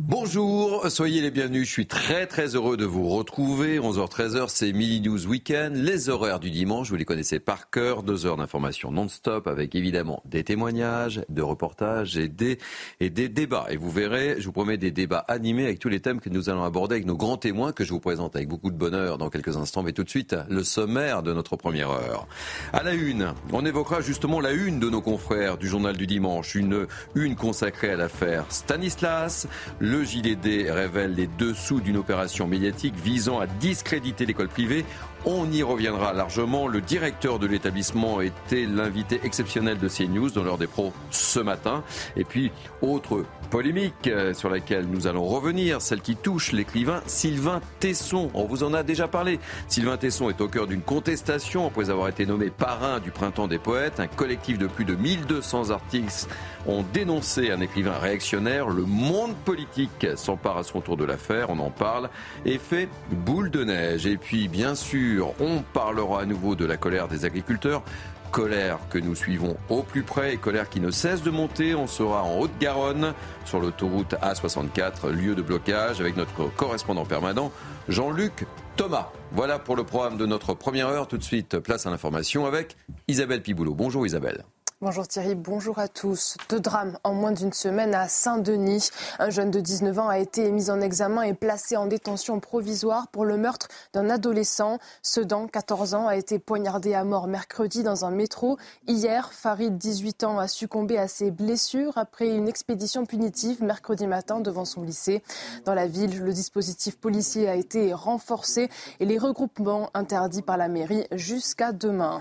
[0.00, 1.66] Bonjour, soyez les bienvenus.
[1.66, 3.80] Je suis très très heureux de vous retrouver.
[3.80, 5.74] 11h-13h, c'est Mini News Weekend.
[5.74, 8.04] Les horaires du dimanche, vous les connaissez par cœur.
[8.04, 12.58] Deux heures d'information non-stop avec évidemment des témoignages, de reportages et des,
[13.00, 13.66] et des débats.
[13.70, 16.48] Et vous verrez, je vous promets des débats animés avec tous les thèmes que nous
[16.48, 19.30] allons aborder avec nos grands témoins que je vous présente avec beaucoup de bonheur dans
[19.30, 19.82] quelques instants.
[19.82, 22.28] Mais tout de suite, le sommaire de notre première heure.
[22.72, 26.54] À la une, on évoquera justement la une de nos confrères du journal du dimanche.
[26.54, 26.86] Une
[27.16, 29.48] une consacrée à l'affaire Stanislas.
[29.88, 34.84] Le JDD révèle les dessous d'une opération médiatique visant à discréditer l'école privée
[35.28, 36.68] on y reviendra largement.
[36.68, 41.84] Le directeur de l'établissement était l'invité exceptionnel de CNews dans l'heure des pros ce matin.
[42.16, 47.60] Et puis, autre polémique euh, sur laquelle nous allons revenir, celle qui touche l'écrivain Sylvain
[47.78, 48.30] Tesson.
[48.32, 49.38] On vous en a déjà parlé.
[49.68, 53.58] Sylvain Tesson est au cœur d'une contestation après avoir été nommé parrain du Printemps des
[53.58, 54.00] Poètes.
[54.00, 56.30] Un collectif de plus de 1200 artistes
[56.66, 58.68] ont dénoncé un écrivain réactionnaire.
[58.68, 61.50] Le monde politique s'empare à son tour de l'affaire.
[61.50, 62.08] On en parle
[62.46, 64.06] et fait boule de neige.
[64.06, 67.82] Et puis, bien sûr, on parlera à nouveau de la colère des agriculteurs.
[68.30, 71.74] Colère que nous suivons au plus près et colère qui ne cesse de monter.
[71.74, 77.50] On sera en Haute-Garonne sur l'autoroute A64, lieu de blocage, avec notre correspondant permanent
[77.88, 78.46] Jean-Luc
[78.76, 79.08] Thomas.
[79.32, 81.08] Voilà pour le programme de notre première heure.
[81.08, 82.76] Tout de suite, place à l'information avec
[83.08, 83.74] Isabelle Piboulot.
[83.74, 84.44] Bonjour Isabelle.
[84.80, 86.36] Bonjour Thierry, bonjour à tous.
[86.50, 88.90] Deux drames en moins d'une semaine à Saint-Denis.
[89.18, 93.08] Un jeune de 19 ans a été mis en examen et placé en détention provisoire
[93.08, 94.78] pour le meurtre d'un adolescent.
[95.02, 98.56] Sedan, 14 ans, a été poignardé à mort mercredi dans un métro.
[98.86, 104.38] Hier, Farid, 18 ans, a succombé à ses blessures après une expédition punitive mercredi matin
[104.38, 105.24] devant son lycée.
[105.64, 110.68] Dans la ville, le dispositif policier a été renforcé et les regroupements interdits par la
[110.68, 112.20] mairie jusqu'à demain.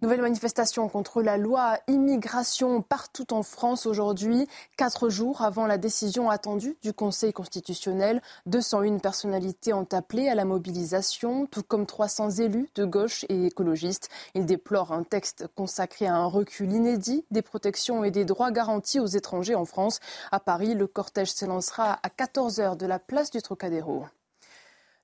[0.00, 4.46] Nouvelle manifestation contre la loi immigration partout en France aujourd'hui,
[4.76, 8.22] quatre jours avant la décision attendue du Conseil constitutionnel.
[8.46, 14.08] 201 personnalités ont appelé à la mobilisation, tout comme 300 élus de gauche et écologistes.
[14.36, 19.00] Ils déplorent un texte consacré à un recul inédit des protections et des droits garantis
[19.00, 19.98] aux étrangers en France.
[20.30, 24.04] À Paris, le cortège s'élancera à 14h de la place du Trocadéro.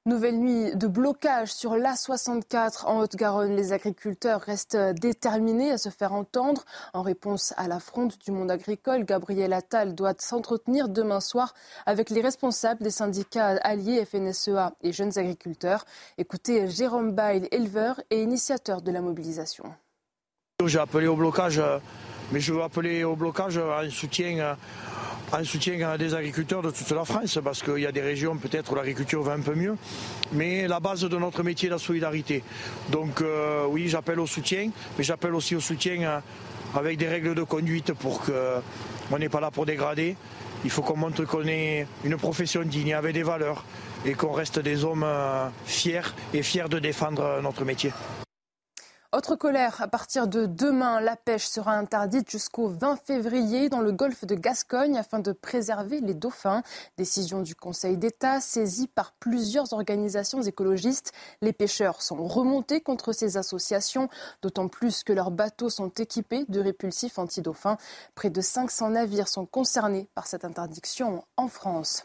[0.06, 3.56] Nouvelle nuit de blocage sur l'A64 en Haute-Garonne.
[3.56, 6.66] Les agriculteurs restent déterminés à se faire entendre.
[6.92, 7.78] En réponse à la
[8.22, 11.54] du monde agricole, Gabriel Attal doit s'entretenir demain soir
[11.86, 15.86] avec les responsables des syndicats alliés FNSEA et jeunes agriculteurs.
[16.18, 19.64] Écoutez Jérôme Bail, éleveur et initiateur de la mobilisation.
[20.66, 21.62] J'ai appelé au blocage,
[22.30, 24.58] mais je veux appeler au blocage en soutien
[25.34, 28.70] en soutien des agriculteurs de toute la France, parce qu'il y a des régions peut-être
[28.72, 29.76] où l'agriculture va un peu mieux.
[30.32, 32.44] Mais la base de notre métier est la solidarité.
[32.90, 36.20] Donc euh, oui, j'appelle au soutien, mais j'appelle aussi au soutien euh,
[36.76, 40.16] avec des règles de conduite pour qu'on n'est pas là pour dégrader.
[40.64, 43.64] Il faut qu'on montre qu'on est une profession digne, avec des valeurs,
[44.06, 47.90] et qu'on reste des hommes euh, fiers et fiers de défendre notre métier.
[49.14, 53.92] Autre colère, à partir de demain, la pêche sera interdite jusqu'au 20 février dans le
[53.92, 56.64] golfe de Gascogne afin de préserver les dauphins.
[56.98, 61.12] Décision du Conseil d'État saisie par plusieurs organisations écologistes.
[61.42, 64.08] Les pêcheurs sont remontés contre ces associations,
[64.42, 67.76] d'autant plus que leurs bateaux sont équipés de répulsifs anti-dauphins.
[68.16, 72.04] Près de 500 navires sont concernés par cette interdiction en France.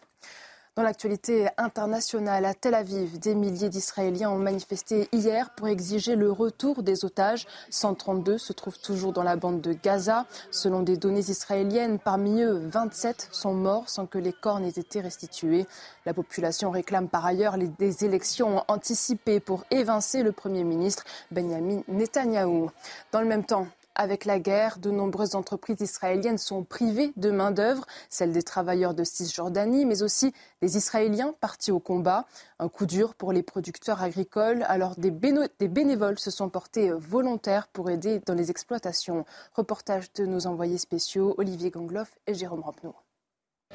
[0.79, 6.31] Dans l'actualité internationale, à Tel Aviv, des milliers d'Israéliens ont manifesté hier pour exiger le
[6.31, 7.47] retour des otages.
[7.69, 10.25] 132 se trouvent toujours dans la bande de Gaza.
[10.51, 15.01] Selon des données israéliennes, parmi eux, 27 sont morts sans que les corps n'aient été
[15.01, 15.65] restitués.
[16.05, 22.71] La population réclame par ailleurs des élections anticipées pour évincer le Premier ministre Benjamin Netanyahou.
[23.11, 23.67] Dans le même temps,
[23.99, 29.03] avec la guerre, de nombreuses entreprises israéliennes sont privées de main-d'œuvre, celles des travailleurs de
[29.03, 32.25] Cisjordanie, mais aussi des Israéliens partis au combat.
[32.59, 37.89] Un coup dur pour les producteurs agricoles, alors des, bénévoles se sont portés volontaires pour
[37.89, 39.25] aider dans les exploitations.
[39.53, 42.93] Reportage de nos envoyés spéciaux Olivier Gangloff et Jérôme Rampenou.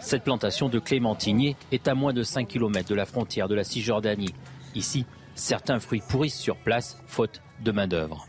[0.01, 3.63] Cette plantation de clémentiniers est à moins de 5 km de la frontière de la
[3.63, 4.35] Cisjordanie.
[4.75, 5.05] Ici,
[5.35, 8.27] certains fruits pourrissent sur place, faute de main-d'œuvre.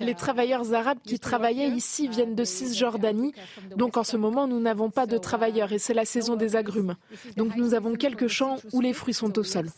[0.00, 3.32] Les travailleurs arabes qui travaillaient ici viennent de Cisjordanie.
[3.76, 6.96] Donc en ce moment, nous n'avons pas de travailleurs et c'est la saison des agrumes.
[7.36, 9.68] Donc nous avons quelques champs où les fruits sont au sol.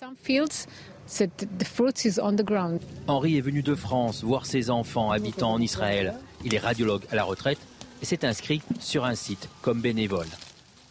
[3.06, 6.14] Henri est venu de France voir ses enfants habitant en Israël.
[6.44, 7.58] Il est radiologue à la retraite
[8.00, 10.26] et s'est inscrit sur un site comme bénévole.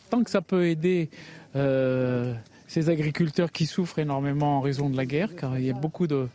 [0.10, 1.10] Tant que ça peut aider
[1.56, 2.34] euh,
[2.68, 6.08] ces agriculteurs qui souffrent énormément en raison de la guerre, car il y a beaucoup
[6.08, 6.28] de,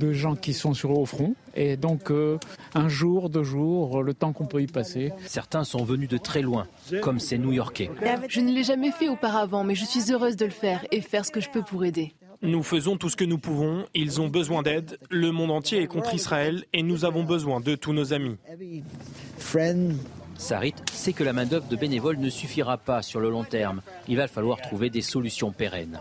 [0.00, 1.34] de gens qui sont sur au front.
[1.54, 2.38] Et donc, euh,
[2.74, 5.12] un jour, deux jours, le temps qu'on peut y passer.
[5.26, 6.66] Certains sont venus de très loin,
[7.02, 7.90] comme ces New-Yorkais.
[8.28, 11.24] Je ne l'ai jamais fait auparavant, mais je suis heureuse de le faire et faire
[11.24, 12.14] ce que je peux pour aider.
[12.42, 15.86] Nous faisons tout ce que nous pouvons, ils ont besoin d'aide, le monde entier est
[15.86, 18.38] contre Israël et nous avons besoin de tous nos amis.
[20.40, 23.82] Sarit sait que la main-d'œuvre de bénévoles ne suffira pas sur le long terme.
[24.08, 26.00] Il va falloir trouver des solutions pérennes.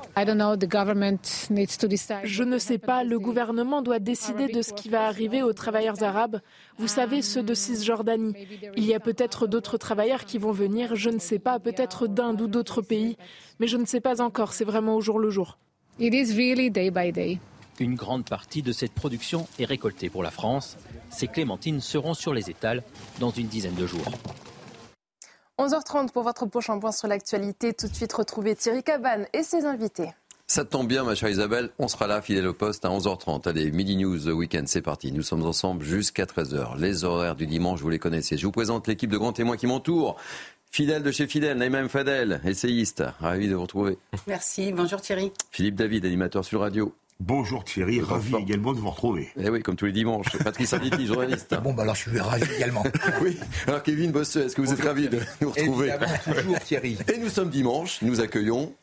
[2.24, 6.01] Je ne sais pas, le gouvernement doit décider de ce qui va arriver aux travailleurs
[6.03, 6.39] arabes.
[6.77, 8.33] Vous savez, ceux de Cisjordanie.
[8.77, 12.42] Il y a peut-être d'autres travailleurs qui vont venir, je ne sais pas, peut-être d'Inde
[12.42, 13.18] ou d'autres pays.
[13.59, 15.57] Mais je ne sais pas encore, c'est vraiment au jour le jour.
[17.79, 20.75] Une grande partie de cette production est récoltée pour la France.
[21.09, 22.83] Ces clémentines seront sur les étals
[23.19, 24.11] dans une dizaine de jours.
[25.57, 27.73] 11h30 pour votre prochain point sur l'actualité.
[27.73, 30.09] Tout de suite, retrouvez Thierry Cabane et ses invités.
[30.47, 33.47] Ça tombe bien, ma chère Isabelle, on sera là, fidèle au poste, à 11h30.
[33.47, 35.11] Allez, Midi News Weekend, c'est parti.
[35.11, 36.77] Nous sommes ensemble jusqu'à 13h.
[36.79, 38.35] Les horaires du dimanche, vous les connaissez.
[38.35, 40.17] Je vous présente l'équipe de grands témoins qui m'entourent.
[40.71, 43.97] Fidèle de chez Fidèle, Naïma Fadel, essayiste, ravi de vous retrouver.
[44.27, 45.31] Merci, bonjour Thierry.
[45.51, 46.93] Philippe David, animateur sur radio.
[47.21, 49.27] Bonjour Thierry, ravi également de vous retrouver.
[49.38, 50.38] Eh oui, comme tous les dimanches.
[50.42, 51.54] Patrice Arditi, journaliste.
[51.62, 52.81] Bon, bah alors je suis ravi également.
[53.21, 53.38] oui.
[53.68, 55.92] Alors Kevin Bosseux, est-ce que vous êtes ravi de nous retrouver
[56.24, 56.98] toujours Thierry.
[57.13, 58.74] Et nous sommes dimanche, nous accueillons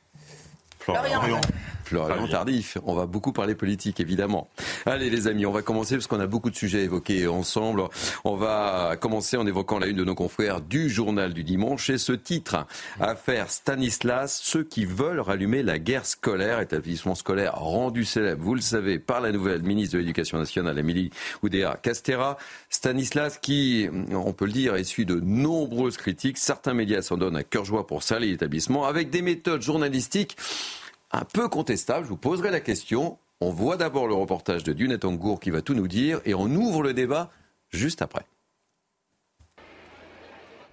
[0.86, 1.40] Florian.
[1.82, 2.78] Florian Tardif.
[2.84, 4.48] On va beaucoup parler politique, évidemment.
[4.86, 7.82] Allez, les amis, on va commencer parce qu'on a beaucoup de sujets évoqués ensemble.
[8.24, 11.98] On va commencer en évoquant la une de nos confrères du journal du dimanche et
[11.98, 12.66] ce titre,
[13.00, 18.60] Affaire Stanislas, ceux qui veulent rallumer la guerre scolaire, établissement scolaire rendu célèbre, vous le
[18.60, 21.10] savez, par la nouvelle ministre de l'Éducation nationale, Amélie
[21.42, 22.36] Oudéa Castera.
[22.70, 26.38] Stanislas qui, on peut le dire, essuie de nombreuses critiques.
[26.38, 30.36] Certains médias s'en donnent à cœur joie pour salir l'établissement avec des méthodes journalistiques
[31.16, 32.04] un peu contestable.
[32.04, 33.18] Je vous poserai la question.
[33.40, 36.46] On voit d'abord le reportage de Dunet Angour qui va tout nous dire et on
[36.46, 37.30] ouvre le débat
[37.70, 38.24] juste après.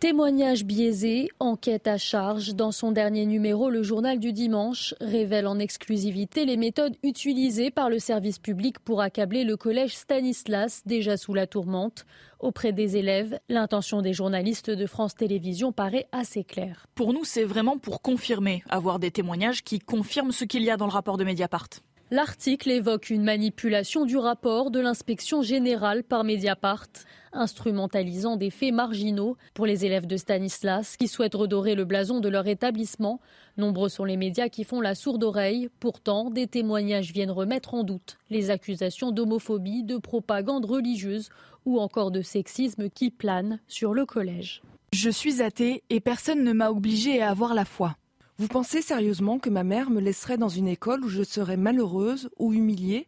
[0.03, 2.55] Témoignages biaisés, enquête à charge.
[2.55, 7.89] Dans son dernier numéro, le journal du dimanche révèle en exclusivité les méthodes utilisées par
[7.89, 12.05] le service public pour accabler le collège Stanislas, déjà sous la tourmente.
[12.41, 16.85] Auprès des élèves, l'intention des journalistes de France Télévisions paraît assez claire.
[16.95, 20.75] Pour nous, c'est vraiment pour confirmer, avoir des témoignages qui confirment ce qu'il y a
[20.75, 21.69] dans le rapport de Mediapart.
[22.13, 26.85] L'article évoque une manipulation du rapport de l'inspection générale par Mediapart,
[27.31, 32.29] instrumentalisant des faits marginaux pour les élèves de Stanislas qui souhaitent redorer le blason de
[32.29, 33.19] leur établissement.
[33.57, 35.69] Nombreux sont les médias qui font la sourde oreille.
[35.79, 41.29] Pourtant, des témoignages viennent remettre en doute les accusations d'homophobie, de propagande religieuse
[41.65, 44.61] ou encore de sexisme qui planent sur le collège.
[44.91, 47.95] Je suis athée et personne ne m'a obligé à avoir la foi.
[48.39, 52.31] Vous pensez sérieusement que ma mère me laisserait dans une école où je serais malheureuse
[52.39, 53.05] ou humiliée?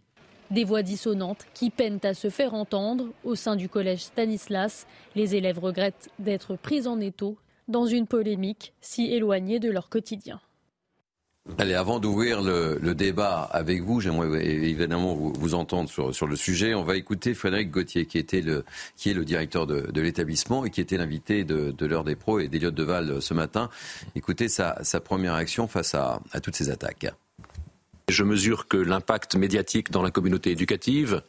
[0.52, 3.08] Des voix dissonantes qui peinent à se faire entendre.
[3.24, 4.86] Au sein du collège Stanislas,
[5.16, 10.40] les élèves regrettent d'être pris en étau dans une polémique si éloignée de leur quotidien.
[11.60, 16.74] Avant d'ouvrir le, débat avec vous, j'aimerais évidemment vous, entendre sur, le sujet.
[16.74, 21.44] On va écouter Frédéric Gauthier, qui, est le directeur de, l'établissement et qui était l'invité
[21.44, 23.70] de, l'heure des pros et d'Eliott Deval ce matin.
[24.16, 27.08] Écoutez sa, première action face à, à, toutes ces attaques.
[28.10, 31.22] Je mesure que l'impact médiatique dans la communauté éducative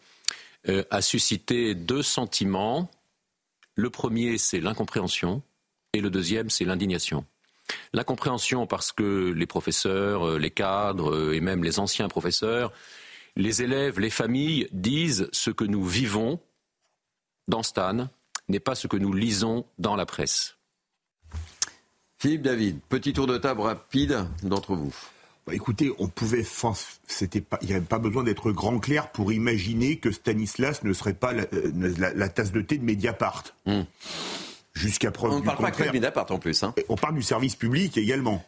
[0.69, 2.91] euh, a suscité deux sentiments.
[3.75, 5.43] Le premier, c'est l'incompréhension
[5.93, 7.25] et le deuxième, c'est l'indignation.
[7.93, 12.73] L'incompréhension parce que les professeurs, les cadres et même les anciens professeurs,
[13.37, 16.41] les élèves, les familles disent ce que nous vivons
[17.49, 18.09] dans Stan
[18.49, 20.57] n'est pas ce que nous lisons dans la presse.
[22.19, 24.95] Philippe David, petit tour de table rapide d'entre vous.
[25.47, 26.45] Bah écoutez, on pouvait,
[27.07, 30.93] c'était pas, il n'y avait pas besoin d'être grand clair pour imaginer que Stanislas ne
[30.93, 31.47] serait pas la,
[31.99, 33.45] la, la tasse de thé de Mediapart.
[33.67, 33.83] Mmh.
[34.77, 36.63] Jusqu'à preuve on du parle pas que Mediapart en plus.
[36.63, 36.75] Hein.
[36.91, 38.45] On parle du service public également.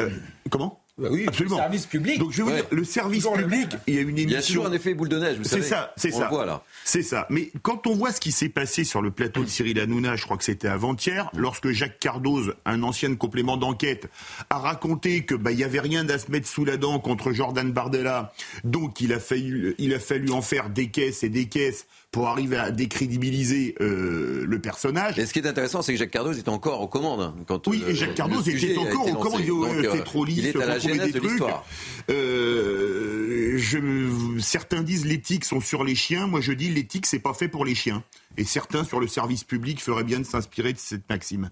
[0.00, 0.08] Euh,
[0.50, 0.80] comment?
[0.96, 1.56] Bah oui, absolument.
[1.56, 2.18] Le service public.
[2.18, 2.56] Donc je vais vous Ouais.
[2.56, 4.28] dire, le service le public, il y a une émission.
[4.28, 5.62] Il y a toujours un effet boule de neige, vous C'est savez.
[5.62, 6.24] ça, c'est On ça.
[6.24, 6.62] le voit là.
[6.84, 7.26] C'est ça.
[7.30, 10.24] Mais quand on voit ce qui s'est passé sur le plateau de Cyril Hanouna, je
[10.24, 14.08] crois que c'était avant-hier, lorsque Jacques Cardoz, un ancien complément d'enquête,
[14.50, 17.32] a raconté que bah il y avait rien à se mettre sous la dent contre
[17.32, 18.32] Jordan Bardella,
[18.64, 22.28] donc il a fallu, il a fallu en faire des caisses et des caisses pour
[22.28, 25.18] arriver à décrédibiliser euh, le personnage.
[25.18, 27.34] Et ce qui est intéressant, c'est que Jacques Cardoz était encore aux commandes.
[27.46, 29.42] Quand Oui, et Jacques le Cardoz était encore aux commandes.
[29.44, 31.30] Il euh, trop lisse, Il est à la genèse des de trucs.
[31.30, 31.66] l'histoire.
[32.10, 36.26] Euh, je, certains disent l'éthique sont sur les chiens.
[36.26, 38.02] Moi, je dis l'éthique, c'est pas fait pour les chiens.
[38.38, 41.50] Et certains sur le service public feraient bien de s'inspirer de cette maxime.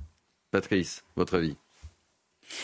[0.51, 1.57] Patrice, votre avis?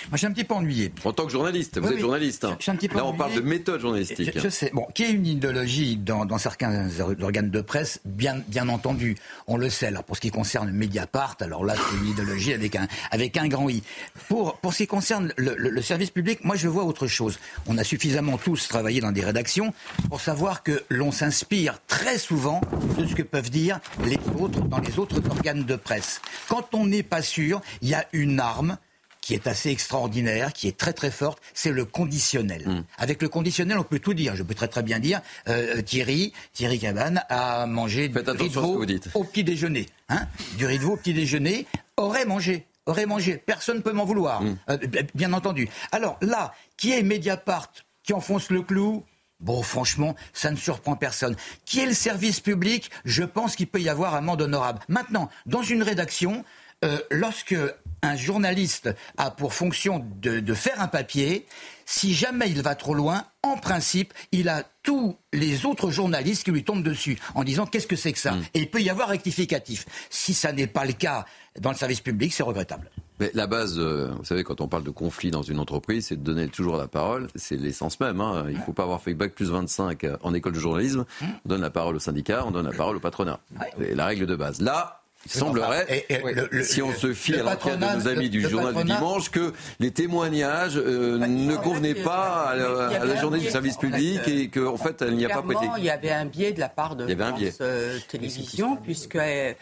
[0.09, 0.93] Moi, je suis un petit peu ennuyé.
[1.05, 2.01] En tant que journaliste, vous Oui, êtes oui.
[2.01, 2.45] journaliste.
[2.45, 2.55] hein.
[2.59, 4.31] Je suis un petit peu Là, on parle de méthode journalistique.
[4.35, 4.71] Je, je sais.
[4.73, 6.89] Bon, qu'il y ait une idéologie dans, dans certains
[7.21, 9.87] organes de presse, bien, bien entendu, on le sait.
[9.87, 13.49] Alors, pour ce qui concerne Mediapart, alors là, c'est une idéologie avec un, avec un
[13.49, 13.83] grand I.
[14.29, 17.39] Pour, pour ce qui concerne le, le- le service public, moi, je vois autre chose.
[17.67, 19.75] On a suffisamment tous travaillé dans des rédactions
[20.09, 22.61] pour savoir que l'on s'inspire très souvent
[22.99, 26.21] de ce que peuvent dire les autres dans les autres organes de presse.
[26.49, 28.79] Quand on n'est pas sûr, il y a une arme
[29.23, 32.69] qui est assez extraordinaire, qui est très très forte, c'est le conditionnel.
[32.69, 32.83] Hmm.
[32.99, 34.37] Avec le conditionnel, on peut tout dire.
[34.37, 38.55] Je peux très très bien dire, euh, Thierry, Thierry Cabane a mangé du riz de
[38.55, 39.87] veau au petit déjeuner.
[40.11, 40.27] Hein
[40.59, 42.67] du riz de veau au petit déjeuner, aurait mangé.
[42.85, 43.37] Aurait mangé.
[43.37, 44.43] Personne ne peut m'en vouloir.
[44.43, 44.57] Hmm.
[44.69, 44.77] Euh,
[45.15, 45.69] bien entendu.
[45.93, 49.05] Alors là, qui est Mediapart qui enfonce le clou?
[49.39, 51.37] Bon, franchement, ça ne surprend personne.
[51.65, 52.91] Qui est le service public?
[53.05, 54.81] Je pense qu'il peut y avoir amende honorable.
[54.89, 56.45] Maintenant, dans une rédaction,
[56.85, 57.57] euh, lorsque
[58.03, 61.47] un journaliste a pour fonction de, de faire un papier,
[61.87, 66.51] si jamais il va trop loin, en principe, il a tous les autres journalistes qui
[66.51, 69.09] lui tombent dessus en disant qu'est-ce que c'est que ça Et il peut y avoir
[69.09, 69.87] rectificatif.
[70.11, 71.25] Si ça n'est pas le cas
[71.61, 72.91] dans le service public, c'est regrettable.
[73.21, 76.17] Mais la base, euh, vous savez, quand on parle de conflit dans une entreprise, c'est
[76.17, 77.29] de donner toujours la parole.
[77.37, 78.21] C'est l'essence même.
[78.21, 78.47] hein.
[78.49, 81.05] Il ne faut pas avoir fait bac plus 25 en école de journalisme.
[81.23, 83.39] On donne la parole au syndicat, on donne la parole au patronat.
[83.79, 84.61] C'est la règle de base.
[84.61, 87.85] Là, il semblerait, enfin, et- et le- le- si on se fie à l'enquête de
[87.85, 91.95] nos amis le- du le journal du patronat- dimanche, que les témoignages euh, ne convenaient
[91.95, 95.43] pas à la, à journée du service public et qu'en fait, elle n'y a pas
[95.43, 95.67] prêté.
[95.79, 99.53] Il y avait un biais de la part de France euh, Télévisions, puisque euh,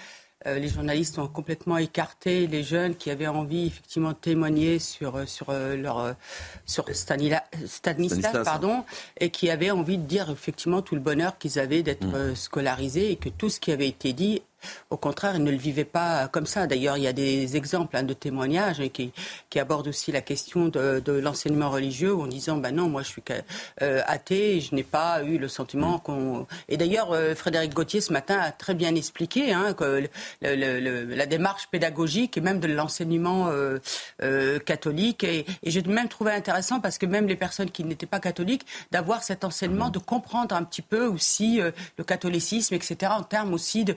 [0.47, 5.27] les journalistes ont complètement écarté les jeunes qui avaient envie effectivement de témoigner sur euh,
[5.27, 6.15] sur euh, leur
[6.65, 8.45] sur Stanila- Stanislas, Stanislas.
[8.45, 8.85] pardon
[9.19, 12.35] et qui avaient envie de dire effectivement tout le bonheur qu'ils avaient d'être Mm.
[12.37, 14.41] scolarisés et que tout ce qui avait été dit
[14.91, 16.67] au contraire, ils ne le vivaient pas comme ça.
[16.67, 19.13] D'ailleurs, il y a des exemples hein, de témoignages hein, qui,
[19.49, 23.09] qui abordent aussi la question de, de l'enseignement religieux en disant bah non, moi je
[23.09, 23.23] suis
[23.83, 26.47] euh, athée et je n'ai pas eu le sentiment qu'on.
[26.69, 29.85] Et d'ailleurs, euh, Frédéric Gauthier ce matin a très bien expliqué hein, que
[30.43, 33.49] le- le- le- la démarche pédagogique et même de l'enseignement
[34.23, 35.25] euh, catholique.
[35.25, 38.67] Et, et j'ai même trouvé intéressant parce que même les personnes qui n'étaient pas catholiques,
[38.91, 41.61] d'avoir cet enseignement, de comprendre un petit peu aussi
[41.97, 43.97] le catholicisme, etc., en termes aussi de,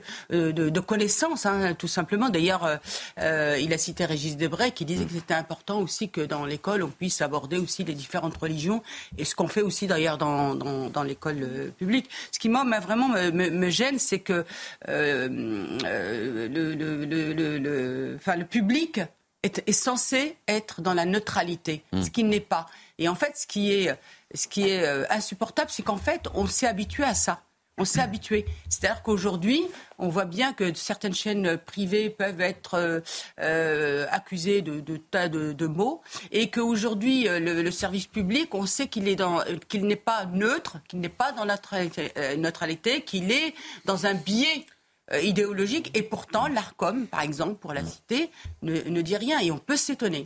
[0.54, 2.30] de, de connaissances, hein, tout simplement.
[2.30, 2.76] D'ailleurs, euh,
[3.18, 6.82] euh, il a cité Régis Debray qui disait que c'était important aussi que dans l'école,
[6.82, 8.82] on puisse aborder aussi les différentes religions
[9.18, 12.08] et ce qu'on fait aussi d'ailleurs dans, dans, dans l'école euh, publique.
[12.32, 14.44] Ce qui, moi, m'a vraiment me, me- me gêne, c'est que
[14.88, 19.00] euh, le, le, le, enfin, le public
[19.42, 22.66] est, est censé être dans la neutralité, ce qui n'est pas.
[22.98, 23.94] Et en fait, ce qui est,
[24.34, 27.42] ce qui est insupportable, c'est qu'en fait, on s'est habitué à ça.
[27.76, 28.44] On s'est habitué.
[28.68, 29.62] C'est-à-dire qu'aujourd'hui,
[29.98, 33.00] on voit bien que certaines chaînes privées peuvent être euh,
[33.40, 36.00] euh, accusées de, de tas de, de mots
[36.30, 40.26] et qu'aujourd'hui, euh, le, le service public, on sait qu'il est dans, qu'il n'est pas
[40.26, 43.54] neutre, qu'il n'est pas dans la neutralité, neutralité, qu'il est
[43.84, 44.66] dans un biais
[45.12, 48.30] euh, idéologique et pourtant l'ARCOM, par exemple, pour la citer,
[48.62, 50.24] ne, ne dit rien et on peut s'étonner.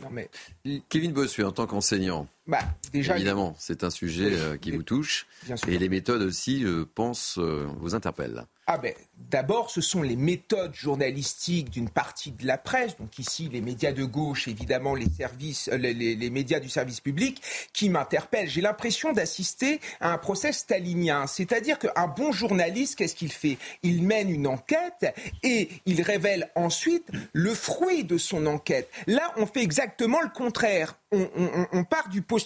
[0.87, 2.59] Kevin Bossuet, en tant qu'enseignant, Bah,
[2.91, 5.27] déjà, évidemment, c'est un sujet euh, qui vous touche.
[5.67, 8.43] Et les méthodes aussi, je pense, euh, vous interpellent.
[8.65, 8.93] Ah ben,
[9.31, 13.91] d'abord, ce sont les méthodes journalistiques d'une partie de la presse, donc ici les médias
[13.93, 17.41] de gauche, évidemment les services, euh, les, les- les médias du service public,
[17.73, 18.47] qui m'interpellent.
[18.49, 23.57] J'ai l'impression d'assister à un procès stalinien, c'est-à-dire qu'un bon journaliste, qu'est-ce qu'il fait?
[23.81, 28.89] Il mène une enquête et il révèle ensuite le fruit de son enquête.
[29.07, 30.95] Là, on fait exactement le contraire.
[31.11, 32.38] On, on- on part du postulat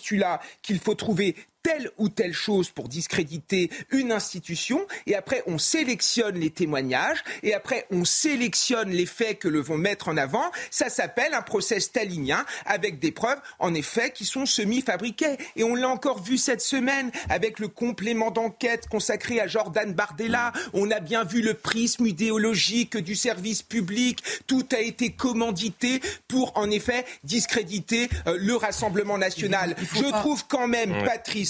[0.61, 6.35] qu'il faut trouver telle ou telle chose pour discréditer une institution, et après on sélectionne
[6.35, 10.51] les témoignages, et après on sélectionne les faits que le vont mettre en avant.
[10.69, 15.37] Ça s'appelle un procès stalinien avec des preuves, en effet, qui sont semi-fabriquées.
[15.55, 20.51] Et on l'a encore vu cette semaine avec le complément d'enquête consacré à Jordan Bardella.
[20.73, 24.21] On a bien vu le prisme idéologique du service public.
[24.47, 29.75] Tout a été commandité pour, en effet, discréditer euh, le Rassemblement national.
[29.95, 31.05] Je trouve quand même, Ouais.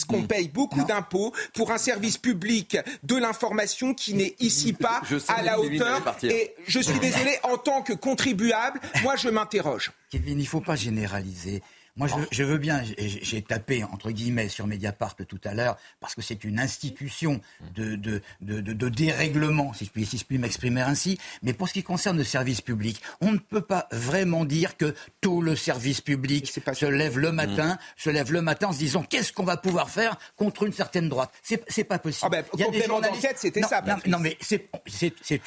[0.06, 5.42] Qu'on paye beaucoup d'impôts pour un service public de l'information qui n'est ici pas à
[5.42, 6.16] la hauteur.
[6.24, 9.92] Et je suis désolé, en tant que contribuable, moi je m'interroge.
[10.10, 11.62] Kevin, il ne faut pas généraliser.
[11.96, 16.16] Moi, je, je veux bien, j'ai tapé, entre guillemets, sur Mediapart tout à l'heure, parce
[16.16, 17.40] que c'est une institution
[17.76, 21.20] de, de, de, de- de dérèglement, si je puis, si je puis m'exprimer ainsi.
[21.44, 24.96] Mais pour ce qui concerne le service public, on ne peut pas vraiment dire que
[25.22, 29.04] tout le service public se lève le matin, se lève le matin en se disant
[29.04, 31.32] qu'est-ce qu'on va pouvoir faire contre une certaine droite?
[31.44, 32.32] C'est pas possible.
[32.32, 34.68] Il y a des Ah ben, complément journalistes- d'enquête, c'était ça, Non, non, mais c'est-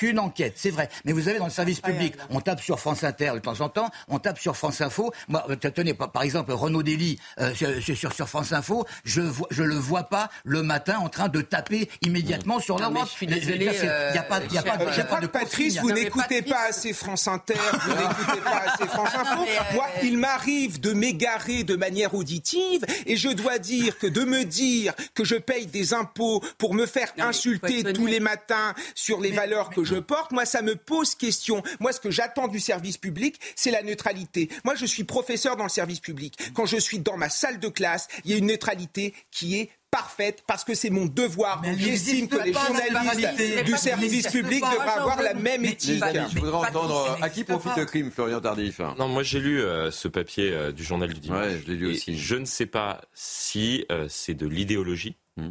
[0.03, 0.89] une enquête, c'est vrai.
[1.05, 3.69] Mais vous avez dans le service public, on tape sur France Inter de temps en
[3.69, 5.13] temps, on tape sur France Info.
[5.27, 9.49] Moi, euh, tenez, par exemple, exemple, Renaud Dely euh, sur, sur, France Info, je vois,
[9.51, 13.09] je le vois pas le matin en train de taper immédiatement sur la route.
[13.23, 16.93] Il n'y a pas, y a pas, je crois que Patrice, vous n'écoutez pas assez
[16.93, 19.47] France Inter, vous n'écoutez pas assez France Info.
[19.75, 24.45] Moi, il m'arrive de m'égarer de manière auditive et je dois dire que de me
[24.45, 29.31] dire que je paye des impôts pour me faire insulter tous les matins sur les
[29.31, 31.63] valeurs que je porte, moi, ça me pose question.
[31.81, 34.49] Moi, ce que j'attends du service public, c'est la neutralité.
[34.65, 36.26] Moi, je suis professeur dans le service public.
[36.55, 39.71] Quand je suis dans ma salle de classe, il y a une neutralité qui est
[39.97, 41.63] parfaite parce que c'est mon devoir.
[41.79, 46.03] J'estime que les journalistes du service public devraient avoir la même éthique.
[46.05, 48.81] je voudrais entendre à qui profite le crime, Florian Tardif?
[48.99, 51.53] Non, moi j'ai lu euh, ce papier euh, du journal du dimanche.
[51.65, 52.19] je l'ai lu aussi.
[52.19, 55.51] Je ne sais pas si euh, c'est de l'idéologie, hmm.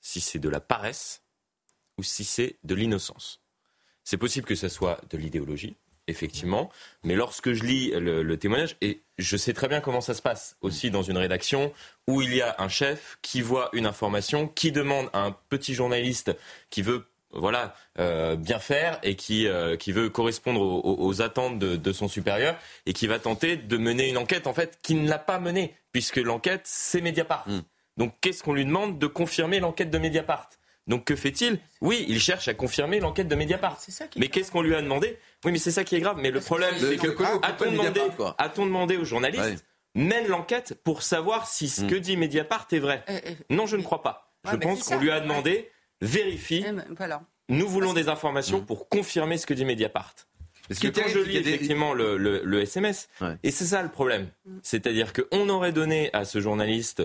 [0.00, 1.22] si c'est de la paresse
[1.98, 3.40] ou si c'est de l'innocence.
[4.04, 5.76] C'est possible que ce soit de l'idéologie,
[6.08, 6.70] effectivement.
[7.04, 10.56] Mais lorsque je lis le, témoignage, et je sais très bien comment ça se passe
[10.60, 11.72] aussi dans une rédaction
[12.06, 15.74] où il y a un chef qui voit une information, qui demande à un petit
[15.74, 16.36] journaliste
[16.70, 21.92] qui veut voilà, euh, bien faire et qui, euh, qui veut correspondre aux, attentes de,
[21.92, 25.18] son supérieur et qui va tenter de mener une enquête en fait qui ne l'a
[25.18, 27.48] pas menée puisque l'enquête c'est Mediapart.
[27.48, 27.60] Hmm.
[27.96, 30.50] Donc qu'est-ce qu'on lui demande de confirmer l'enquête de Mediapart?
[30.86, 31.58] Donc que fait-il?
[31.80, 33.78] Oui, il cherche à confirmer l'enquête de Mediapart.
[34.16, 35.18] Mais qu'est-ce qu'on lui a demandé?
[35.44, 36.18] Oui, mais c'est ça qui est grave.
[36.20, 37.08] Mais le problème, c'est que
[37.42, 38.00] a-t-on demandé,
[38.56, 42.00] demandé, aux journalistes mène l'enquête pour savoir si ce que hmm.
[42.00, 44.32] dit Mediapart est vrai euh, euh, Non, je ne crois pas.
[44.50, 45.70] Je pense qu'on lui a demandé
[46.00, 46.64] vérifie.
[46.66, 47.04] Eh
[47.48, 48.66] Nous voulons des informations hmm.
[48.66, 50.14] pour confirmer ce que dit Mediapart.
[50.68, 53.08] Parce que quand je lis effectivement le, SMS,
[53.42, 54.58] et c'est ça le problème, hmm.
[54.62, 57.02] c'est-à-dire qu'on aurait donné à ce journaliste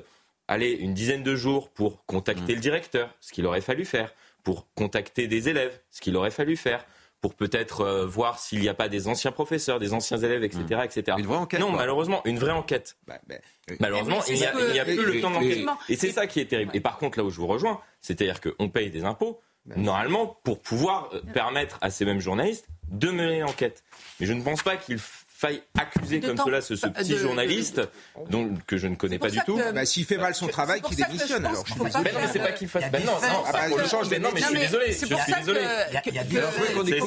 [0.47, 4.13] aller une dizaine de jours pour contacter le directeur, ce qu'il aurait fallu faire,
[4.43, 6.85] pour contacter des élèves, ce qu'il aurait fallu faire,
[7.21, 10.63] pour peut-être euh, voir s'il n'y a pas des anciens professeurs, des anciens élèves, etc.
[10.69, 10.83] Mmh.
[10.83, 11.17] etc.
[11.17, 12.97] Une vraie enquête Non, malheureusement, une vraie enquête.
[13.07, 13.35] Bah, bah,
[13.79, 14.45] malheureusement, il n'y
[14.79, 15.65] a, plus le temps d'enquête.
[15.89, 16.71] Et c'est ça qui est terrible.
[16.75, 20.39] Et par contre, là où je vous rejoins, c'est-à-dire qu'on paye des impôts, bah, normalement,
[20.43, 23.83] pour pouvoir euh, permettre à ces mêmes journalistes de mener l'enquête.
[24.19, 24.99] Mais je ne pense pas qu'il
[25.37, 27.81] faille accuser comme cela ce, ce petit journaliste
[28.29, 29.59] dont, que je ne connais pas du tout.
[29.73, 31.63] Bah, S'il fait mal son travail, qu'il démissionne alors.
[31.67, 32.89] Je mais non, mais c'est pas qu'il fasse.
[32.91, 34.09] Ben non, non, ah bah, change.
[34.09, 34.85] Mais non, mais je suis désolé.
[34.87, 35.61] Je suis désolé.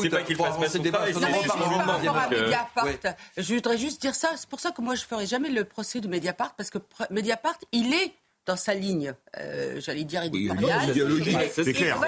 [0.00, 1.18] C'est pas qu'il fasse mal son travail.
[3.36, 4.30] Je voudrais juste dire ça.
[4.36, 6.78] C'est pour ça que moi je ferai jamais le procès de Mediapart parce que
[7.10, 8.12] Mediapart, il est
[8.46, 10.92] dans sa ligne, euh, j'allais dire éditoriale.
[10.94, 12.00] Oui, c'est clair.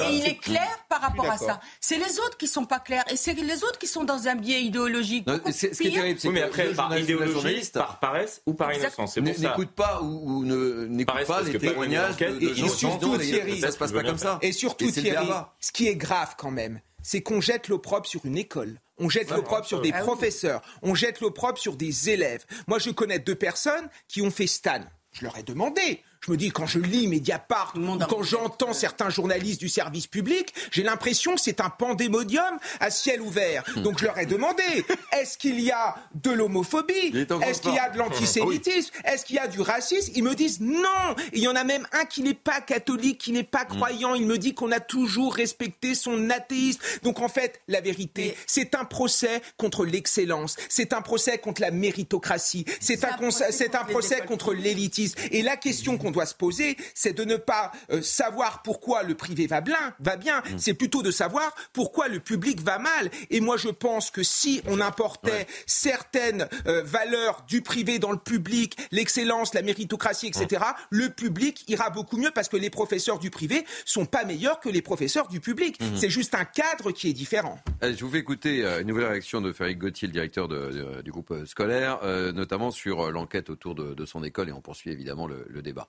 [0.00, 1.60] et il est clair par rapport à ça.
[1.80, 4.34] C'est les autres qui sont pas clairs et c'est les autres qui sont dans un
[4.34, 5.26] biais idéologique.
[5.52, 9.16] ce qui est terrible, c'est oui, mais après, par idéologie, par paresse ou par innocence.
[9.16, 13.78] N'écoute pas ou, ne n'écoute pas les témoignages de, de gens surtout Thierry, ça se
[13.78, 14.38] passe pas comme ça.
[14.42, 15.28] Et surtout Thierry,
[15.60, 18.80] ce qui est grave quand même, c'est qu'on jette l'opprobre sur une école.
[18.98, 20.62] On jette l'opprobre sur des ah professeurs.
[20.82, 22.44] On jette l'opprobre sur des élèves.
[22.66, 24.80] Moi, je connais deux personnes qui ont fait Stan.
[25.18, 26.04] Je leur ai demandé.
[26.26, 27.74] Je me dis, quand je lis Mediapart,
[28.08, 33.20] quand j'entends certains journalistes du service public, j'ai l'impression que c'est un pandémodium à ciel
[33.20, 33.62] ouvert.
[33.76, 33.82] Hmm.
[33.82, 34.62] Donc je leur ai demandé,
[35.12, 37.14] est-ce qu'il y a de l'homophobie?
[37.42, 38.92] Est-ce qu'il y a de l'antisémitisme?
[39.04, 40.12] Ah Est-ce qu'il y a du racisme?
[40.16, 41.14] Ils me disent non.
[41.32, 43.76] il y en a même un qui n'est pas catholique, qui n'est pas hmm.
[43.76, 44.14] croyant.
[44.16, 46.80] Il me dit qu'on a toujours respecté son athéisme.
[47.04, 50.56] Donc en fait, la vérité, c'est un procès contre l'excellence.
[50.68, 52.64] C'est un procès contre la méritocratie.
[52.80, 55.20] C'est un, un procès contre l'élitisme.
[55.30, 59.14] Et la question qu'on doit se poser, c'est de ne pas euh, savoir pourquoi le
[59.14, 60.38] privé va bien, va bien.
[60.38, 60.58] Mm.
[60.58, 63.10] c'est plutôt de savoir pourquoi le public va mal.
[63.28, 68.18] Et moi, je pense que si on importait certaines euh, valeurs du privé dans le
[68.18, 73.28] public, l'excellence, la méritocratie, etc., le public ira beaucoup mieux parce que les professeurs du
[73.30, 75.78] privé sont pas meilleurs que les professeurs du public.
[75.78, 75.96] Mm-hmm.
[75.96, 77.58] C'est juste un cadre qui est différent.
[77.82, 81.34] je vous fais écouter euh, une nouvelle réaction de Frédéric Gauthier, le directeur du groupe
[81.44, 82.00] scolaire,
[82.32, 85.88] notamment sur l'enquête autour de, son école, et on poursuit évidemment le débat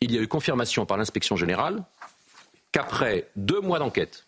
[0.00, 1.82] il y a eu confirmation par l'inspection générale
[2.72, 4.26] qu'après deux mois d'enquête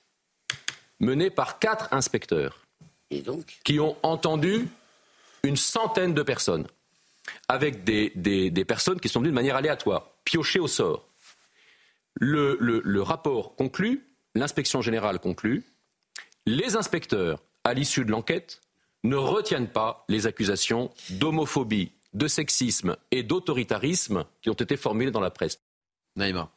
[1.00, 2.60] menée par quatre inspecteurs
[3.64, 4.68] qui ont entendu
[5.42, 6.66] une centaine de personnes,
[7.48, 11.08] avec des, personnes qui sont venues de manière aléatoire, piochées au sort.
[12.20, 15.64] le rapport conclut, l'inspection générale conclut,
[16.46, 18.60] les inspecteurs, à l'issue de l'enquête,
[19.04, 25.20] ne retiennent pas les accusations d'homophobie, de sexisme et d'autoritarisme qui ont été formulés dans
[25.20, 25.60] la presse.
[26.16, 26.50] Naïma.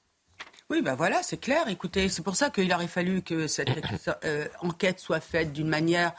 [0.72, 1.68] Oui, ben voilà, c'est clair.
[1.68, 3.70] Écoutez, c'est pour ça qu'il aurait fallu que cette
[4.24, 6.14] euh, enquête soit faite d'une manière,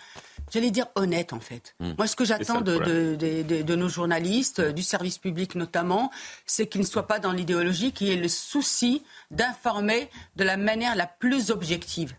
[0.53, 1.75] j'allais dire honnête en fait.
[1.81, 1.93] Hmm.
[1.97, 2.77] Moi, ce que j'attends de,
[3.17, 6.11] de, nos journalistes, du service public notamment,
[6.45, 10.59] c'est qu'ils ne soient pas dans l'idéologie, qu'il y ait le souci d'informer de la
[10.59, 12.15] manière la plus objective.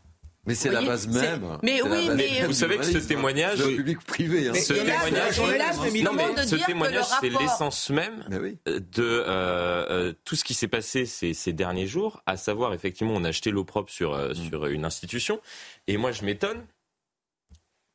[0.46, 1.58] Mais c'est la base même.
[1.64, 4.54] Mais oui, mais vous savez que ce témoignage, public privé, hein.
[4.54, 5.40] ce témoignage,
[6.04, 8.26] non, mais ce témoignage, c'est l'essence même
[8.66, 13.14] de euh, euh, tout ce qui s'est passé ces, ces, derniers jours, à savoir effectivement,
[13.16, 14.50] on a acheté l'opprobre sur euh, mm.
[14.50, 15.40] sur une institution,
[15.88, 16.66] et moi je m'étonne.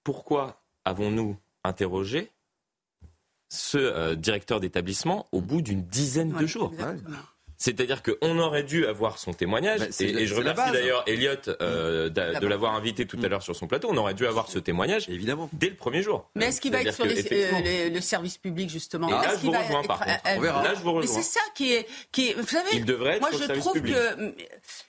[0.02, 2.30] Pourquoi avons-nous interrogé
[3.50, 6.72] ce directeur d'établissement au bout d'une dizaine de jours?
[7.58, 12.76] C'est-à-dire qu'on aurait dû avoir son témoignage, et, je remercie d'ailleurs Elliot euh, de, l'avoir
[12.76, 15.50] invité tout à l'heure sur son plateau, on aurait dû avoir ce témoignage évidemment.
[15.52, 16.30] dès le premier jour.
[16.36, 19.82] Mais est-ce qu'il va être sur euh, le service public justement Là, je vous rejoins
[19.82, 20.20] par contre.
[20.36, 20.62] On verra.
[20.62, 21.16] Là, je vous rejoins.
[21.16, 22.34] Mais c'est ça qui est, qui est...
[22.34, 24.34] Vous savez, Il devrait être moi je trouve que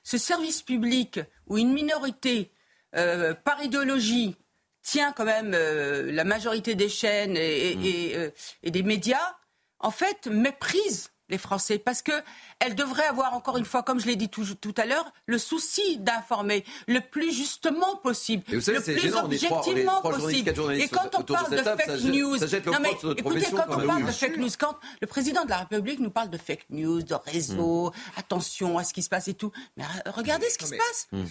[0.03, 2.51] ce service public où une minorité,
[2.95, 4.35] euh, par idéologie,
[4.83, 8.15] tient quand même la majorité des chaînes et, et,
[8.63, 9.35] et des médias,
[9.79, 12.11] en fait, méprise les Français, parce que
[12.59, 15.37] elle devrait avoir, encore une fois, comme je l'ai dit tout, tout, à l'heure, le
[15.37, 20.49] souci d'informer le plus justement possible, le plus objectivement possible.
[20.73, 24.37] et quand on parle de fake news, non mais écoutez, quand on parle de fake
[24.37, 28.19] news, quand le président de la République nous parle de fake news, de réseau, hmm.
[28.19, 31.07] attention à ce qui se passe et tout, mais regardez ce qui se passe.
[31.11, 31.25] Hmm.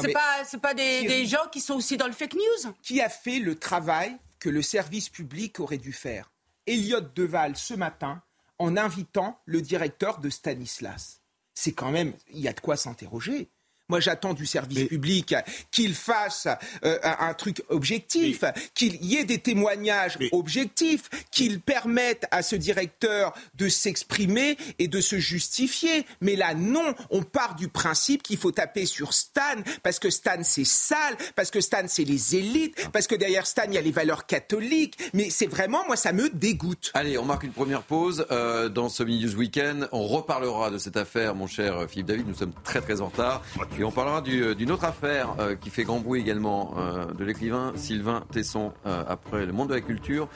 [0.00, 2.72] C'est pas, pas des, des gens qui sont aussi dans le fake news.
[2.82, 6.30] Qui a fait le travail que le service public aurait dû faire?
[6.66, 8.22] Elliot Deval ce matin
[8.64, 11.22] en invitant le directeur de Stanislas.
[11.54, 13.52] C'est quand même, il y a de quoi s'interroger.
[13.90, 15.34] Moi, j'attends du service public
[15.70, 16.48] qu'il fasse
[16.84, 18.42] euh, un, truc objectif,
[18.74, 25.02] qu'il y ait des témoignages objectifs, qu'il permette à ce directeur de s'exprimer et de
[25.02, 26.06] se justifier.
[26.22, 29.42] Mais là, non, on part du principe qu'il faut taper sur Stan,
[29.82, 33.64] parce que Stan, c'est sale, parce que Stan, c'est les élites, parce que derrière Stan,
[33.68, 34.96] il y a les valeurs catholiques.
[35.12, 36.90] Mais c'est vraiment, moi, ça me dégoûte.
[36.94, 39.90] Allez, on marque une première pause euh, dans ce Mini News Weekend.
[39.92, 42.28] On reparlera de cette affaire, mon cher Philippe David.
[42.28, 43.42] Nous sommes très, très en retard.
[43.82, 47.72] On parlera euh, d'une autre affaire euh, qui fait grand bruit également, euh, de l'écrivain
[47.74, 48.72] Sylvain Tesson.
[48.84, 50.28] après le monde de la culture,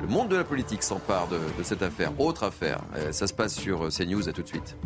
[0.00, 2.18] le monde de la politique s'empare de, de, cette affaire.
[2.18, 2.80] Autre affaire.
[3.10, 4.28] ça se passe sur CNews.
[4.28, 4.76] À tout de suite.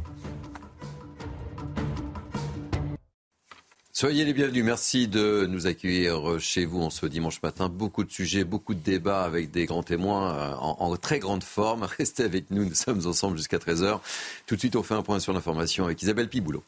[3.93, 4.65] Soyez les bienvenus.
[4.65, 7.69] Merci de nous accueillir chez vous en ce dimanche matin.
[7.69, 11.85] Beaucoup de sujets, beaucoup de débats avec des grands témoins en, en très grande forme.
[11.99, 12.65] Restez avec nous.
[12.65, 14.01] Nous sommes ensemble jusqu'à 13h.
[14.47, 16.65] Tout de suite, on fait un point sur l'information avec Isabelle Piboulot.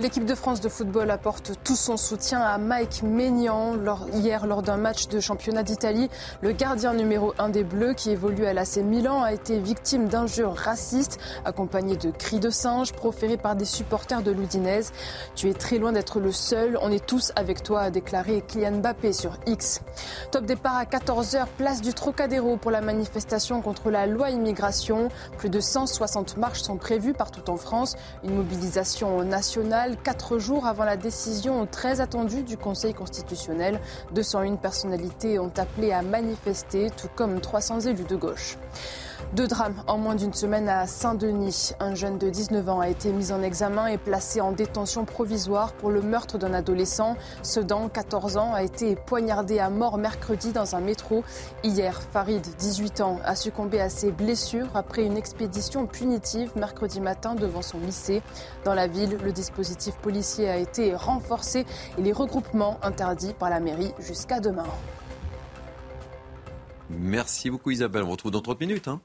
[0.00, 3.76] L'équipe de France de football apporte tout son soutien à Mike Maignan.
[4.12, 8.44] hier, lors d'un match de championnat d'Italie, le gardien numéro 1 des Bleus, qui évolue
[8.44, 13.54] à l'AC Milan, a été victime d'injures racistes, accompagnées de cris de singe proférés par
[13.54, 14.90] des supporters de l'Udinese.
[15.36, 16.76] Tu es très loin d'être le seul.
[16.82, 19.80] On est tous avec toi, a déclaré Kylian Mbappé sur X.
[20.32, 25.08] Top départ à 14h, place du Trocadéro pour la manifestation contre la loi immigration.
[25.38, 27.94] Plus de 160 marches sont prévues partout en France.
[28.24, 33.80] Une mobilisation nationale quatre jours avant la décision très attendue du Conseil constitutionnel.
[34.12, 38.56] 201 personnalités ont appelé à manifester, tout comme 300 élus de gauche.
[39.32, 41.72] Deux drames en moins d'une semaine à Saint-Denis.
[41.80, 45.72] Un jeune de 19 ans a été mis en examen et placé en détention provisoire
[45.72, 47.16] pour le meurtre d'un adolescent.
[47.42, 51.24] Sedan, 14 ans, a été poignardé à mort mercredi dans un métro.
[51.64, 57.34] Hier, Farid, 18 ans, a succombé à ses blessures après une expédition punitive mercredi matin
[57.34, 58.22] devant son lycée.
[58.64, 61.66] Dans la ville, le dispositif policier a été renforcé
[61.98, 64.66] et les regroupements interdits par la mairie jusqu'à demain.
[66.90, 68.04] Merci beaucoup Isabelle.
[68.04, 68.88] On retrouve dans 30 minutes.
[68.88, 69.00] Hein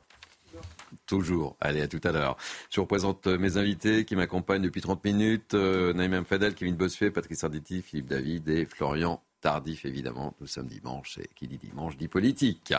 [1.09, 1.57] Toujours.
[1.59, 2.37] Allez, à tout à l'heure.
[2.69, 5.55] Je vous représente euh, mes invités qui m'accompagnent depuis 30 minutes.
[5.55, 10.35] Euh, Naïm Fadel, Kevin Bossuet, Patrice Arditi, Philippe David et Florian tardif évidemment.
[10.41, 12.73] Nous sommes dimanche et qui dit dimanche dit politique.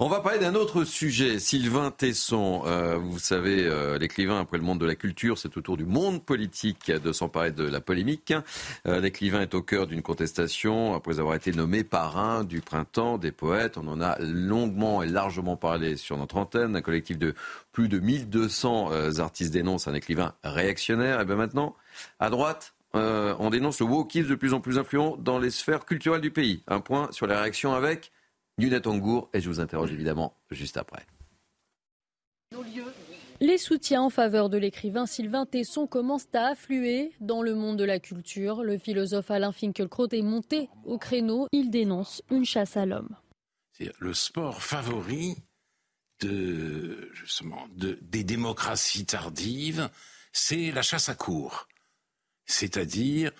[0.00, 1.38] On va parler d'un autre sujet.
[1.38, 5.60] Sylvain Tesson, euh, vous savez, euh, l'écrivain après le monde de la culture, c'est au
[5.60, 8.32] tour du monde politique de s'emparer de la polémique.
[8.86, 13.32] Euh, l'écrivain est au cœur d'une contestation après avoir été nommé parrain du printemps des
[13.32, 13.76] poètes.
[13.76, 16.76] On en a longuement et largement parlé sur notre antenne.
[16.76, 17.34] Un collectif de
[17.72, 21.20] plus de 1200 artistes dénoncent un écrivain réactionnaire.
[21.20, 21.74] Et bien maintenant,
[22.20, 25.84] à droite, euh, on dénonce le wokisme de plus en plus influent dans les sphères
[25.84, 26.62] culturelles du pays.
[26.66, 28.12] Un point sur la réaction avec
[28.58, 31.06] Nunet Angour et je vous interroge évidemment juste après.
[33.40, 37.84] Les soutiens en faveur de l'écrivain Sylvain Tesson commencent à affluer dans le monde de
[37.84, 38.62] la culture.
[38.62, 41.46] Le philosophe Alain Finkielkraut est monté au créneau.
[41.52, 43.14] Il dénonce une chasse à l'homme.
[43.72, 45.36] C'est le sport favori
[46.20, 49.90] de, justement, des démocraties tardives,
[50.32, 51.68] c'est la chasse à cours
[52.46, 53.32] c'est-à-dire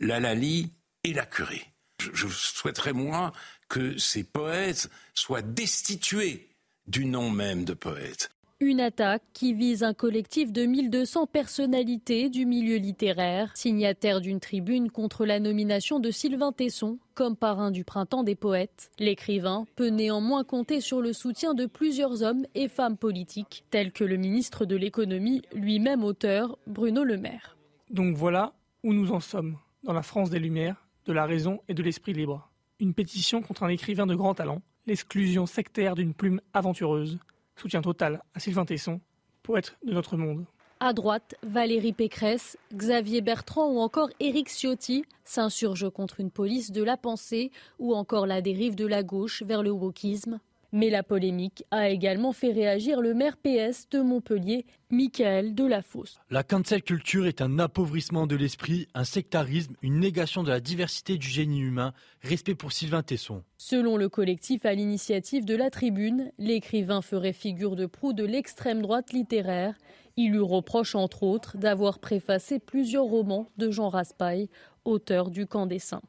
[0.00, 0.70] la Lali
[1.04, 1.66] et la curée.
[1.98, 3.32] Je, souhaiterais, moi,
[3.68, 6.48] que ces poètes soient destitués
[6.86, 8.30] du nom même de poète.
[8.58, 14.90] Une attaque qui vise un collectif de 1200 personnalités du milieu littéraire, signataires d'une tribune
[14.90, 18.90] contre la nomination de Sylvain Tesson comme parrain du printemps des poètes.
[18.98, 24.04] L'écrivain peut néanmoins compter sur le soutien de plusieurs hommes et femmes politiques, tels que
[24.04, 27.55] le ministre de l'économie, lui-même auteur, Bruno Le Maire.
[27.90, 31.74] Donc voilà où nous en sommes, dans la France des Lumières, de la raison et
[31.74, 32.50] de l'esprit libre.
[32.80, 37.18] Une pétition contre un écrivain de grand talent, l'exclusion sectaire d'une plume aventureuse,
[37.54, 39.00] Soutien total à Sylvain Tesson,
[39.42, 40.44] poète de notre monde.
[40.80, 46.82] À droite, Valérie Pécresse, Xavier Bertrand ou encore Éric Ciotti s'insurgent contre une police de
[46.82, 50.38] la pensée ou encore la dérive de la gauche vers le wokisme.
[50.72, 56.18] Mais la polémique a également fait réagir le maire PS de Montpellier, Michael Delafosse.
[56.30, 61.18] La cancel culture est un appauvrissement de l'esprit, un sectarisme, une négation de la diversité
[61.18, 61.92] du génie humain.
[62.22, 63.42] Respect pour Sylvain Tesson.
[63.58, 68.82] Selon le collectif à l'initiative de la tribune, l'écrivain ferait figure de proue de l'extrême
[68.82, 69.74] droite littéraire.
[70.16, 74.48] Il lui reproche entre autres d'avoir préfacé plusieurs romans de Jean Raspail,
[74.84, 76.02] auteur du Camp des Saints.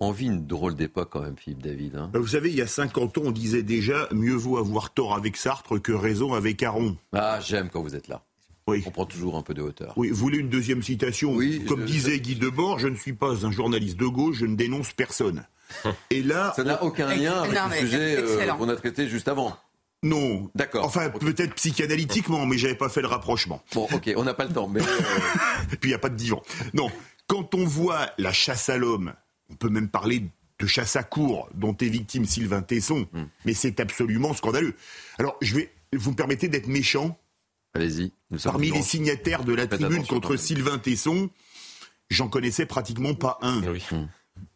[0.00, 1.96] On vit une drôle d'époque quand même, Philippe David.
[1.96, 2.10] Hein.
[2.12, 5.14] Bah, vous savez, il y a 50 ans, on disait déjà mieux vaut avoir tort
[5.14, 6.96] avec Sartre que raison avec Aron.
[7.14, 8.22] Ah, j'aime quand vous êtes là.
[8.68, 8.82] Oui.
[8.84, 9.94] On prend toujours un peu de hauteur.
[9.96, 13.12] Oui, vous voulez une deuxième citation Oui, Comme je- disait Guy Debord, je ne suis
[13.14, 15.46] pas un journaliste de gauche, je ne dénonce personne.
[16.10, 19.28] Et là, Ça n'a aucun lien avec Non, le sujet euh, qu'on a traité juste
[19.28, 19.56] avant.
[20.02, 20.50] Non.
[20.54, 20.84] D'accord.
[20.84, 23.62] Enfin, peut-être psychanalytiquement, mais j'avais pas fait le rapprochement.
[23.74, 24.80] Bon, ok, on n'a pas le temps, mais.
[24.82, 24.84] euh,
[25.72, 26.42] Et puis il n'y a pas de divan.
[26.74, 26.90] Non.
[27.28, 29.14] Quand on voit la chasse à l'homme,
[29.50, 30.24] on peut même parler
[30.58, 33.24] de chasse à cour dont est victime Sylvain Tesson, Hmm.
[33.44, 34.74] mais c'est absolument scandaleux.
[35.18, 37.18] Alors, je vais, vous me permettez d'être méchant
[37.74, 38.10] Allez-y.
[38.42, 40.36] Parmi les signataires de la Faites tribune contre.
[40.36, 41.28] Sylvain Tesson,
[42.08, 43.60] j'en connaissais pratiquement pas un.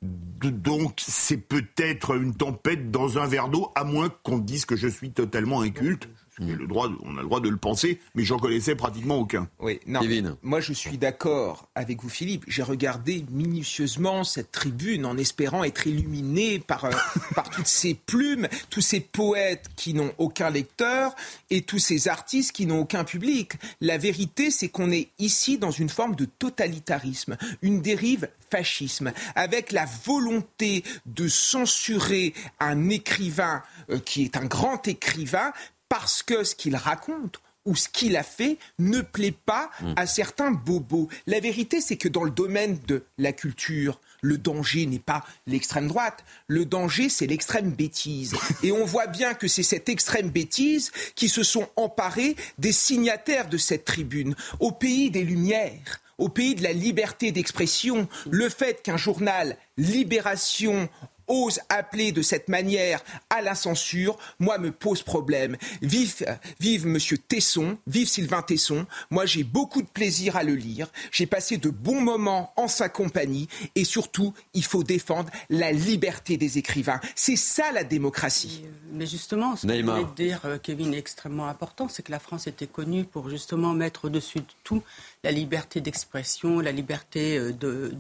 [0.02, 4.74] D- Donc c'est peut-être une tempête dans un verre d'eau, à moins qu'on dise que
[4.76, 6.08] je suis totalement inculte.
[6.40, 9.48] Le droit, on a le droit de le penser, mais j'en connaissais pratiquement aucun.
[9.58, 10.00] Oui, non.
[10.42, 12.44] Moi, je suis d'accord avec vous, Philippe.
[12.48, 16.90] J'ai regardé minutieusement cette tribune en espérant être illuminé par, euh,
[17.34, 21.14] par toutes ces plumes, tous ces poètes qui n'ont aucun lecteur
[21.50, 23.52] et tous ces artistes qui n'ont aucun public.
[23.80, 29.72] La vérité, c'est qu'on est ici dans une forme de totalitarisme, une dérive fascisme, avec
[29.72, 35.52] la volonté de censurer un écrivain euh, qui est un grand écrivain
[35.90, 40.50] parce que ce qu'il raconte ou ce qu'il a fait ne plaît pas à certains
[40.50, 41.10] bobos.
[41.26, 45.88] La vérité, c'est que dans le domaine de la culture, le danger n'est pas l'extrême
[45.88, 48.34] droite, le danger, c'est l'extrême bêtise.
[48.62, 53.48] Et on voit bien que c'est cette extrême bêtise qui se sont emparés des signataires
[53.48, 58.82] de cette tribune, au pays des Lumières au pays de la liberté d'expression, le fait
[58.82, 60.90] qu'un journal Libération
[61.30, 65.56] ose appeler de cette manière à la censure, moi, me pose problème.
[65.80, 66.26] Vive,
[66.58, 68.84] vive Monsieur Tesson, vive Sylvain Tesson.
[69.10, 70.88] Moi, j'ai beaucoup de plaisir à le lire.
[71.12, 73.48] J'ai passé de bons moments en sa compagnie.
[73.76, 77.00] Et surtout, il faut défendre la liberté des écrivains.
[77.14, 78.64] C'est ça la démocratie.
[78.92, 82.48] Mais justement, ce que vous dire, euh, Kevin, est extrêmement important, c'est que la France
[82.48, 84.82] était connue pour justement mettre au-dessus de tout
[85.22, 87.92] la liberté d'expression, la liberté euh, de-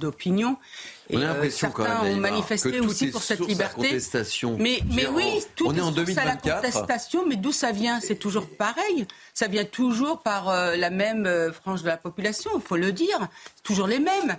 [1.10, 1.20] d'opinion.
[1.20, 3.40] On a Et, euh, l'impression quand certains même, ont manifesté que aussi est pour cette
[3.40, 3.74] liberté.
[3.74, 4.56] contestation.
[4.58, 4.80] Mais,
[5.12, 6.62] oui, tout on est en source à la 2024.
[6.62, 8.00] contestation, mais d'où ça vient?
[8.00, 9.06] C'est toujours pareil.
[9.34, 12.92] Ça vient toujours par euh, la même euh, frange de la population, il faut le
[12.92, 13.18] dire.
[13.56, 14.36] C'est toujours les mêmes.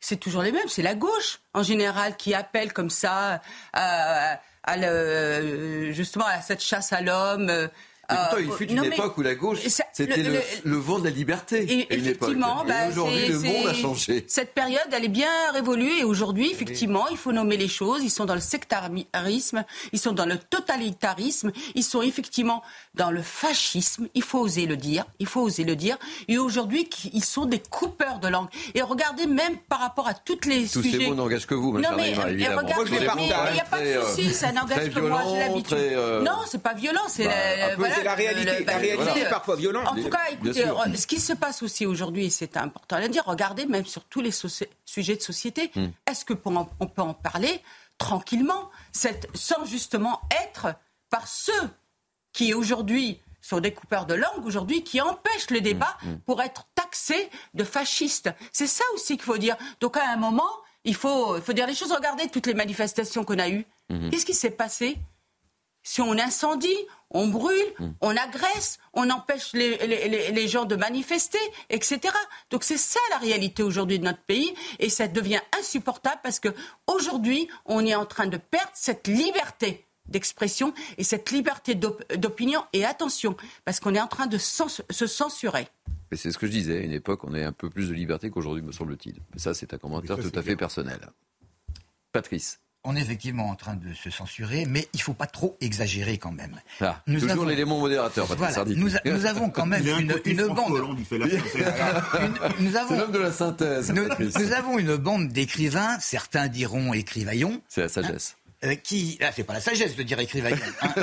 [0.00, 0.68] C'est toujours les mêmes.
[0.68, 3.40] C'est la gauche, en général, qui appelle comme ça
[3.72, 7.50] à, à le- justement à cette chasse à l'homme.
[8.10, 9.58] Euh, pourtant, euh, il fut non, une époque où la gauche,
[9.92, 11.62] c'était le, le- le vent de la liberté.
[11.70, 14.24] et une effectivement, bah, aujourd'hui, le monde a changé.
[14.28, 18.02] Cette période, elle est bien révolue et aujourd'hui, effectivement, il faut nommer les choses.
[18.02, 22.62] Ils sont dans le sectarisme, ils sont dans le totalitarisme, ils sont effectivement
[22.94, 24.08] dans le fascisme.
[24.14, 25.04] Il faut oser le dire.
[25.18, 25.96] Il faut oser le dire.
[26.28, 28.48] Et aujourd'hui, ils sont des coupeurs de langue.
[28.74, 30.98] Et regardez même par rapport à toutes les Tous sujets.
[30.98, 32.56] ces mots n'engagent que vous, ma Non mais, Naïma, mais évidemment.
[32.58, 35.20] regardez, Moi, je mais il n'y a pas de souci, euh, ça n'engage que moi,
[35.24, 35.64] j'ai violents, l'habitude.
[35.66, 37.32] très, euh, Non, c'est pas violent, c'est bah,
[37.76, 39.18] voilà, c'est la réalité- le- la bah, réalité voilà.
[39.20, 39.86] est parfois violente.
[39.88, 43.00] En tout cas, écoutez, euh, ce qui se passe aussi aujourd'hui, et c'est important à
[43.00, 45.88] le dire, regardez même sur tous les sujets de société, Hmm.
[46.06, 46.34] est-ce que
[46.80, 47.62] on peut en parler
[47.98, 50.74] tranquillement, cette- sans justement être
[51.10, 51.52] par ceux
[52.32, 56.64] qui aujourd'hui sont des coupeurs de langue aujourd'hui qui empêchent le débat Hmm, pour être
[56.74, 58.30] taxés de fascistes.
[58.52, 59.56] C'est ça aussi qu'il faut dire.
[59.80, 60.48] Donc à un moment,
[60.84, 61.92] il faut, il faut dire les choses.
[61.92, 63.64] Regardez toutes les manifestations qu'on a eues.
[64.10, 64.98] Qu'est-ce qui s'est passé
[65.82, 66.76] si on incendie,
[67.10, 67.92] on brûle, Hmm.
[68.02, 71.38] on agresse, on empêche les, les- les- les gens de manifester,
[71.70, 72.00] etc.
[72.50, 76.48] Donc c'est ça la réalité aujourd'hui de notre pays et ça devient insupportable parce que
[76.86, 82.62] aujourd'hui on est en train de perdre cette liberté d'expression et cette liberté d'opinion.
[82.72, 83.36] Et attention,
[83.66, 85.68] parce qu'on est en train de se censurer.
[86.12, 88.30] C'est ce que je disais, à une époque, on a un peu plus de liberté
[88.30, 89.16] qu'aujourd'hui, me semble-t-il.
[89.34, 90.98] Mais ça, c'est un commentaire tout à fait personnel.
[92.12, 95.58] Patrice on est effectivement en train de se censurer, mais il ne faut pas trop
[95.60, 96.58] exagérer quand même.
[96.80, 98.26] Ah, nous toujours l'élément modérateur,
[98.66, 100.72] nous, nous, avons quand même une, une bande.
[102.60, 103.92] nous avons, l'homme de la synthèse.
[103.92, 107.60] Nous, avons une bande d'écrivains, certains diront écrivaillons.
[107.68, 108.36] C'est la sagesse.
[108.64, 110.56] Euh, qui, là, c'est pas la sagesse de dire écrivaillon.
[110.80, 110.94] Hein,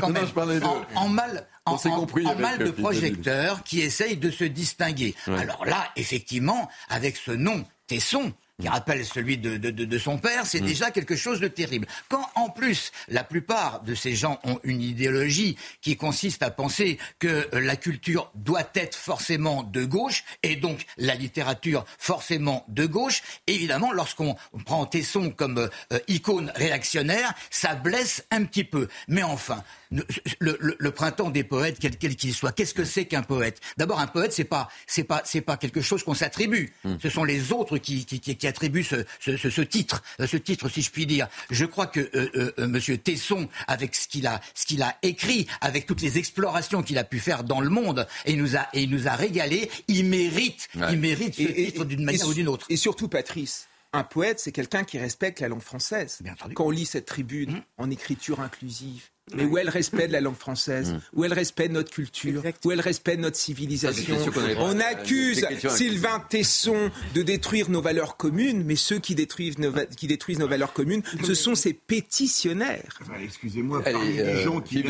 [0.08, 0.64] non, je parlais de...
[0.94, 5.16] en, mal, en, compris en mal de projecteurs qui essayent de se distinguer.
[5.26, 10.46] Alors là, effectivement, avec ce nom Tesson, qui rappelle celui de, de, de, son père,
[10.46, 10.66] c'est mm.
[10.66, 11.86] déjà quelque chose de terrible.
[12.08, 16.98] Quand en plus la plupart de ces gens ont une idéologie qui consiste à penser
[17.18, 22.86] que euh, la culture doit être forcément de gauche et donc la littérature forcément de
[22.86, 25.58] gauche, évidemment lorsqu'on prend Tesson comme
[25.92, 28.88] euh, icône réactionnaire, ça blesse un petit peu.
[29.08, 33.60] Mais enfin, le, le, printemps des poètes, quel qu'il soit, qu'est-ce que c'est qu'un poète?
[33.76, 36.72] D'abord, un poète, c'est pas, c'est pas, c'est pas quelque chose qu'on s'attribue.
[36.84, 36.94] Mm.
[37.02, 40.82] Ce sont les autres qui, qui, qui attribue ce, ce, titre, euh, ce titre, si
[40.82, 41.28] je puis dire.
[41.50, 45.46] Je crois que euh, euh, Monsieur Tesson, avec ce qu'il a, ce qu'il a écrit,
[45.60, 48.68] avec toutes les explorations qu'il a pu faire dans le monde, et il nous a,
[48.74, 52.48] et il nous a régalé, il mérite, il mérite ce titre d'une manière ou d'une
[52.48, 52.66] autre.
[52.68, 56.20] Et surtout, Patrice, un poète, c'est quelqu'un qui respecte la langue française.
[56.54, 57.62] Quand on lit cette tribune mmh.
[57.78, 61.00] en écriture inclusive, mais où elle respecte la langue française, mmh.
[61.14, 64.16] où elle respecte notre culture, où elle respecte notre civilisation.
[64.58, 70.06] on accuse Sylvain Tesson de détruire nos valeurs communes, mais ceux qui détruisent nos, qui
[70.06, 72.98] détruisent nos valeurs communes, ce sont ces pétitionnaires.
[73.22, 74.84] Excusez-moi, les gens qui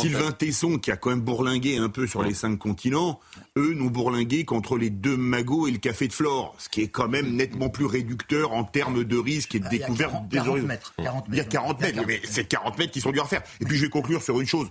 [0.00, 3.20] Sylvain, Tesson, qui a quand même bourlingué un peu sur les cinq continents,
[3.56, 6.88] eux n'ont bourlingué qu'entre les deux magots et le café de Flore, ce qui est
[6.88, 10.68] quand même nettement plus réducteur en termes de risque et de découverte des horizons.
[11.28, 13.09] Il y a 40 mètres, mais c'est 40 mètres qui sont
[13.60, 14.68] Et puis je vais conclure sur une chose.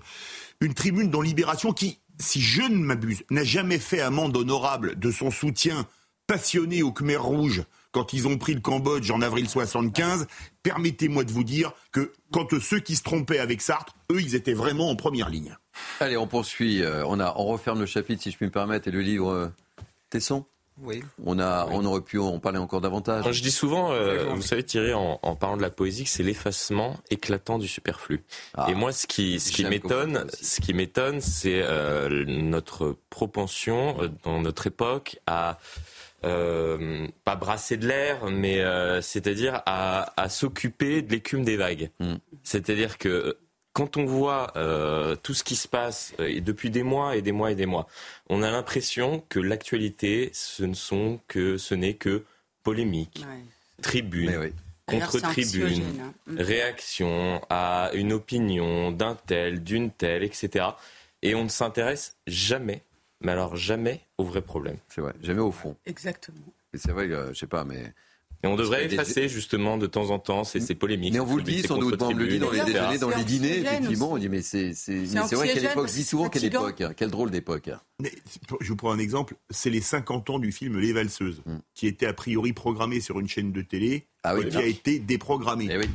[0.62, 5.12] Une tribune dans Libération qui, si je ne m'abuse, n'a jamais fait amende honorable de
[5.12, 5.88] son soutien
[6.28, 10.28] passionné aux Khmer rouges quand ils ont pris le Cambodge en avril 75,
[10.62, 14.54] permettez-moi de vous dire que quand ceux qui se trompaient avec Sartre, eux, ils étaient
[14.54, 15.58] vraiment en première ligne.
[16.00, 16.84] Allez, on poursuit.
[16.84, 19.48] Euh, on, on referme le chapitre, si je puis me permettre, et le livre euh,
[20.10, 20.46] Tesson
[20.84, 21.04] oui.
[21.26, 23.32] On, a, on aurait pu en parler encore davantage.
[23.32, 26.98] je dis souvent, euh, vous savez Thierry, en, parlant de la poésie, que c'est l'effacement
[27.10, 28.24] éclatant du superflu.
[28.56, 28.68] Ah.
[28.70, 34.10] Et moi, ce qui, ce qui m'étonne, ce qui m'étonne, c'est euh, notre propension euh,
[34.24, 35.60] dans notre époque à
[36.22, 38.62] pas brasser de l'air, mais
[39.02, 41.92] c'est-à-dire à, à s'occuper de l'écume des vagues.
[42.02, 42.16] Hmm.
[42.44, 43.38] C'est-à-dire que
[43.80, 47.32] quand on voit euh, tout ce qui se passe euh, depuis des mois et des
[47.32, 47.88] mois et des mois,
[48.28, 52.26] on a l'impression que l'actualité, ce ne sont que ce n'est que
[52.64, 53.26] polémique,
[53.82, 54.52] tribune,
[54.86, 56.14] contre-tribune, hein.
[56.28, 56.42] mm.
[56.42, 60.66] réaction à une opinion d'un tel, d'une telle, etc.
[61.22, 62.84] Et on ne s'intéresse jamais,
[63.22, 64.78] mais alors jamais au vrai problème.
[64.90, 65.78] C'est vrai, jamais au fond.
[65.86, 66.54] Exactement.
[66.74, 67.94] Et c'est vrai, je je sais pas, mais
[68.42, 71.14] et on devrait effacer justement de temps en temps ces, ces polémiques.
[71.14, 73.24] Mais on vous le dit sans doute, on le dit dans les déjeuners, dans les
[73.24, 74.12] dîners, effectivement.
[74.14, 74.72] On dit mais c'est
[75.34, 77.70] vrai quelle époque, je dis souvent quelle époque, hein, quelle drôle d'époque.
[78.62, 81.58] Je vous prends un exemple, c'est les 50 ans du film Les Valseuses, hmm.
[81.74, 85.68] qui était a priori programmé sur une chaîne de télé, ah qui a été déprogrammé.
[85.70, 85.88] Eh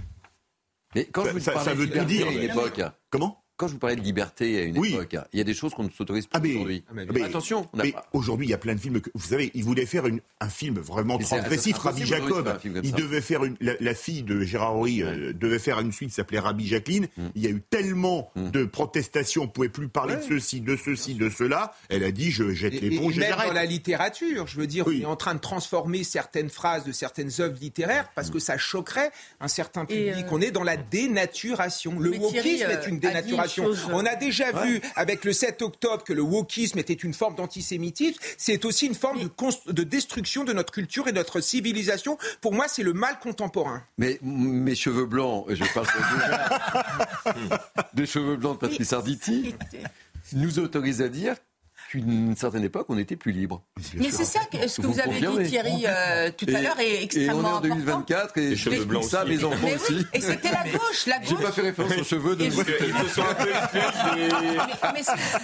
[0.94, 2.30] mais quand je vous ça, ça veut tout dire.
[2.30, 2.80] Une époque.
[3.10, 3.43] Comment?
[3.56, 5.84] Quand je vous parlais de liberté à une époque, il y a des choses qu'on
[5.84, 6.84] ne s'autorise pas ah, aujourd'hui.
[6.90, 7.66] Ah, attention,
[8.12, 10.04] aujourd'hui, il y a plein de films que vous savez, il voulait faire
[10.40, 11.78] un film vraiment transgressif.
[11.78, 16.08] Rabbi Jacob, il devait faire la, fille de Gérard Horry euh, devait faire une suite
[16.08, 17.06] qui s'appelait Rabbi Jacqueline.
[17.16, 17.26] Mm.
[17.36, 18.50] Il y a eu tellement mm.
[18.50, 21.74] de protestations, on ne pouvait plus parler de ceci, de ceci, de cela.
[21.88, 24.90] Elle a dit, je jette les ponts, Même dans la littérature, je veux dire, on
[24.90, 29.12] est en train de transformer certaines phrases de certaines œuvres littéraires parce que ça choquerait
[29.40, 30.24] un certain public.
[30.26, 32.00] Euh, on est dans la dénaturation.
[32.00, 33.94] Le wokisme est une euh, dénaturation.
[33.94, 38.20] On a déjà vu avec le 7 octobre que le wokisme était une forme d'antisémitisme.
[38.38, 42.18] C'est aussi une forme de, de, destruction de notre culture et de notre civilisation.
[42.40, 43.82] Pour moi, c'est le mal contemporain.
[43.98, 45.86] Mais mes cheveux blancs, je parle
[47.94, 49.54] des cheveux blancs de Patrice Arditi,
[50.32, 51.36] nous autorise à dire
[51.94, 53.62] une certaine époque, on était plus libre.
[53.94, 57.02] Mais c'est ça que, ce que vous, avez dit, Thierry, euh, tout à l'heure est
[57.04, 60.04] extrêmement et on est en 2024 et je cheveux blancs ça, mes enfants aussi.
[60.12, 61.28] Et c'était la gauche, la gauche.
[61.28, 62.44] J'ai pas fait référence aux cheveux de.
[62.44, 63.50] Ils se sont un peu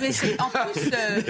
[0.01, 0.91] Mais, c'est en plus.
[0.93, 1.21] Euh,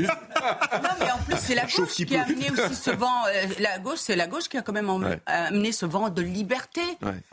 [0.00, 3.26] non, mais en plus, c'est la gauche qui a amené aussi ce vent.
[3.26, 4.90] Euh, la gauche, c'est la gauche qui a quand même
[5.26, 6.82] amené ce vent de liberté.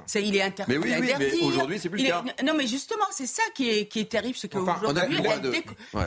[0.05, 0.73] C'est, il est interdit.
[0.73, 2.23] Mais oui, oui mais aujourd'hui, c'est plus le cas.
[2.43, 5.17] Non, mais justement, c'est ça qui est, qui est terrible, c'est qu'aujourd'hui,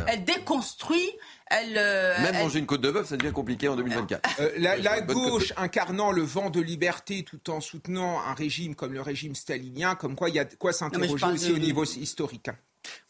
[0.06, 1.10] elle déconstruit oui,
[1.46, 4.58] elle, Même manger une côte de bœuf, ça devient compliqué en 2024.
[4.58, 9.00] la, la gauche incarnant le vent de liberté tout en soutenant un régime comme le
[9.00, 12.50] régime stalinien, comme quoi il y a de quoi s'interroger aussi au niveau historique.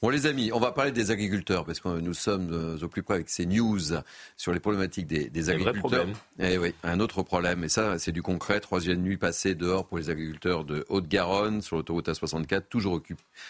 [0.01, 3.03] Bon les amis, on va parler des agriculteurs parce que nous sommes euh, au plus
[3.03, 3.81] près avec ces news
[4.37, 6.07] sur les problématiques des, des agriculteurs.
[6.39, 8.61] Et eh oui, un autre problème et ça c'est du concret.
[8.61, 13.03] Troisième nuit passée dehors pour les agriculteurs de Haute-Garonne sur l'autoroute A64, toujours,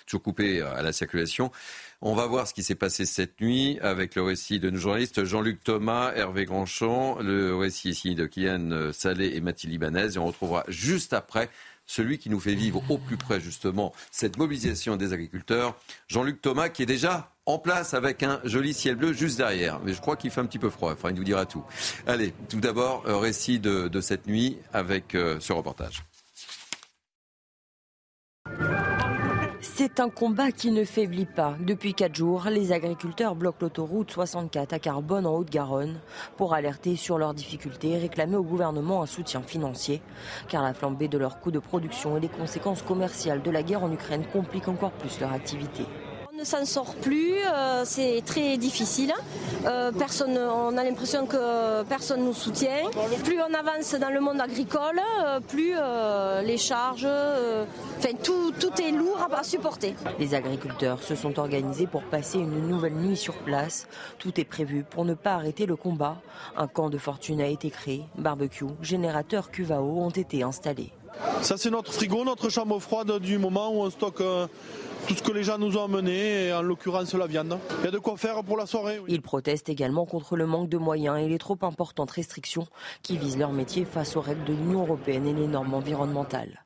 [0.07, 1.51] toujours coupé à la circulation.
[2.01, 5.25] On va voir ce qui s'est passé cette nuit avec le récit de nos journalistes
[5.25, 10.27] Jean-Luc Thomas, Hervé Grandchamp, le récit ici de Kylian Salé et Mathilde Libanez et on
[10.27, 11.51] retrouvera juste après
[11.89, 15.75] celui qui nous fait vivre au plus près justement cette mobilisation des agriculteurs,
[16.07, 19.81] Jean-Luc Thomas, qui est déjà en place avec un joli ciel bleu juste derrière.
[19.83, 21.65] Mais je crois qu'il fait un petit peu froid, enfin il nous dira tout.
[22.07, 26.05] Allez, tout d'abord, récit de, cette nuit avec euh, ce reportage.
[29.81, 31.55] C'est un combat qui ne faiblit pas.
[31.61, 36.01] Depuis quatre jours, les agriculteurs bloquent l'autoroute 64 à Carbone en Haute-Garonne
[36.37, 40.03] pour alerter sur leurs difficultés et réclamer au gouvernement un soutien financier.
[40.49, 43.85] Car la flambée de leurs coûts de production et les conséquences commerciales de la guerre
[43.85, 45.85] en Ukraine compliquent encore plus leur activité
[46.39, 49.13] ne s'en sort plus, euh, c'est très difficile.
[49.67, 52.89] Euh, personne, on a l'impression que personne nous soutient.
[53.25, 55.75] Plus on avance dans le monde agricole, euh, plus
[56.45, 57.09] les charges,
[57.99, 59.95] enfin tout, tout est lourd à supporter.
[60.19, 63.89] Les agriculteurs se sont organisés pour passer une nouvelle nuit sur place.
[64.19, 66.19] Tout est prévu pour ne pas arrêter le combat.
[66.57, 70.93] Un camp de fortune a été créé, barbecue, générateur cuvao ont été installés.
[71.43, 74.23] Ça c'est notre frigo, notre chambre froide du moment où on stocke
[75.07, 77.59] tout ce que les gens nous ont amené, en l'occurrence la viande.
[77.81, 79.01] Il y a de quoi faire pour la soirée.
[79.09, 82.67] Ils protestent également contre le manque de moyens et les trop importantes restrictions
[83.03, 86.65] qui visent leur métier face aux règles de l'Union européenne et les normes environnementales.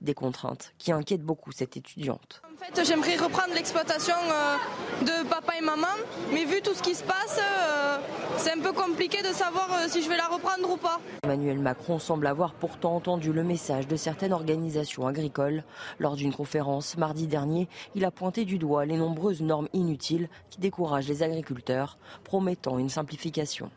[0.00, 2.42] Des contraintes qui inquiètent beaucoup cette étudiante.
[2.44, 4.56] En fait, j'aimerais reprendre l'exploitation euh,
[5.04, 5.86] de papa et maman,
[6.32, 7.98] mais vu tout ce qui se passe, euh,
[8.38, 11.00] c'est un peu compliqué de savoir euh, si je vais la reprendre ou pas.
[11.24, 15.64] Emmanuel Macron semble avoir pourtant entendu le message de certaines organisations agricoles.
[15.98, 20.60] Lors d'une conférence mardi dernier, il a pointé du doigt les nombreuses normes inutiles qui
[20.60, 23.70] découragent les agriculteurs, promettant une simplification.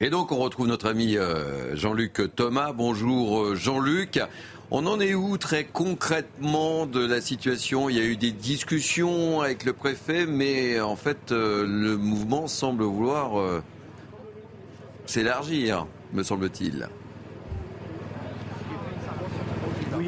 [0.00, 1.16] Et donc on retrouve notre ami
[1.74, 2.72] Jean-Luc Thomas.
[2.72, 4.20] Bonjour Jean-Luc.
[4.70, 7.88] On en est où très concrètement de la situation?
[7.88, 12.48] Il y a eu des discussions avec le préfet, mais en fait, euh, le mouvement
[12.48, 13.62] semble vouloir euh,
[15.06, 16.88] s'élargir, me semble-t-il.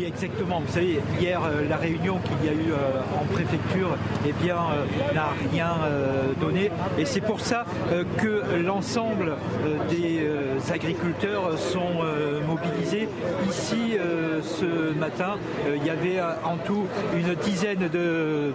[0.07, 0.61] Exactement.
[0.61, 2.72] Vous savez, hier, euh, la réunion qu'il y a eu
[3.18, 3.96] en préfecture
[4.26, 4.57] eh bien,
[5.14, 5.74] n'a rien
[6.40, 6.70] donné.
[6.98, 7.64] Et c'est pour ça
[8.18, 9.36] que l'ensemble
[9.90, 10.26] des
[10.72, 12.02] agriculteurs sont
[12.46, 13.09] mobilisés.
[13.48, 13.96] Ici,
[14.42, 15.36] ce matin,
[15.74, 18.52] il y avait en tout une dizaine de,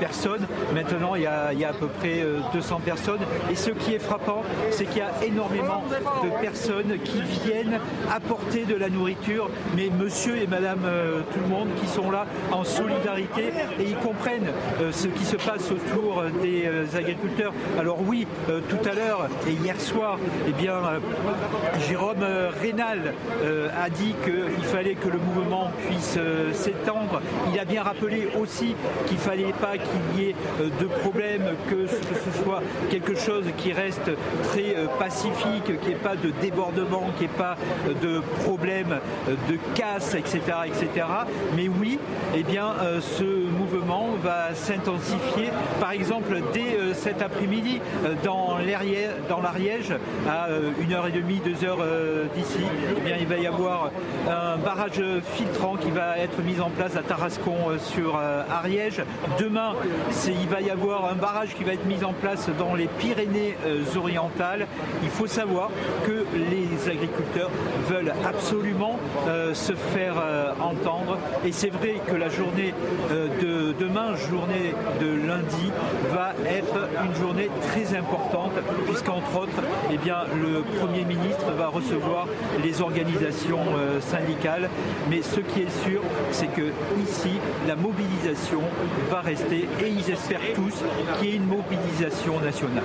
[0.00, 0.46] personnes.
[0.74, 3.20] Maintenant, il y, a, à peu près 200 personnes.
[3.50, 5.82] Et ce qui est frappant, c'est qu'il y a énormément
[6.22, 7.78] de personnes qui viennent
[8.10, 10.86] apporter de la nourriture, mais monsieur et madame
[11.32, 14.50] tout le monde qui sont là en solidarité et ils comprennent
[14.90, 17.52] ce qui se passe autour des agriculteurs.
[17.78, 20.74] Alors oui, tout à l'heure et hier soir, eh bien,
[21.88, 22.24] Jérôme
[22.60, 23.14] Rénal
[23.76, 27.20] a dit qu'il fallait que le mouvement puisse euh, s'étendre.
[27.52, 28.74] Il a bien rappelé aussi
[29.06, 33.44] qu'il ne fallait pas qu'il y ait euh, de problème, que ce soit quelque chose
[33.56, 34.10] qui reste
[34.44, 37.56] très euh, pacifique, qu'il n'y ait pas de débordement, qu'il n'y ait pas
[38.02, 40.40] de problème de casse, etc.
[41.56, 41.98] Mais oui,
[42.34, 43.24] eh bien, ce
[44.22, 45.50] va s'intensifier.
[45.80, 47.80] Par exemple, dès cet après-midi,
[48.24, 49.92] dans l'Ariège,
[50.28, 51.76] à 1h30, 2h
[52.34, 52.58] d'ici,
[53.06, 53.90] eh il va y avoir
[54.28, 55.02] un barrage
[55.34, 59.02] filtrant qui va être mis en place à Tarascon euh, sur euh, Ariège.
[59.38, 59.74] Demain,
[60.26, 63.56] il va y avoir un barrage qui va être mis en place dans les Pyrénées
[63.66, 64.66] euh, orientales.
[65.02, 65.70] Il faut savoir
[66.06, 67.50] que les agriculteurs
[67.88, 68.98] veulent absolument
[69.52, 70.14] se faire
[70.60, 71.18] entendre.
[71.44, 72.74] Et c'est vrai que la journée
[73.10, 75.72] de demain, journée de lundi,
[76.12, 78.52] va être une journée très importante,
[78.86, 79.62] puisqu'entre autres,
[79.92, 82.26] eh bien, le Premier ministre va recevoir
[82.62, 83.64] les organisations
[84.00, 84.70] syndicales.
[85.10, 86.70] Mais ce qui est sûr, c'est que
[87.02, 87.32] ici,
[87.66, 88.60] la mobilisation
[89.10, 90.74] va rester et ils espèrent tous
[91.18, 92.84] qu'il y ait une mobilisation nationale.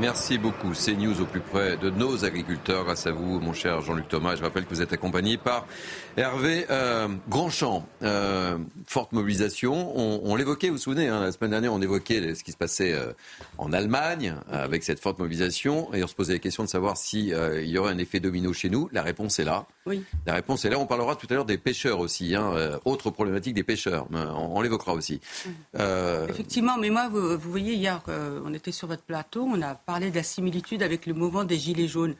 [0.00, 0.74] Merci beaucoup.
[0.74, 2.84] C'est News au plus près de nos agriculteurs.
[2.84, 4.36] Grâce à vous, mon cher Jean-Luc Thomas.
[4.36, 5.66] Je rappelle que vous êtes accompagné par
[6.16, 7.86] Hervé euh, Grandchamp.
[8.02, 8.56] Euh,
[8.86, 9.92] forte mobilisation.
[9.96, 12.92] On, l'évoquait, vous vous souvenez, hein, la semaine dernière, on évoquait ce qui se passait
[12.92, 13.12] euh,
[13.58, 15.92] en Allemagne avec cette forte mobilisation.
[15.94, 18.52] Et on se posait la question de savoir s'il il y aurait un effet domino
[18.52, 18.88] chez nous.
[18.92, 19.66] La réponse est là.
[19.86, 20.04] Oui.
[20.26, 20.78] La réponse est là.
[20.78, 22.34] On parlera tout à l'heure des pêcheurs aussi.
[22.34, 24.06] Hein, autre problématique des pêcheurs.
[24.12, 25.20] On, l'évoquera aussi.
[26.28, 28.00] Effectivement, mais moi, vous, vous voyez, hier,
[28.44, 31.58] on était sur votre plateau, on a parler de la similitude avec le mouvement des
[31.58, 32.14] Gilets jaunes.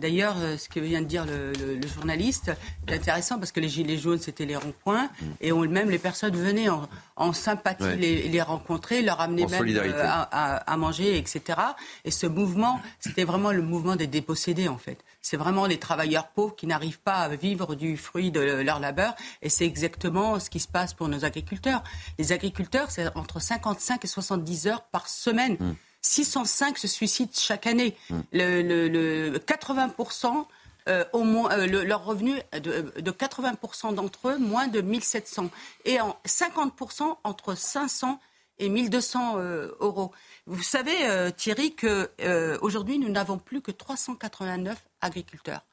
[0.00, 1.52] D'ailleurs, euh, ce que vient de dire le,
[1.88, 2.52] journaliste
[2.86, 5.26] est intéressant parce que les gilets jaunes, c'était les ronds-points mm.
[5.40, 10.76] et on, même les personnes venaient en, sympathie les, rencontrer, leur amener même euh, à,
[10.76, 11.58] manger, etc.
[12.04, 15.04] Et ce mouvement, c'était vraiment le mouvement des dépossédés en fait.
[15.20, 19.16] C'est vraiment les travailleurs pauvres qui n'arrivent pas à vivre du fruit de leur labeur
[19.42, 21.82] et c'est exactement ce qui se passe pour nos agriculteurs.
[22.20, 25.56] Les agriculteurs, c'est entre 55 et 70 heures par semaine.
[25.58, 25.74] Mm.
[26.02, 27.96] 605 se suicident chaque année.
[28.10, 28.22] Hum.
[28.32, 30.46] Le, 80%
[30.88, 35.50] euh, au moins, euh, leur revenu de, 80% d'entre eux, moins de 1700.
[35.84, 38.20] Et en 50% entre 500
[38.58, 40.12] et 1200 euh, euros.
[40.46, 40.96] Vous savez,
[41.36, 45.67] Thierry, qu'aujourd'hui, nous n'avons plus que 389 agriculteurs.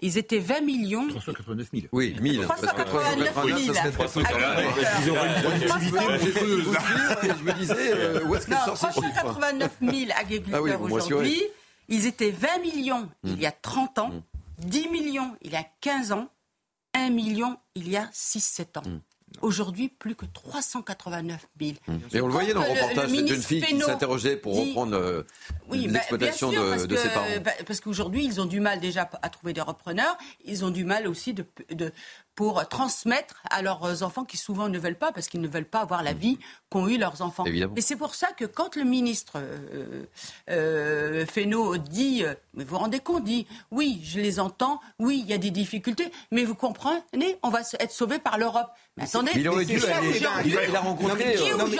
[0.00, 1.08] Ils étaient 20 millions.
[1.08, 1.86] 389 000.
[1.92, 2.42] Oui, 1000.
[2.42, 3.48] 389 000.
[3.48, 5.58] Ils auraient une
[7.38, 11.42] Je me disais, euh, où est-ce qu'ils sortent ces chiffres 389 000 agriculteurs ah aujourd'hui.
[11.88, 14.12] Ils étaient 20 millions il y a 30 ans,
[14.58, 16.28] 10 millions il y a 15 ans,
[16.94, 18.82] 1 million il y a 6-7 ans.
[18.84, 18.98] Hmm.
[19.40, 21.72] Aujourd'hui, plus que 389 000.
[22.12, 25.22] Et on le voyait dans le reportage, cette jeune fille qui s'interrogeait pour reprendre euh,
[25.68, 27.26] bah, l'exploitation de, ses parents.
[27.44, 30.16] Bah, parce qu'aujourd'hui, ils ont du mal déjà à trouver des repreneurs.
[30.44, 31.92] Ils ont du mal aussi de, de,
[32.38, 35.80] pour transmettre à leurs enfants qui souvent ne veulent pas, parce qu'ils ne veulent pas
[35.80, 36.38] avoir la vie
[36.70, 37.44] qu'ont eu leurs enfants.
[37.44, 40.04] Et c'est pour ça que quand le ministre euh,
[40.48, 45.28] euh, Fesneau dit, euh, vous vous rendez compte, dit, oui, je les entends, oui, il
[45.28, 48.70] y a des difficultés, mais vous comprenez, on va être sauvé par l'Europe.
[48.98, 51.36] Mais attendez, il, aurait dû aller, il, a rencontré,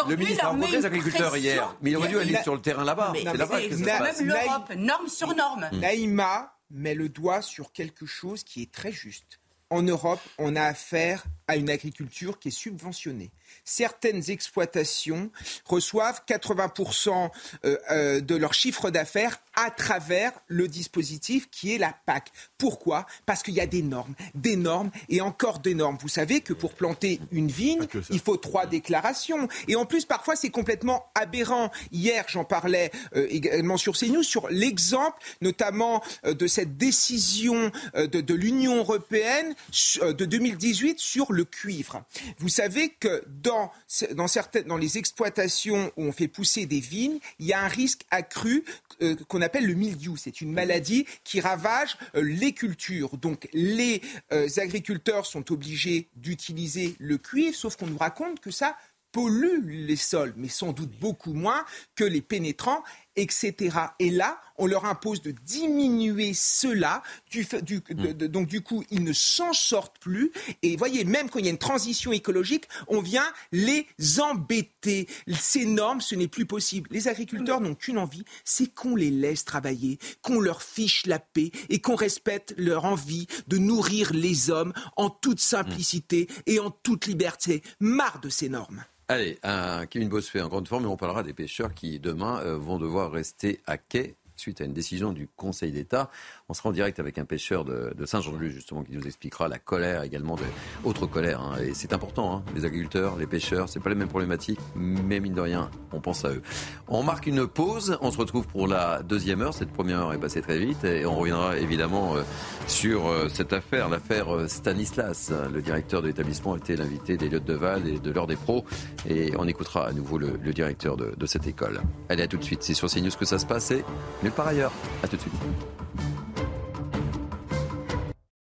[0.09, 2.85] le ministre a rencontré les agriculteurs hier, mais il aurait dû aller sur le terrain
[2.85, 3.12] là-bas.
[3.14, 5.69] C'est là-bas que ça Même l'Europe, norme sur norme.
[5.73, 9.41] Naïma met le doigt sur quelque chose qui est très juste
[9.71, 13.31] en Europe, on a affaire à une agriculture qui est subventionnée
[13.64, 15.31] certaines exploitations
[15.64, 17.31] reçoivent 80%
[17.64, 22.33] euh, euh, de leur chiffre d'affaires à travers le dispositif qui est la PAC.
[22.59, 23.06] Pourquoi?
[23.24, 25.96] Parce qu'il y a des normes, des normes et encore des normes.
[26.00, 29.48] Vous savez que pour planter une vigne, il faut trois déclarations.
[29.68, 31.70] Et en plus, parfois, c'est complètement aberrant.
[31.92, 38.34] Hier, j'en parlais euh, également sur CNews, sur l'exemple notamment de cette décision de, de
[38.34, 39.54] l'Union européenne
[40.02, 42.02] de 2018 sur le cuivre.
[42.38, 43.70] Vous savez que dans,
[44.14, 47.68] dans, certaines, dans les exploitations où on fait pousser des vignes, il y a un
[47.68, 48.64] risque accru
[49.02, 50.16] euh, qu'on appelle le mildiou.
[50.16, 53.16] C'est une maladie qui ravage euh, les cultures.
[53.16, 58.76] Donc les euh, agriculteurs sont obligés d'utiliser le cuivre, sauf qu'on nous raconte que ça
[59.12, 62.82] pollue les sols, mais sans doute beaucoup moins que les pénétrants
[63.19, 63.77] etc.
[63.99, 67.03] Et là, on leur impose de diminuer cela.
[67.31, 67.47] Du,
[67.91, 68.12] mm.
[68.29, 70.33] donc du coup, ils ne s'en sortent plus.
[70.62, 73.87] Et voyez, même quand il y a une transition écologique, on vient les
[74.21, 75.09] embêter.
[75.39, 76.89] Ces normes, ce n'est plus possible.
[76.93, 81.51] Les agriculteurs n'ont qu'une envie, c'est qu'on les laisse travailler, qu'on leur fiche la paix
[81.69, 87.07] et qu'on respecte leur envie de nourrir les hommes en toute simplicité et en toute
[87.07, 87.62] liberté.
[87.81, 88.85] Marre de ces normes.
[89.11, 92.59] Allez, un Kevin Bossuet en grande forme et on parlera des pêcheurs qui demain euh,
[92.59, 96.11] vont devoir rester à quai suite à une décision du Conseil d'État.
[96.51, 100.03] On sera en direct avec un pêcheur de, Saint-Jean-de-Luz, justement, qui nous expliquera la colère
[100.03, 100.44] également, de,
[100.82, 101.42] autre colère.
[101.42, 101.59] Hein.
[101.62, 105.34] Et c'est important, hein, les agriculteurs, les pêcheurs, c'est pas les mêmes problématiques, mais mine
[105.34, 106.40] de rien, on pense à eux.
[106.88, 109.53] On marque une pause, on se retrouve pour la deuxième heure.
[109.53, 112.22] Cette première heure est passée très vite et on reviendra évidemment euh,
[112.66, 115.30] sur euh, cette affaire, l'affaire euh, Stanislas.
[115.53, 118.64] Le directeur de l'établissement était l'invité d'Eliott Deval et de l'heure des pros.
[119.07, 121.82] Et on écoutera à nouveau le, directeur de, de, cette école.
[122.09, 122.62] Allez, à tout de suite.
[122.62, 123.84] C'est sur CNews que ça se passe et
[124.22, 124.72] nulle part ailleurs.
[125.03, 125.34] À tout de suite.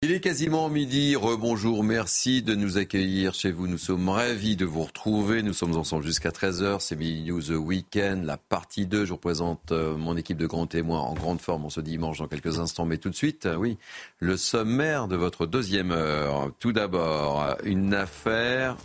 [0.05, 1.15] Il est quasiment midi.
[1.15, 3.67] Rebonjour, merci de nous accueillir chez vous.
[3.67, 5.41] Nous sommes ravis de vous retrouver.
[5.43, 6.81] Nous sommes ensemble jusqu'à 13h.
[6.81, 9.05] C'est Midi News Weekend, la partie 2.
[9.05, 12.17] Je vous présente euh, mon équipe de grands témoins en grande forme en ce dimanche
[12.17, 12.83] dans quelques instants.
[12.83, 13.77] Mais tout de suite, euh, oui,
[14.19, 16.51] le sommaire de votre deuxième heure.
[16.59, 18.75] Tout d'abord, une affaire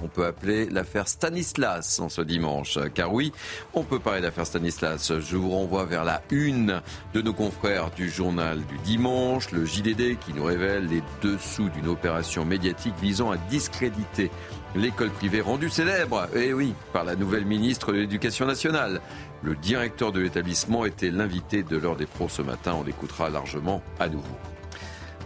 [0.00, 2.78] qu'on peut appeler l'affaire Stanislas en ce dimanche.
[2.94, 3.32] Car oui,
[3.74, 5.12] on peut parler d'affaire Stanislas.
[5.18, 6.80] Je vous renvoie vers la une
[7.14, 11.88] de nos confrères du journal du dimanche, le JDD, qui nous révèle les dessous d'une
[11.88, 14.30] opération médiatique visant à discréditer
[14.74, 19.00] l'école privée rendue célèbre, eh oui, par la nouvelle ministre de l'Éducation nationale.
[19.42, 22.76] Le directeur de l'établissement était l'invité de l'heure des pros ce matin.
[22.78, 24.36] On l'écoutera largement à nouveau.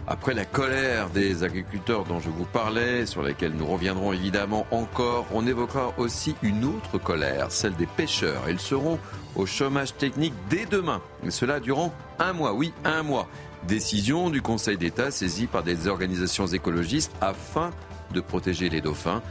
[0.09, 5.25] Après la colère des agriculteurs dont je vous parlais, sur laquelle nous reviendrons évidemment encore,
[5.33, 8.43] on évoquera aussi une autre colère, celle des pêcheurs.
[8.47, 8.99] Ils seront
[9.35, 11.01] au chômage technique dès demain.
[11.27, 13.27] Cela durant un mois, oui, un mois.
[13.67, 17.71] Décision du Conseil d'État saisie par des organisations écologistes afin
[18.13, 19.21] de protéger les dauphins.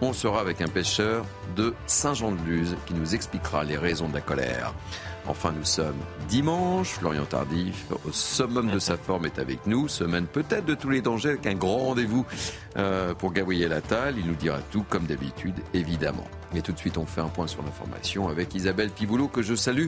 [0.00, 1.24] On sera avec un pêcheur
[1.54, 4.74] de Saint-Jean-de-Luz qui nous expliquera les raisons de la colère.
[5.26, 5.96] Enfin, nous sommes
[6.28, 6.88] dimanche.
[6.88, 9.88] Florian Tardif, au summum de sa forme, est avec nous.
[9.88, 12.26] Semaine peut-être de tous les dangers, avec un grand rendez-vous
[12.76, 14.16] euh, pour Gabriel Attal.
[14.18, 16.26] Il nous dira tout, comme d'habitude, évidemment.
[16.52, 19.54] Mais tout de suite, on fait un point sur l'information avec Isabelle Piboulot, que je
[19.54, 19.86] salue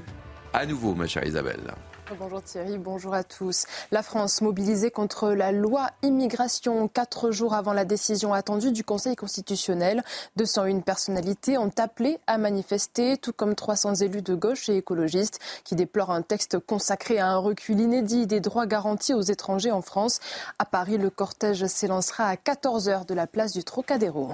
[0.53, 1.75] à nouveau, ma chère Isabelle.
[2.15, 3.65] Bonjour Thierry, bonjour à tous.
[3.91, 9.17] La France mobilisée contre la loi immigration quatre jours avant la décision attendue du Conseil
[9.17, 10.05] constitutionnel.
[10.37, 15.75] 201 personnalités ont appelé à manifester, tout comme 300 élus de gauche et écologistes qui
[15.75, 20.21] déplorent un texte consacré à un recul inédit des droits garantis aux étrangers en France.
[20.61, 24.31] À Paris, le cortège s'élancera à 14h de la place du Trocadéro.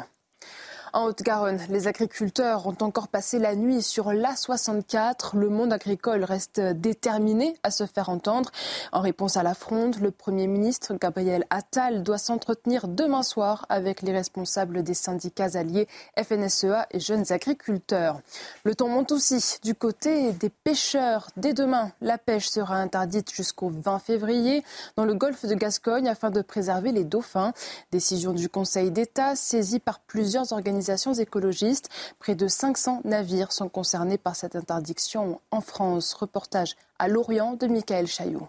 [0.95, 5.39] En Haute-Garonne, les agriculteurs ont encore passé la nuit sur l'A64.
[5.39, 8.51] Le monde agricole reste déterminé à se faire entendre.
[8.93, 14.03] En réponse à la fronde, le Premier ministre Gabriel Attal doit s'entretenir demain soir avec
[14.03, 15.89] les responsables des syndicats alliés
[16.23, 18.21] FNSEA et jeunes agriculteurs.
[18.65, 21.31] Le ton monte aussi du côté des pêcheurs.
[21.39, 24.63] Dès demain, la pêche sera interdite jusqu'au 20 février
[24.97, 27.55] dans le golfe de Gascogne afin de préserver les dauphins.
[27.93, 30.82] Décision du Conseil d'État saisie par plusieurs organisations
[31.21, 31.89] écologistes.
[32.19, 36.15] Près de 500 navires sont concernés par cette interdiction en France.
[36.15, 38.49] Reportage à Lorient de Michael Chaillot.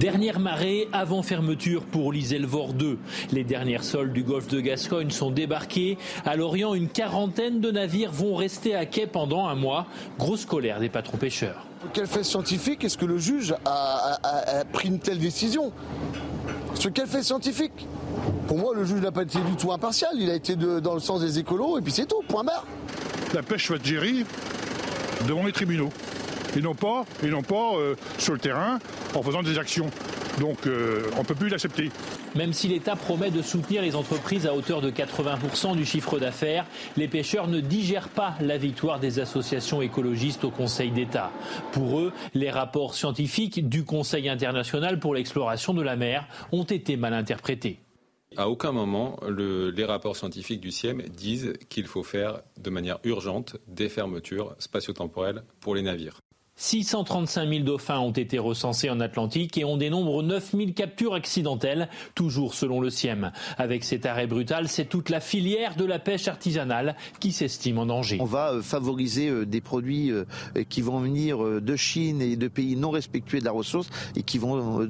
[0.00, 2.98] Dernière marée avant fermeture pour l'Iselvor 2.
[3.32, 5.98] Les dernières sols du golfe de Gascogne sont débarquées.
[6.24, 9.86] À Lorient, une quarantaine de navires vont rester à quai pendant un mois.
[10.16, 11.66] Grosse colère des patrons pêcheurs.
[11.94, 15.72] Quel fait scientifique est-ce que le juge a, a pris une telle décision?
[16.74, 17.88] Sur quel fait scientifique?
[18.46, 20.10] Pour moi, le juge n'a pas été du tout impartial.
[20.14, 22.64] Il a été dans le sens des écolos et puis c'est tout, point barre.
[23.34, 24.24] La pêche va être gérée
[25.26, 25.90] devant les tribunaux.
[26.56, 28.78] Et non pas, et non pas euh, sur le terrain
[29.14, 29.90] en faisant des actions.
[30.40, 31.90] Donc euh, on ne peut plus l'accepter.
[32.34, 36.64] Même si l'État promet de soutenir les entreprises à hauteur de 80% du chiffre d'affaires,
[36.96, 41.30] les pêcheurs ne digèrent pas la victoire des associations écologistes au Conseil d'État.
[41.72, 46.96] Pour eux, les rapports scientifiques du Conseil international pour l'exploration de la mer ont été
[46.96, 47.78] mal interprétés.
[48.36, 53.56] À aucun moment, les rapports scientifiques du CIEM disent qu'il faut faire de manière urgente
[53.66, 56.20] des fermetures spatio-temporelles pour les navires.
[56.58, 61.88] 635 000 dauphins ont été recensés en Atlantique et on dénombre 9 000 captures accidentelles,
[62.16, 63.30] toujours selon le CIEM.
[63.56, 67.86] Avec cet arrêt brutal, c'est toute la filière de la pêche artisanale qui s'estime en
[67.86, 68.18] danger.
[68.20, 70.24] On va euh, favoriser euh, des produits euh,
[70.68, 74.38] qui vont venir de Chine et de pays non respectueux de la ressource et qui
[74.38, 74.86] vont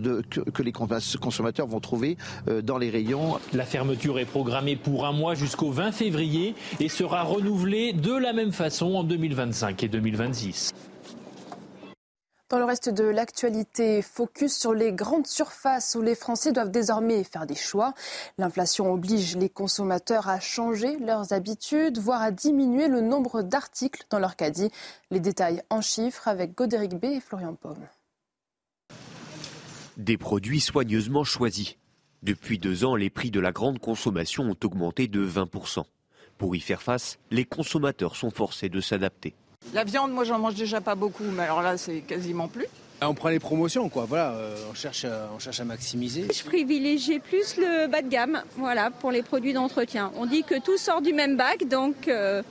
[0.55, 2.17] que les consommateurs vont trouver
[2.63, 3.39] dans les rayons.
[3.53, 8.33] La fermeture est programmée pour un mois jusqu'au 20 février et sera renouvelée de la
[8.33, 10.73] même façon en 2025 et 2026.
[12.51, 17.23] Dans le reste de l'actualité, focus sur les grandes surfaces où les Français doivent désormais
[17.23, 17.93] faire des choix.
[18.39, 24.19] L'inflation oblige les consommateurs à changer leurs habitudes, voire à diminuer le nombre d'articles dans
[24.19, 24.71] leur caddie.
[25.11, 27.87] Les détails en chiffres avec Godéric B et Florian Pomme.
[29.99, 31.77] Des produits soigneusement choisis.
[32.23, 35.85] Depuis deux ans, les prix de la grande consommation ont augmenté de 20%.
[36.39, 39.35] Pour y faire face, les consommateurs sont forcés de s'adapter.
[39.75, 42.67] La viande, moi, j'en mange déjà pas beaucoup, mais alors là, c'est quasiment plus.
[43.03, 44.07] On prend les promotions, quoi.
[44.07, 46.27] Voilà, euh, on, cherche, euh, on cherche à maximiser.
[46.35, 50.11] Je privilégie plus le bas de gamme, voilà, pour les produits d'entretien.
[50.17, 52.43] On dit que tout sort du même bac, donc euh,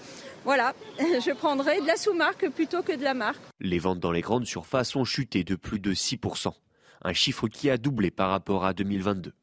[0.45, 3.41] voilà, je prendrai de la sous-marque plutôt que de la marque.
[3.59, 6.53] Les ventes dans les grandes surfaces ont chuté de plus de 6%,
[7.01, 9.34] un chiffre qui a doublé par rapport à 2022.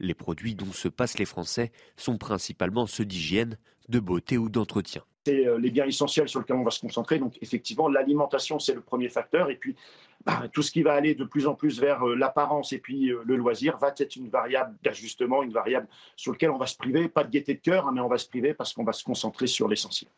[0.00, 3.58] Les produits dont se passent les Français sont principalement ceux d'hygiène,
[3.88, 7.18] de beauté ou d'entretien euh, les biens essentiels sur lesquels on va se concentrer.
[7.18, 9.50] Donc effectivement, l'alimentation, c'est le premier facteur.
[9.50, 9.76] Et puis,
[10.24, 13.10] bah, tout ce qui va aller de plus en plus vers euh, l'apparence et puis
[13.10, 16.76] euh, le loisir va être une variable d'ajustement, une variable sur laquelle on va se
[16.76, 18.92] priver, pas de gaieté de cœur, hein, mais on va se priver parce qu'on va
[18.92, 20.10] se concentrer sur l'essentiel.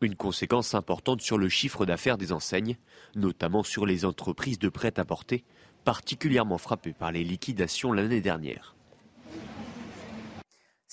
[0.00, 2.76] Une conséquence importante sur le chiffre d'affaires des enseignes,
[3.14, 5.44] notamment sur les entreprises de prêt-à-porter,
[5.84, 8.73] particulièrement frappées par les liquidations l'année dernière.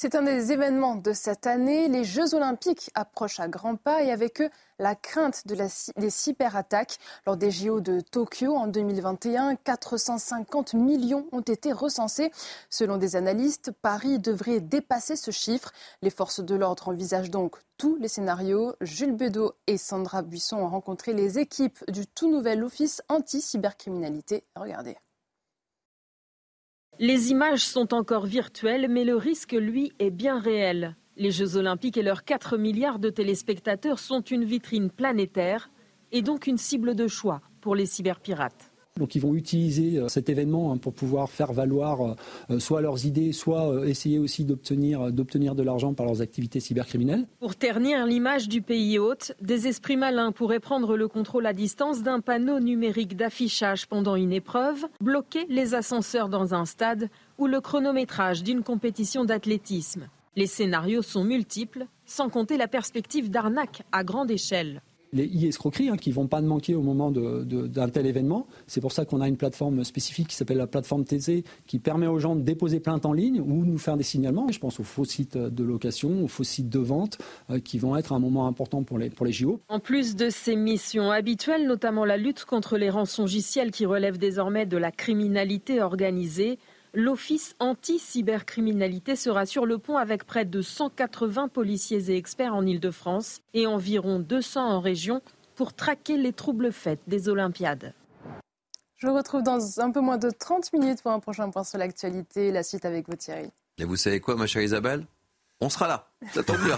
[0.01, 1.87] C'est un des événements de cette année.
[1.87, 4.49] Les Jeux Olympiques approchent à grands pas et avec eux
[4.79, 6.97] la crainte des cyberattaques.
[7.27, 12.31] Lors des JO de Tokyo en 2021, 450 millions ont été recensés.
[12.71, 15.71] Selon des analystes, Paris devrait dépasser ce chiffre.
[16.01, 18.73] Les forces de l'ordre envisagent donc tous les scénarios.
[18.81, 24.45] Jules Bedeau et Sandra Buisson ont rencontré les équipes du tout nouvel office anti-cybercriminalité.
[24.55, 24.97] Regardez.
[27.03, 30.95] Les images sont encore virtuelles, mais le risque, lui, est bien réel.
[31.17, 35.71] Les Jeux olympiques et leurs 4 milliards de téléspectateurs sont une vitrine planétaire
[36.11, 38.70] et donc une cible de choix pour les cyberpirates.
[38.99, 42.15] Donc ils vont utiliser euh, cet événement hein, pour pouvoir faire valoir euh,
[42.49, 47.25] euh, soit leurs idées, soit essayer aussi d'obtenir, d'obtenir de l'argent par leurs activités cybercriminelles.
[47.39, 52.03] Pour ternir l'image du pays hôte, des esprits malins pourraient prendre le contrôle à distance
[52.03, 57.61] d'un panneau numérique d'affichage pendant une épreuve, bloquer les ascenseurs dans un stade ou le
[57.61, 60.09] chronométrage d'une compétition d'athlétisme.
[60.35, 64.81] Les scénarios sont multiples, sans compter la perspective d'arnaque à grande échelle
[65.13, 68.47] les e-escroqueries hein, qui ne vont pas manquer au moment d'un tel événement.
[68.67, 72.07] C'est pour ça qu'on a une plateforme spécifique qui s'appelle la plateforme TC qui permet
[72.07, 74.47] aux gens de déposer plainte en ligne ou nous faire des signalements.
[74.51, 77.17] Je pense aux faux sites de location, aux faux sites de vente
[77.49, 79.61] euh, qui vont être un moment important pour les, pour JO.
[79.69, 84.65] En plus de ces missions habituelles, notamment la lutte contre les rançongiciels qui relèvent désormais
[84.65, 86.59] de la criminalité organisée,
[86.93, 93.39] L'Office anti-cybercriminalité sera sur le pont avec près de 180 policiers et experts en Ile-de-France
[93.53, 95.21] et environ 200 en région
[95.55, 97.93] pour traquer les troubles faits des Olympiades.
[98.97, 101.77] Je vous retrouve dans un peu moins de 30 minutes pour un prochain point sur
[101.77, 102.51] l'actualité.
[102.51, 103.49] La suite avec vous Thierry.
[103.77, 105.05] Et vous savez quoi, ma chère Isabelle?
[105.61, 106.10] On sera là.
[106.33, 106.77] Ça tombe bien.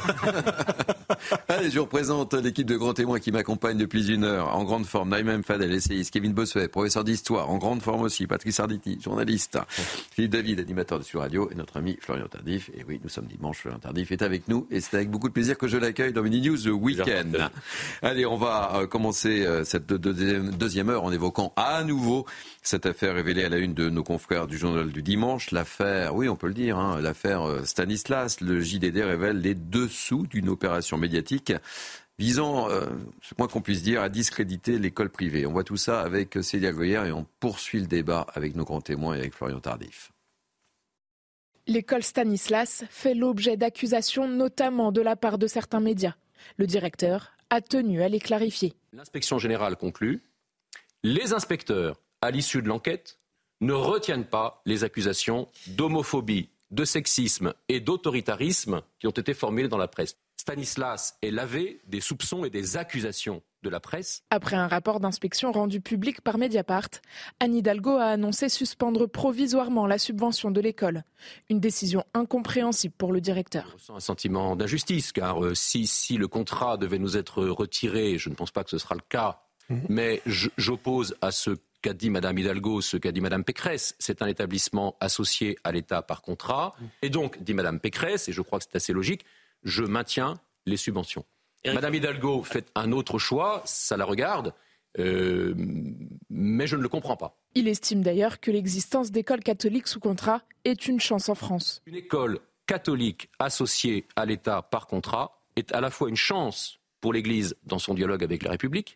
[1.50, 4.86] Allez, je vous représente l'équipe de grands témoins qui m'accompagne depuis une heure, en grande
[4.86, 5.10] forme.
[5.10, 8.26] Naïm Fadel, essayiste, Kevin Bossuet, professeur d'histoire, en grande forme aussi.
[8.26, 9.60] Patrice Arditi, journaliste.
[10.12, 12.70] Philippe David, animateur de Sur Radio, et notre ami Florian Tardif.
[12.74, 14.66] Et oui, nous sommes dimanche, Florian Tardif est avec nous.
[14.72, 17.50] Et c'est avec beaucoup de plaisir que je l'accueille dans Mini News Weekend.
[18.02, 22.26] Allez, on va euh, commencer euh, cette deuxième heure en évoquant à nouveau
[22.62, 25.52] cette affaire révélée à la une de nos confrères du journal du dimanche.
[25.52, 28.40] L'affaire, oui, on peut le dire, hein, l'affaire euh, Stanislas.
[28.40, 31.54] Le JDD révèle les dessous d'une opération médiatique
[32.20, 32.86] visant, euh,
[33.22, 35.46] ce moins qu'on puisse dire, à discréditer l'école privée.
[35.46, 38.82] On voit tout ça avec Célia Goyer et on poursuit le débat avec nos grands
[38.82, 40.12] témoins et avec Florian Tardif.
[41.66, 46.16] L'école Stanislas fait l'objet d'accusations, notamment de la part de certains médias.
[46.58, 48.74] Le directeur a tenu à les clarifier.
[48.92, 50.22] L'inspection générale conclut
[51.06, 53.20] les inspecteurs, à l'issue de l'enquête,
[53.60, 59.78] ne retiennent pas les accusations d'homophobie de sexisme et d'autoritarisme qui ont été formulés dans
[59.78, 60.18] la presse.
[60.36, 64.24] Stanislas est lavé des soupçons et des accusations de la presse.
[64.30, 66.90] Après un rapport d'inspection rendu public par Mediapart,
[67.40, 71.04] Anne Hidalgo a annoncé suspendre provisoirement la subvention de l'école.
[71.50, 73.68] Une décision incompréhensible pour le directeur.
[73.70, 78.18] Je ressens un sentiment d'injustice car euh, si, si le contrat devait nous être retiré,
[78.18, 79.76] je ne pense pas que ce sera le cas, mmh.
[79.88, 80.22] mais
[80.58, 83.96] j'oppose à ce qu'a dit Mme Hidalgo, ce qu'a dit Mme Pécresse.
[84.00, 86.76] C'est un établissement associé à l'État par contrat.
[87.04, 89.26] Et donc, dit Mme Pécresse, et je crois que c'est assez logique,
[89.64, 91.26] je maintiens les subventions.
[91.66, 94.54] Mme Madame Hidalgo fait un autre choix, ça la regarde,
[95.00, 95.54] euh,
[96.30, 97.38] mais je ne le comprends pas.
[97.56, 101.82] Il estime d'ailleurs que l'existence d'écoles catholiques sous contrat est une chance en France.
[101.86, 107.14] Une école catholique associée à l'État par contrat est à la fois une chance pour
[107.14, 108.96] l'Église dans son dialogue avec la République,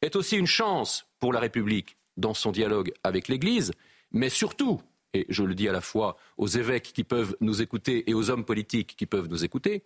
[0.00, 3.72] est aussi une chance pour la République dans son dialogue avec l'Église,
[4.10, 4.80] mais surtout,
[5.14, 8.30] et je le dis à la fois aux évêques qui peuvent nous écouter et aux
[8.30, 9.84] hommes politiques qui peuvent nous écouter,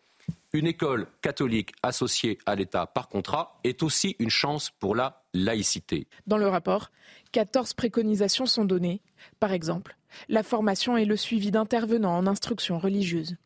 [0.52, 6.06] une école catholique associée à l'État par contrat est aussi une chance pour la laïcité.
[6.26, 6.90] Dans le rapport,
[7.32, 9.02] 14 préconisations sont données.
[9.38, 9.96] Par exemple,
[10.28, 13.36] la formation et le suivi d'intervenants en instruction religieuse.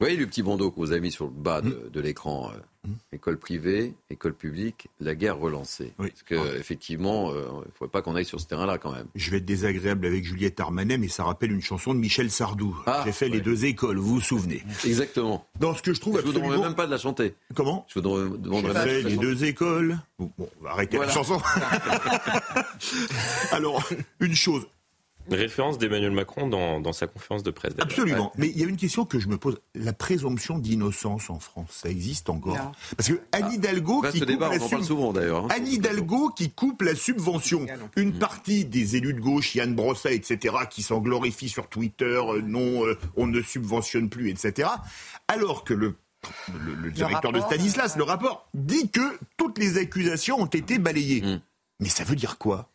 [0.00, 2.90] Vous voyez le petit bandeau que vous avez mis sur le bas de, l'écran euh,
[3.12, 5.92] École privée, école publique, la guerre relancée.
[5.96, 9.06] Parce qu'effectivement, euh, il ne faudrait pas qu'on aille sur ce terrain-là quand même.
[9.14, 12.76] Je vais être désagréable avec Juliette Armanet, mais ça rappelle une chanson de Michel Sardou.
[12.86, 15.46] Ah, J'ai fait les deux écoles, vous vous souvenez Exactement.
[15.60, 16.50] Dans ce que je trouve je absolument...
[16.50, 17.36] Je ne même pas de la chanter.
[17.54, 19.96] Comment Je vous demanderai J'ai fait les deux écoles.
[20.18, 21.40] Bon, on va arrêter la chanson.
[23.52, 23.88] Alors,
[24.18, 24.66] une chose,
[25.30, 27.74] Référence d'Emmanuel Macron dans, sa conférence de presse.
[27.78, 28.32] Absolument.
[28.36, 29.58] Mais il y a une question que je me pose.
[29.74, 33.54] La présomption d'innocence en France, ça existe encore Parce que Anne ah.
[33.54, 35.48] Hidalgo, qui, coupe la hein.
[35.50, 37.66] Anne Hidalgo qui coupe la subvention.
[37.96, 42.42] Une partie des élus de gauche, Yann Brossa, etc., qui s'en glorifient sur Twitter, euh,
[42.42, 44.68] non, euh, on ne subventionne plus, etc.
[45.28, 45.94] Alors que le
[46.82, 51.22] le, directeur de Stanislas, le rapport, dit que toutes les accusations ont été balayées.
[51.22, 51.40] Mm.
[51.80, 52.70] Mais ça veut dire quoi?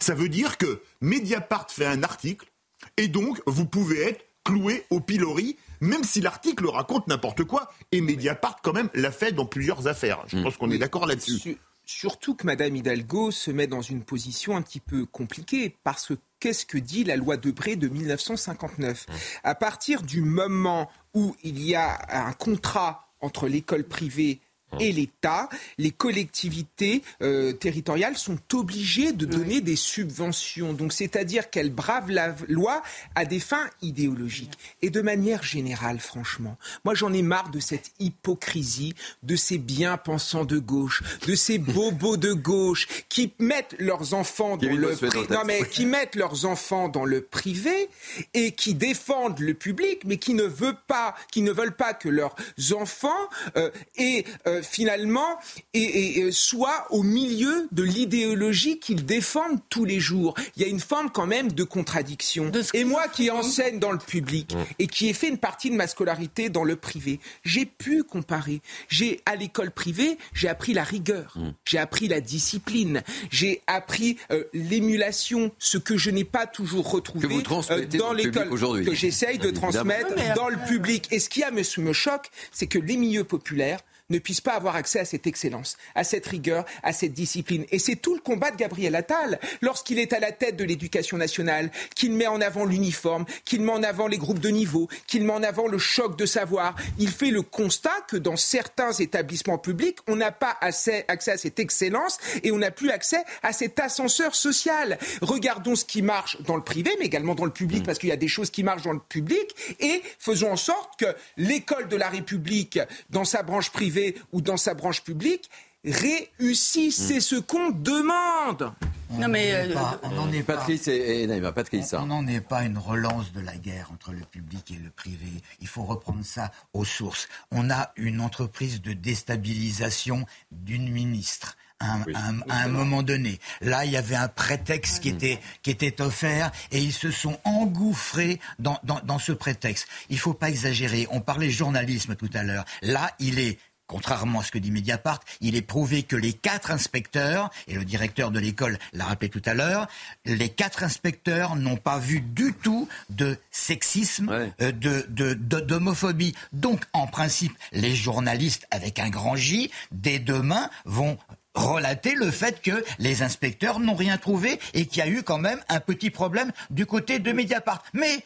[0.00, 2.50] Ça veut dire que Mediapart fait un article
[2.96, 8.00] et donc vous pouvez être cloué au pilori même si l'article raconte n'importe quoi, et
[8.00, 10.24] Mediapart quand même l'a fait dans plusieurs affaires.
[10.26, 11.58] Je pense qu'on est d'accord là-dessus.
[11.84, 16.14] Surtout que Mme Hidalgo se met dans une position un petit peu compliquée, parce que
[16.38, 19.06] qu'est-ce que dit la loi Debré de 1959
[19.42, 24.40] À partir du moment où il y a un contrat entre l'école privée
[24.80, 25.48] et l'État,
[25.78, 30.72] les collectivités euh, territoriales sont obligées de donner des subventions.
[30.72, 32.82] Donc, c'est-à-dire qu'elles bravent la loi
[33.14, 34.58] à des fins idéologiques.
[34.82, 40.44] Et de manière générale, franchement, moi j'en ai marre de cette hypocrisie de ces bien-pensants
[40.44, 44.96] de gauche, de ces bobos de gauche qui mettent leurs enfants dans le
[45.30, 47.88] non mais qui mettent leurs enfants dans le privé
[48.34, 52.08] et qui défendent le public, mais qui ne veulent pas, qui ne veulent pas que
[52.08, 52.34] leurs
[52.72, 55.38] enfants euh, aient euh, finalement
[55.74, 60.34] et, et, soit au milieu de l'idéologie qu'ils défendent tous les jours.
[60.56, 62.50] Il y a une forme quand même de contradiction.
[62.74, 65.86] et moi qui enseigne dans le public et qui ai fait une partie de ma
[65.86, 68.60] scolarité dans le privé, j'ai pu comparer.
[68.88, 71.34] J'ai à l'école privée, j'ai appris la rigueur,
[71.64, 77.28] j'ai appris la discipline, j'ai appris euh, l'émulation, ce que je n'ai pas toujours retrouvé
[77.70, 81.08] euh, dans l'école, que j'essaye de transmettre dans le public.
[81.10, 83.80] Et ce qui a me, me choque, c'est que les milieux populaires
[84.10, 87.66] ne puissent pas avoir accès à cette excellence, à cette rigueur, à cette discipline.
[87.70, 91.18] Et c'est tout le combat de Gabriel Attal lorsqu'il est à la tête de l'éducation
[91.18, 95.24] nationale, qu'il met en avant l'uniforme, qu'il met en avant les groupes de niveau, qu'il
[95.24, 96.74] met en avant le choc de savoir.
[96.98, 101.38] Il fait le constat que dans certains établissements publics, on n'a pas accès, accès à
[101.38, 104.98] cette excellence et on n'a plus accès à cet ascenseur social.
[105.20, 108.12] Regardons ce qui marche dans le privé, mais également dans le public, parce qu'il y
[108.12, 111.96] a des choses qui marchent dans le public, et faisons en sorte que l'école de
[111.96, 112.78] la République,
[113.10, 113.97] dans sa branche privée,
[114.32, 115.50] ou dans sa branche publique
[115.84, 116.96] réussisse.
[116.96, 118.72] C'est ce qu'on demande.
[119.10, 120.92] On non mais euh, pas, on n'en est Patrice pas.
[120.92, 121.94] et, et Patrice.
[121.94, 125.28] On n'en est pas une relance de la guerre entre le public et le privé.
[125.60, 127.28] Il faut reprendre ça aux sources.
[127.50, 131.56] On a une entreprise de déstabilisation d'une ministre.
[131.80, 133.38] À un, à un, moment donné.
[133.60, 137.38] Là, il y avait un prétexte qui était, qui était offert et ils se sont
[137.44, 139.86] engouffrés dans, dans, dans ce prétexte.
[140.08, 141.06] Il ne faut pas exagérer.
[141.12, 142.64] On parlait journalisme tout à l'heure.
[142.82, 146.70] Là, il est Contrairement à ce que dit Mediapart, il est prouvé que les quatre
[146.70, 149.88] inspecteurs, et le directeur de l'école l'a rappelé tout à l'heure,
[150.26, 154.28] les quatre inspecteurs n'ont pas vu du tout de sexisme,
[154.60, 156.34] euh, de, d'homophobie.
[156.52, 161.16] Donc, en principe, les journalistes avec un grand J, dès demain, vont
[161.54, 165.38] relater le fait que les inspecteurs n'ont rien trouvé et qu'il y a eu quand
[165.38, 167.82] même un petit problème du côté de Mediapart.
[167.94, 168.22] Mais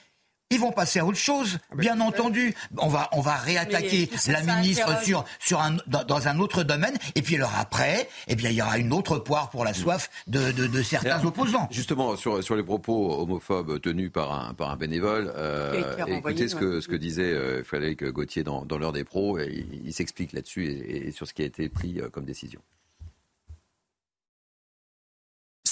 [0.52, 2.54] ils vont passer à autre chose, ah, bien entendu.
[2.78, 7.22] On va, on va réattaquer la ministre sur, sur un, dans, un autre domaine, et
[7.22, 10.52] puis alors après, eh bien, il y aura une autre poire pour la soif de,
[10.52, 11.68] de, certains opposants.
[11.70, 16.56] Justement, sur, sur les propos homophobes tenus par un, par un bénévole, euh, écoutez ce
[16.56, 20.32] que, ce que disait euh, Frédéric Gauthier dans, dans l'heure des pros, et il, s'explique
[20.32, 22.60] là-dessus et, sur ce qui a été pris euh, comme décision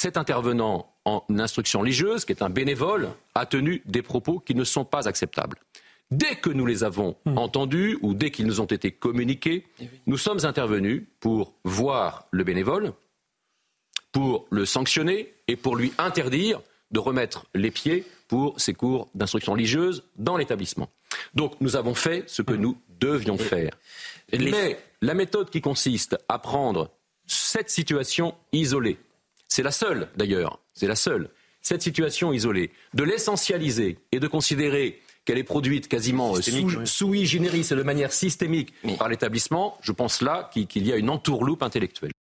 [0.01, 4.65] cet intervenant en instruction religieuse, qui est un bénévole, a tenu des propos qui ne
[4.65, 5.59] sont pas acceptables.
[6.11, 7.37] Dès que nous les avons hmm.
[7.37, 12.45] entendus ou dès qu'ils nous ont été communiqués, eh nous sommes intervenus pour voir le
[12.45, 12.95] bénévole,
[14.11, 19.53] pour le sanctionner et pour lui interdire de remettre les pieds pour ses cours d'instruction
[19.53, 20.89] religieuse dans l'établissement.
[21.35, 23.73] Donc nous avons fait ce que nous devions faire.
[24.33, 26.91] Mais la méthode qui consiste à prendre
[27.27, 28.99] cette situation isolée,
[29.51, 31.29] c'est la seule, d'ailleurs, c'est la seule.
[31.61, 36.41] Cette situation isolée, de l'essentialiser et de considérer qu'elle est produite quasiment euh,
[36.87, 41.63] sous, et de manière systémique par l'établissement, je pense là qu'il y a une entourloupe
[41.63, 42.13] intellectuelle.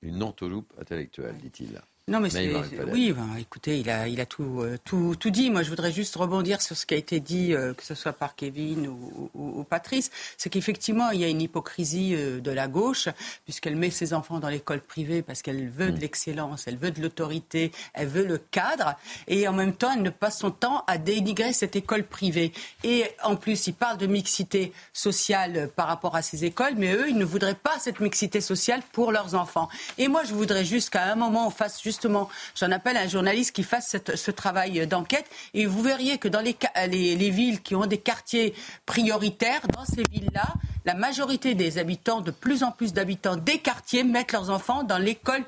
[0.00, 1.82] Une entourloupe intellectuelle, dit-il.
[2.10, 2.52] Non, mais c'est,
[2.90, 5.48] oui, ben, écoutez, il a, il a tout, euh, tout, tout, dit.
[5.48, 8.12] Moi, je voudrais juste rebondir sur ce qui a été dit, euh, que ce soit
[8.12, 10.10] par Kevin ou, ou, Patrice.
[10.36, 13.08] C'est qu'effectivement, il y a une hypocrisie euh, de la gauche,
[13.44, 16.00] puisqu'elle met ses enfants dans l'école privée parce qu'elle veut de mm.
[16.00, 18.96] l'excellence, elle veut de l'autorité, elle veut le cadre,
[19.28, 22.52] et en même temps, elle ne passe son temps à dénigrer cette école privée.
[22.82, 27.08] Et en plus, il parle de mixité sociale par rapport à ces écoles, mais eux,
[27.08, 29.68] ils ne voudraient pas cette mixité sociale pour leurs enfants.
[29.96, 33.02] Et moi, je voudrais juste qu'à un moment, on fasse juste justement, j'en appelle à
[33.02, 35.26] un journaliste qui fasse ce travail d'enquête.
[35.52, 36.56] Et vous verriez que dans les,
[36.88, 38.54] les, villes qui ont des quartiers
[38.86, 40.54] prioritaires, dans ces villes-là,
[40.86, 44.96] la majorité des habitants, de plus en plus d'habitants des quartiers, mettent leurs enfants dans
[44.96, 45.44] l'école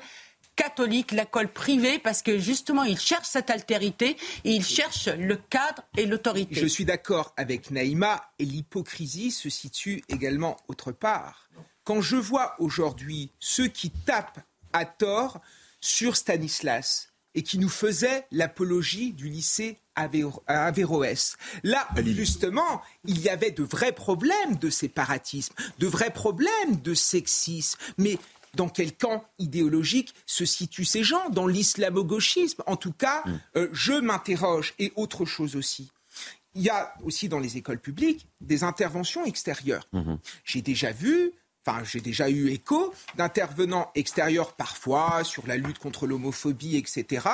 [0.55, 5.81] catholique, l'école privée, parce que justement, ils cherchent cette altérité et ils cherchent le cadre
[5.97, 6.53] et l'autorité.
[6.53, 11.49] Je suis d'accord avec Naïma, et l'hypocrisie se situe également autre part.
[11.83, 14.41] Quand je vois aujourd'hui ceux qui tapent
[14.71, 15.41] à tort
[15.83, 20.07] sur Stanislas et qui nous faisait l'apologie du lycée à
[20.47, 21.35] Averroès.
[21.63, 27.79] Là, justement, il y avait de vrais problèmes de séparatisme, de vrais problèmes de sexisme,
[27.97, 28.17] mais
[28.55, 31.29] dans quel camp idéologique se situent ces gens?
[31.29, 33.39] Dans l'islamo-gauchisme En tout cas, mm.
[33.57, 34.75] euh, je m'interroge.
[34.77, 35.91] Et autre chose aussi.
[36.53, 39.87] Il y a aussi dans les écoles publiques des interventions extérieures.
[39.91, 40.17] Mm-hmm.
[40.45, 41.33] J'ai déjà vu
[41.65, 47.27] enfin j'ai déjà eu écho d'intervenants extérieurs parfois sur la lutte contre l'homophobie, etc.,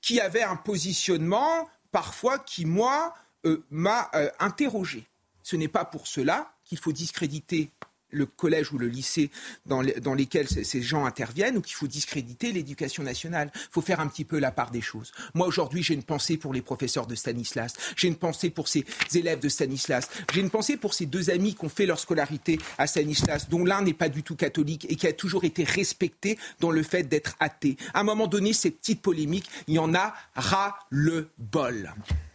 [0.00, 5.06] qui avaient un positionnement parfois qui, moi, euh, m'a euh, interrogé.
[5.42, 7.70] Ce n'est pas pour cela qu'il faut discréditer
[8.12, 9.30] le collège ou le lycée
[9.66, 13.50] dans, dans lesquels ces gens interviennent ou qu'il faut discréditer l'éducation nationale.
[13.54, 15.12] Il faut faire un petit peu la part des choses.
[15.34, 17.74] Moi, aujourd'hui, j'ai une pensée pour les professeurs de Stanislas.
[17.96, 18.84] J'ai une pensée pour ces
[19.14, 20.08] élèves de Stanislas.
[20.32, 23.64] J'ai une pensée pour ces deux amis qui ont fait leur scolarité à Stanislas, dont
[23.64, 27.04] l'un n'est pas du tout catholique et qui a toujours été respecté dans le fait
[27.04, 27.76] d'être athée.
[27.94, 31.92] À un moment donné, ces petites polémiques, il y en a ras le bol.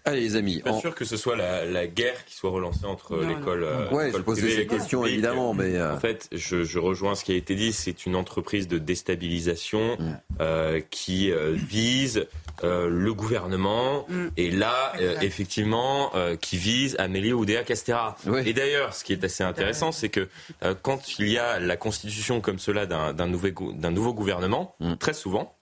[0.07, 0.53] Allez les amis.
[0.53, 3.63] Je suis pas sûr que ce soit la, guerre qui soit relancée entre l'école.
[3.63, 7.33] Euh, ouais, je posais ces questions évidemment, mais euh, en fait, je, rejoins ce qui
[7.33, 7.73] a été dit.
[7.73, 9.97] C'est une entreprise de déstabilisation
[10.39, 12.27] euh, qui vise
[12.63, 14.27] le gouvernement mm.
[14.37, 18.15] et là, effectivement, qui vise Amélie Oudéa Castera.
[18.45, 20.29] Et d'ailleurs, ce qui est assez intéressant, c'est que
[20.81, 24.95] quand il y a la constitution comme cela d'un nouveau gouvernement, mm.
[24.95, 25.56] très souvent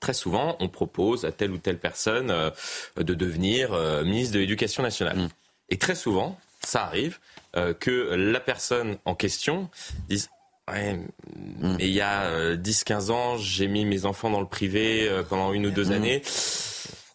[0.00, 2.50] très souvent, on propose à telle ou telle personne euh,
[2.96, 5.16] de devenir euh, ministre de l'Éducation nationale.
[5.16, 5.28] Mm.
[5.68, 7.18] Et très souvent, ça arrive
[7.56, 9.68] euh, que la personne en question
[10.08, 10.30] dise
[10.70, 11.76] Ouais, mm.
[11.78, 15.66] mais il y a 10-15 ans, j'ai mis mes enfants dans le privé pendant une
[15.66, 15.92] ou deux mm.
[15.92, 16.22] années.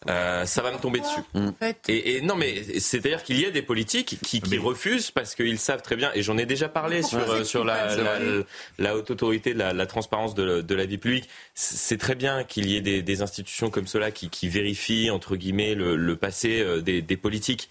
[0.08, 1.20] Euh, ça va me tomber dessus.
[1.34, 1.50] Mm.
[1.88, 5.96] Et, non, mais c'est-à-dire qu'il y a des politiques qui, refusent parce qu'ils savent très
[5.96, 7.88] bien, et j'en ai déjà parlé sur, euh, sur la,
[8.78, 11.28] la, haute autorité de la, transparence de, la vie publique.
[11.54, 16.16] C'est très bien qu'il y ait des, institutions comme cela qui, vérifient, entre guillemets, le,
[16.16, 17.68] passé euh, des, politiques.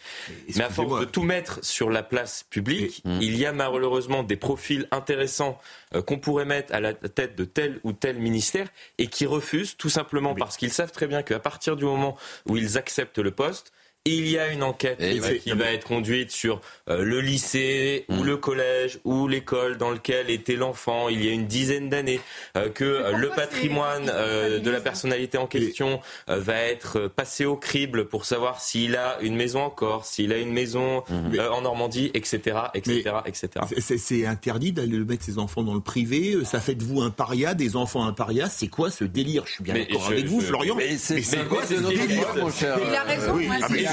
[0.56, 4.36] Mais à force de tout mettre sur la place publique, il y a malheureusement des
[4.36, 5.60] profils intéressants
[6.06, 8.68] qu'on pourrait mettre à la tête de tel ou tel ministère
[8.98, 12.18] et qui refusent tout simplement parce qu'ils savent très bien qu'à partir du moment
[12.48, 13.72] où ils acceptent le poste,
[14.08, 15.00] il y a une enquête
[15.42, 18.26] qui va être conduite sur euh, le lycée ou mm.
[18.26, 22.20] le collège ou l'école dans lequel était l'enfant il y a une dizaine d'années,
[22.56, 28.06] euh, que euh, le patrimoine de la personnalité en question va être passé au crible
[28.06, 31.40] pour savoir s'il a une maison en Corse, s'il a une maison mm.
[31.52, 33.50] en Normandie, etc., etc., etc.
[33.98, 36.38] C'est interdit d'aller mettre ses enfants dans le privé.
[36.46, 38.50] Ça fait de vous un paria, des enfants un paria.
[38.50, 39.44] C'est quoi ce délire?
[39.48, 40.76] Je suis bien d'accord avec vous, Florian.
[40.76, 43.40] Mais c'est quoi ce délire, mon cher Il a raison.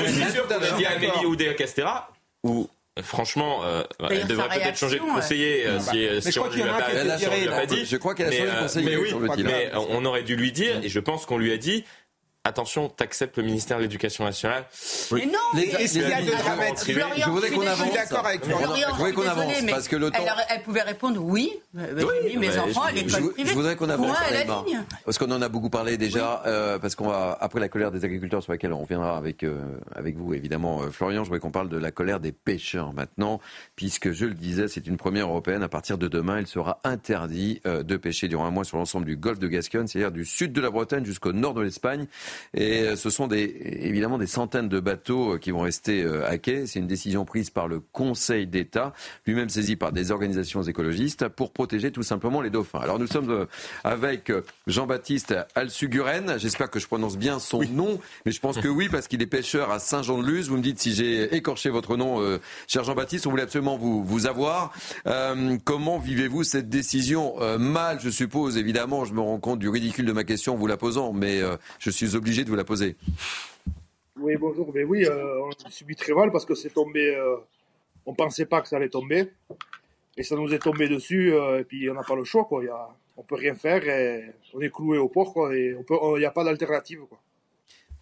[0.07, 2.11] Je suis sûr qu'on a dit à Amélie Oudéa Castera,
[2.42, 2.68] ou
[3.00, 6.74] Franchement, euh, elle devrait peut-être changer de conseiller euh, si, euh, si on lui a
[6.74, 7.86] pas, dit.
[7.86, 8.86] Je crois qu'elle a changé de conseiller.
[8.86, 11.84] Mais, oui, mais on aurait dû lui dire, et je pense qu'on lui a dit,
[12.45, 14.64] Attention, t'acceptes le ministère de l'Éducation nationale.
[15.12, 17.78] Mais non, les, les, les, y a de dramatique Je voudrais qu'on avance.
[17.78, 18.88] Je suis d'accord avec Florian.
[18.88, 20.18] Je voudrais qu'on avance parce que le temps.
[20.20, 21.53] Elle, elle, pouvait répondre oui.
[21.72, 23.49] Oui, oui mes enfants à l'école privée.
[23.49, 24.16] Je voudrais qu'on avance.
[25.05, 26.43] Parce qu'on en a beaucoup parlé déjà.
[26.45, 29.78] Euh, parce qu'on va après la colère des agriculteurs sur laquelle on reviendra avec euh,
[29.95, 31.22] avec vous évidemment, euh, Florian.
[31.22, 33.40] Je voudrais qu'on parle de la colère des pêcheurs maintenant,
[33.76, 35.62] puisque je le disais, c'est une première européenne.
[35.62, 39.16] À partir de demain, il sera interdit de pêcher durant un mois sur l'ensemble du
[39.16, 42.09] golfe de Gascogne, c'est-à-dire du sud de la Bretagne jusqu'au nord de l'Espagne.
[42.55, 43.43] Et euh, ce sont des,
[43.83, 46.66] évidemment des centaines de bateaux euh, qui vont rester euh, à quai.
[46.66, 48.93] C'est une décision prise par le Conseil d'État,
[49.26, 52.80] lui-même saisi par des organisations écologistes, pour protéger tout simplement les dauphins.
[52.80, 53.47] Alors nous sommes
[53.85, 54.33] avec
[54.66, 56.39] Jean-Baptiste Alsuguren.
[56.39, 59.26] J'espère que je prononce bien son nom, mais je pense que oui, parce qu'il est
[59.26, 60.49] pêcheur à Saint-Jean-de-Luz.
[60.49, 63.26] Vous me dites si j'ai écorché votre nom, cher Jean-Baptiste.
[63.26, 64.72] On voulait absolument vous, vous avoir.
[65.64, 69.05] comment vivez-vous cette décision Mal, je suppose, évidemment.
[69.05, 71.41] Je me rends compte du ridicule de ma question en vous la posant, mais
[71.78, 72.96] je suis obligé de vous la poser.
[74.16, 74.70] Oui, bonjour.
[74.74, 77.14] Mais oui, euh, on subit très mal parce que c'est tombé.
[77.14, 77.36] Euh,
[78.06, 79.28] on pensait pas que ça allait tomber.
[80.16, 81.34] Et ça nous est tombé dessus.
[81.34, 82.44] Euh, et puis on n'a pas le choix.
[82.44, 82.64] Quoi.
[82.64, 83.86] Y a, on peut rien faire.
[83.86, 85.32] Et on est cloué au port.
[85.32, 87.00] Quoi, et il n'y a pas d'alternative.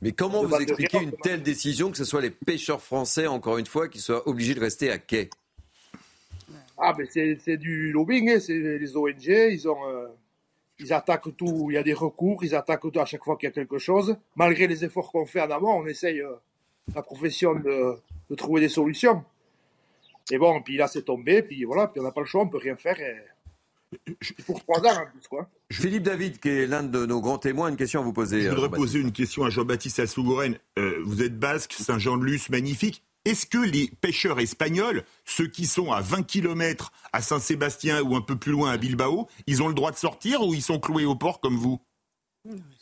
[0.02, 3.66] Mais comment vous expliquez une telle décision que ce soit les pêcheurs français, encore une
[3.66, 5.28] fois, qui soient obligés de rester à quai?
[6.78, 8.30] Ah, mais c'est du lobbying.
[8.30, 8.40] Hein.
[8.40, 9.26] C'est les ONG.
[9.26, 10.08] Ils ont
[10.80, 13.48] ils attaquent tout, il y a des recours, ils attaquent tout à chaque fois qu'il
[13.48, 14.16] y a quelque chose.
[14.36, 16.34] Malgré les efforts qu'on fait en amont, on essaye, euh,
[16.94, 17.96] la profession, de,
[18.36, 19.24] trouver des solutions.
[20.30, 22.46] Et bon, puis là, c'est tombé, puis voilà, puis on n'a pas le choix, on
[22.46, 22.96] ne peut rien faire.
[24.46, 25.48] Pour trois ans en plus, quoi.
[25.72, 28.42] Philippe David, qui est l'un de nos grands témoins, une question à vous poser.
[28.42, 30.56] Je voudrais euh, poser une question à Jean-Baptiste Assougoren.
[30.78, 33.02] Euh, vous êtes basque, Saint-Jean-de-Luz, magnifique.
[33.26, 38.22] Est-ce que les pêcheurs espagnols, ceux qui sont à 20 km à Saint-Sébastien ou un
[38.22, 41.04] peu plus loin à Bilbao, ils ont le droit de sortir ou ils sont cloués
[41.04, 41.78] au port comme vous?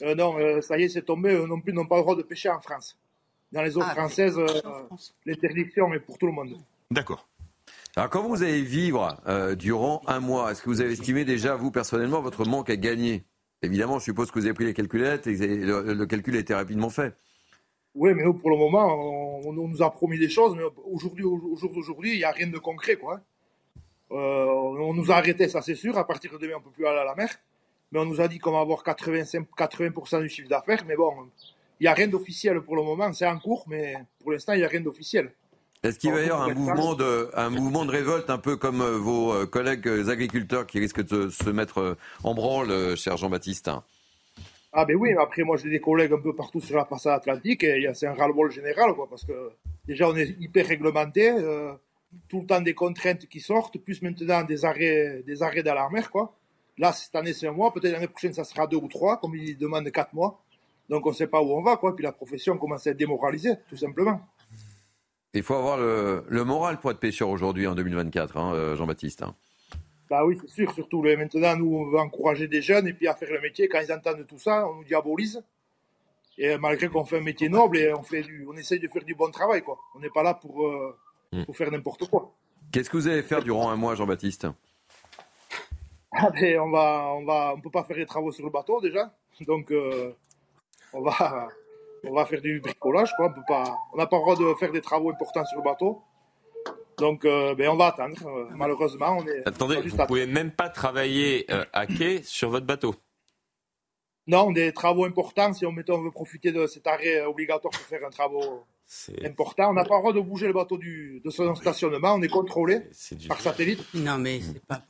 [0.03, 1.33] Euh, Non, euh, ça y est, c'est tombé.
[1.33, 2.97] Eux non plus n'ont pas le droit de pêcher en France.
[3.51, 4.47] Dans les autres Ah, françaises, euh,
[5.27, 6.57] l'interdiction est pour tout le monde.
[6.93, 7.27] D'accord.
[7.97, 11.57] Alors, quand vous allez vivre euh, durant un mois, est-ce que vous avez estimé déjà,
[11.57, 13.25] vous, personnellement, votre manque à gagner?
[13.63, 16.91] Évidemment, je suppose que vous avez pris les calculettes et le calcul a été rapidement
[16.91, 17.17] fait.
[17.99, 21.25] Oui, mais nous, pour le moment, on, on nous a promis des choses, mais aujourd'hui,
[21.25, 23.21] au jour d'aujourd'hui, il n'y a rien de concret, quoi.
[24.13, 25.99] Euh, on nous a arrêté, ça c'est sûr.
[25.99, 27.29] À partir de demain, on ne peut plus aller à la mer.
[27.91, 30.85] Mais on nous a dit qu'on va avoir 85, 80% du chiffre d'affaires.
[30.87, 31.13] Mais bon,
[31.81, 33.13] il n'y a rien d'officiel pour le moment.
[33.13, 35.33] C'est en cours, mais pour l'instant, il n'y a rien d'officiel.
[35.83, 38.81] Est-ce qu'il va y avoir un mouvement, de, un mouvement de révolte, un peu comme
[38.81, 43.71] euh, vos euh, collègues agriculteurs qui risquent de se mettre en branle, cher Jean-Baptiste?
[44.73, 47.65] Ah ben oui, après moi j'ai des collègues un peu partout sur la façade atlantique
[47.65, 49.51] et c'est un ras-le-bol général, quoi, parce que
[49.87, 51.73] déjà on est hyper réglementé, euh,
[52.29, 55.89] tout le temps des contraintes qui sortent, plus maintenant des arrêts, des arrêts dans la
[55.89, 56.35] mer, quoi.
[56.79, 57.73] Là, cette année, c'est un mois.
[57.73, 60.41] Peut-être l'année prochaine, ça sera deux ou trois, comme ils demandent quatre mois.
[60.89, 61.95] Donc, on ne sait pas où on va, quoi.
[61.95, 64.21] Puis la profession commence à être démoralisée, tout simplement.
[65.35, 69.23] Il faut avoir le, moral pour être pêcheur aujourd'hui, en 2024, hein, Jean-Baptiste.
[69.23, 69.35] Hein.
[70.09, 70.73] Bah oui, c'est sûr.
[70.73, 73.69] Surtout, maintenant, nous, on veut encourager des jeunes et puis à faire le métier.
[73.69, 75.43] Quand ils entendent tout ça, on nous diabolise.
[76.39, 79.05] Et malgré qu'on fait un métier noble et on, fait du, on essaye de faire
[79.05, 79.79] du bon travail, quoi.
[79.95, 80.97] On n'est pas là pour, euh,
[81.33, 81.45] Hmm.
[81.45, 82.33] pour faire n'importe quoi.
[82.73, 84.47] Qu'est-ce que vous allez faire durant un mois, Jean-Baptiste?
[86.11, 88.81] Ah ben, on va, on va, on peut pas faire les travaux sur le bateau
[88.81, 90.13] déjà, donc euh,
[90.95, 91.49] on va,
[92.05, 93.27] on va faire du bricolage quoi.
[93.27, 95.65] On peut pas, on n'a pas le droit de faire des travaux importants sur le
[95.65, 96.03] bateau,
[96.99, 98.49] donc euh, ben on va attendre.
[98.55, 99.47] Malheureusement, on est.
[99.47, 102.95] Attendez, on vous ne pouvez même pas travailler euh, à quai sur votre bateau.
[104.27, 105.53] Non, des travaux importants.
[105.55, 108.65] Si on, mettons, on veut profiter de cet arrêt obligatoire pour faire un travaux
[109.25, 112.15] important, on n'a pas le droit de bouger le bateau du, de son stationnement.
[112.15, 112.81] On est contrôlé
[113.29, 113.81] par satellite.
[113.95, 114.83] Non, mais c'est pas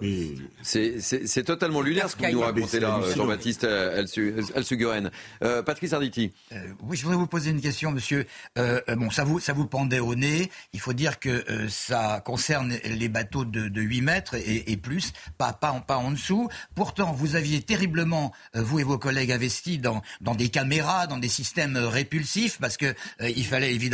[0.63, 5.11] C'est totalement lunaire ce que vous nous racontez là, Jean-Baptiste Elsuguren.
[5.43, 6.33] Euh, Patrice Arditi.
[6.53, 8.27] Euh, oui, je voudrais vous poser une question, monsieur.
[8.57, 10.51] Euh, bon, ça vous, ça vous pendait au nez.
[10.73, 14.77] Il faut dire que euh, ça concerne les bateaux de, de 8 mètres et, et
[14.77, 16.49] plus, pas, pas, en, pas en dessous.
[16.75, 21.19] Pourtant, vous aviez terriblement, euh, vous et vos collègues, investi dans, dans des caméras, dans
[21.19, 23.88] des systèmes répulsifs, parce que euh, il fallait évidemment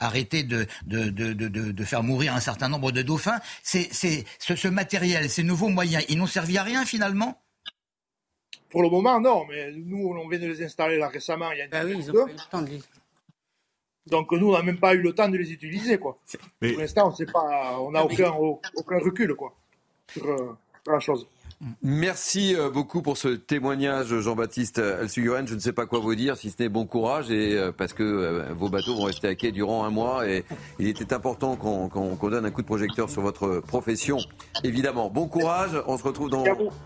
[0.00, 3.40] arrêter de, de, de, de, de faire mourir un certain nombre de dauphins.
[3.62, 7.40] C'est, c'est, ce, ce matériel, ces nouveaux moyens, ils n'ont servi à rien finalement?
[8.70, 11.50] Pour le moment, non, mais nous, on vient de les installer là récemment.
[11.52, 12.80] Il y a une bah oui, ils ont pas eu le temps de les...
[14.06, 16.18] Donc nous, on n'a même pas eu le temps de les utiliser, quoi.
[16.60, 16.72] Mais...
[16.72, 19.54] Pour l'instant, on sait pas, on n'a aucun, aucun recul, quoi,
[20.12, 21.26] sur, euh, sur la chose.
[21.82, 25.46] Merci beaucoup pour ce témoignage, Jean-Baptiste Elsuguren.
[25.48, 28.52] Je ne sais pas quoi vous dire, si ce n'est bon courage, et parce que
[28.52, 30.44] vos bateaux vont rester à quai durant un mois, et
[30.78, 34.18] il était important qu'on qu donne un coup de projecteur sur votre profession.
[34.64, 35.70] Évidemment, bon courage.
[35.86, 36.44] On se retrouve dans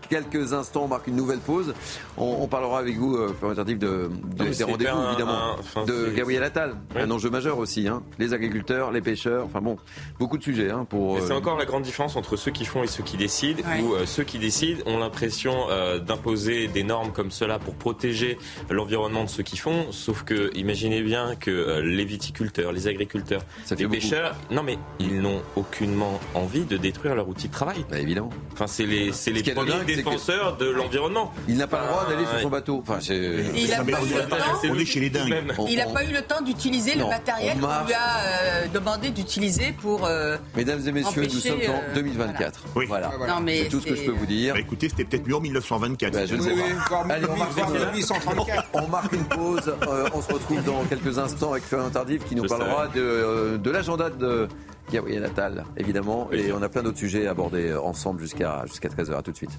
[0.09, 0.85] quelques instants.
[0.85, 1.73] On marque une nouvelle pause.
[2.17, 6.75] On, on parlera avec vous, euh, de, de, des rendez-vous, évidemment, un, de Gabriel Attal.
[6.95, 7.01] Oui.
[7.01, 7.87] Un enjeu majeur aussi.
[7.87, 8.03] Hein.
[8.19, 9.45] Les agriculteurs, les pêcheurs.
[9.45, 9.77] Enfin bon,
[10.17, 10.71] beaucoup de sujets.
[10.71, 11.19] Hein, pour.
[11.19, 11.37] C'est euh...
[11.37, 13.81] encore la grande différence entre ceux qui font et ceux qui décident, ouais.
[13.81, 18.37] ou euh, ceux qui décident ont l'impression euh, d'imposer des normes comme cela pour protéger
[18.69, 23.41] l'environnement de ceux qui font, sauf que imaginez bien que euh, les viticulteurs, les agriculteurs,
[23.77, 27.85] les pêcheurs, non mais ils n'ont aucunement envie de détruire leur outil de travail.
[27.89, 28.29] Bah, évidemment.
[28.53, 30.63] Enfin c'est les c'est les premiers dingue, défenseurs que...
[30.63, 31.33] de l'environnement.
[31.47, 32.79] Il n'a pas le droit d'aller sur son bateau.
[32.81, 33.15] Enfin c'est.
[33.55, 34.37] Il a pas eu le temps.
[34.69, 35.35] On est chez les dingues.
[35.69, 39.73] Il n'a pas eu le temps d'utiliser le matériel qu'on lui a euh, demandé d'utiliser
[39.81, 40.07] pour.
[40.55, 42.63] Mesdames et messieurs, nous sommes en 2024.
[42.75, 42.85] Oui.
[42.87, 43.11] Voilà.
[43.47, 44.50] C'est tout ce que je peux vous dire.
[44.53, 46.13] Bah, écoutez, c'était peut-être mieux en 1924.
[46.13, 46.35] Bah, je.
[46.35, 49.73] Allez, on, marque, on marque une pause.
[49.87, 53.01] Euh, on se retrouve dans quelques instants avec Florian Tardif qui nous je parlera de,
[53.01, 54.47] euh, de l'agenda de
[54.91, 56.27] Gabriel Attal, évidemment.
[56.31, 56.39] Oui.
[56.39, 59.17] Et on a plein d'autres sujets à aborder ensemble jusqu'à jusqu'à 13h.
[59.17, 59.57] À tout de suite.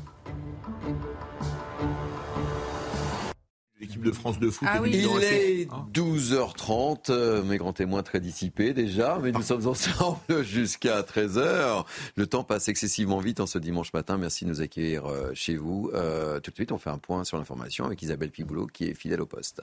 [3.83, 4.93] L'équipe de France de foot ah oui.
[4.95, 11.01] Il est 12h30, euh, mes grands témoins très dissipés déjà, mais nous sommes ensemble jusqu'à
[11.03, 11.85] 13h.
[12.15, 14.19] Le temps passe excessivement vite en ce dimanche matin.
[14.19, 15.91] Merci de nous accueillir euh, chez vous.
[15.95, 18.95] Euh, tout de suite, on fait un point sur l'information avec Isabelle Piboulot qui est
[18.95, 19.63] fidèle au poste.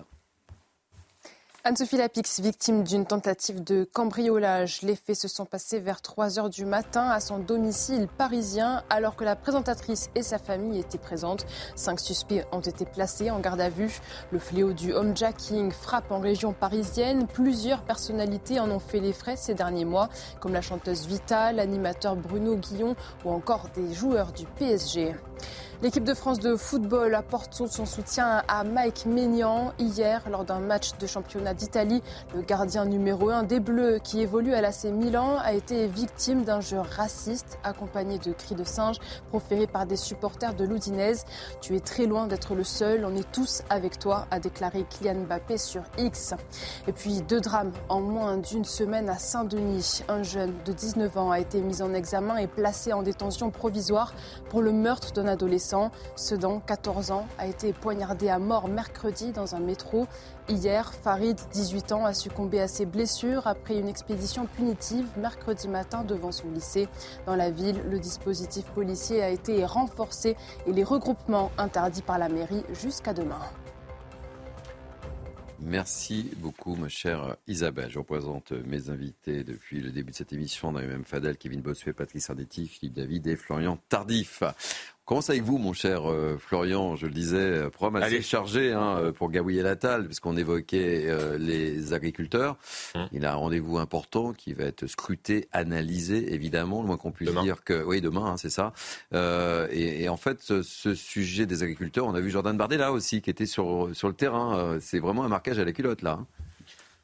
[1.66, 4.82] Anne-Sophie Lapix, victime d'une tentative de cambriolage.
[4.82, 9.18] Les faits se sont passés vers 3 heures du matin à son domicile parisien alors
[9.18, 11.46] que la présentatrice et sa famille étaient présentes.
[11.76, 14.00] Cinq suspects ont été placés en garde à vue.
[14.32, 17.28] Le fléau du homejacking frappe en région parisienne.
[17.28, 20.08] Plusieurs personnalités en ont fait les frais ces derniers mois,
[20.40, 22.96] comme la chanteuse Vita, l'animateur Bruno Guillon
[23.26, 25.14] ou encore des joueurs du PSG.
[25.82, 29.72] L'équipe de France de football apporte son soutien à Mike Maignan.
[29.80, 32.04] Hier, lors d'un match de championnat d'Italie,
[32.36, 36.60] le gardien numéro 1 des Bleus, qui évolue à l'AC Milan, a été victime d'un
[36.60, 38.98] jeu raciste accompagné de cris de singe
[39.30, 41.14] proférés par des supporters de l'Oudinez.
[41.62, 45.22] Tu es très loin d'être le seul, on est tous avec toi, a déclaré Kylian
[45.28, 46.34] Mbappé sur X.
[46.90, 50.04] Et puis deux drames en moins d'une semaine à Saint-Denis.
[50.10, 54.14] Un jeune de 19 ans a été mis en examen et placé en détention provisoire
[54.50, 55.69] pour le meurtre d'un adolescent
[56.16, 60.08] Sedan, 14 ans, a été poignardé à mort mercredi dans un métro.
[60.48, 66.04] Hier, Farid, 18 ans, a succombé à ses blessures après une expédition punitive mercredi matin
[66.04, 66.88] devant son lycée.
[67.26, 70.36] Dans la ville, le dispositif policier a été renforcé
[70.66, 73.42] et les regroupements interdits par la mairie jusqu'à demain.
[75.62, 77.90] Merci beaucoup, ma chère Isabelle.
[77.90, 82.30] Je représente mes invités depuis le début de cette émission, même Fadel, Kevin Bossuet, Patrice
[82.30, 84.42] Ardetti, Philippe David et Florian Tardif.
[85.10, 86.96] Commence avec vous, mon cher euh, Florian?
[86.96, 91.94] Je le disais, euh, programme assez chargé hein, euh, pour Gabriel Attal, puisqu'on évoquait les
[91.94, 92.58] agriculteurs.
[92.94, 93.08] Hum.
[93.12, 97.34] Il a un rendez-vous important qui va être scruté, analysé, évidemment, le moins qu'on puisse
[97.42, 97.84] dire que.
[97.84, 98.72] Oui, demain, hein, c'est ça.
[99.12, 103.24] Et, et, en fait, ce, ce, sujet des agriculteurs, on a vu Jordan Bardella aussi,
[103.24, 104.78] qui était sur, sur le terrain.
[104.80, 106.20] C'est vraiment un marquage à la culotte, là.
[106.22, 106.28] Hein.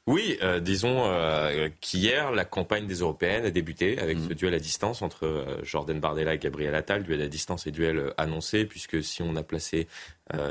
[0.07, 4.35] Oui, euh, disons euh, qu'hier, la campagne des Européennes a débuté avec ce mm.
[4.35, 8.13] duel à distance entre euh, Jordan Bardella et Gabriel Attal, duel à distance et duel
[8.17, 9.87] annoncé, puisque si on a placé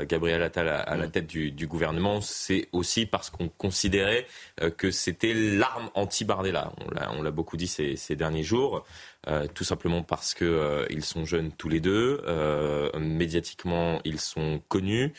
[0.07, 1.11] Gabriel Attal à, la mm.
[1.11, 4.25] tête du, du gouvernement, c'est aussi parce qu'on considérait
[4.77, 6.71] que c'était l'arme anti-Bardella.
[7.11, 8.85] On l'a beaucoup dit ces, ces derniers jours.
[9.53, 12.21] tout simplement parce que ils sont jeunes tous les deux,
[12.97, 15.11] médiatiquement ils sont connus,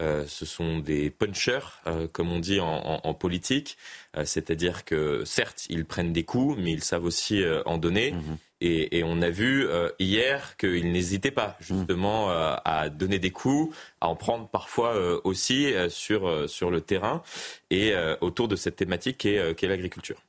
[0.00, 3.76] euh, ce sont des punchers, euh, comme on dit en, politique.
[4.16, 8.12] Euh, c'est-à-dire que certes, ils prennent des coups, mais ils savent aussi en donner.
[8.12, 8.38] Mhm.
[8.60, 9.68] Et, on a vu
[10.00, 16.50] hier qu'ils n'hésitaient pas justement à donner des coups, à en prendre parfois aussi sur,
[16.50, 17.22] sur le terrain
[17.70, 20.20] et autour de cette thématique qu'est l'agriculture.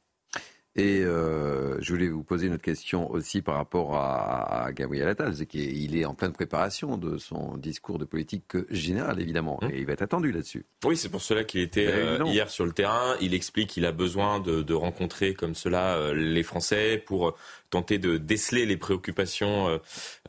[0.75, 5.35] Et euh, je voulais vous poser une autre question aussi par rapport à, Gabriel Attal.
[5.35, 9.59] C'est qu'il est en pleine préparation de son discours de politique générale, évidemment.
[9.61, 9.71] Hum.
[9.71, 10.65] Et il va être attendu là-dessus.
[10.85, 13.15] Oui, c'est pour cela qu'il était euh, hier sur le terrain.
[13.19, 17.35] Il explique qu'il a besoin de, de rencontrer comme cela euh, les Français pour
[17.71, 19.79] tenter de déceler les préoccupations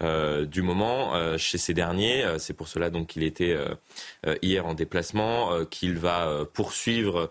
[0.01, 2.23] du moment chez ces derniers.
[2.37, 3.57] C'est pour cela donc qu'il était
[4.43, 7.31] hier en déplacement, qu'il va poursuivre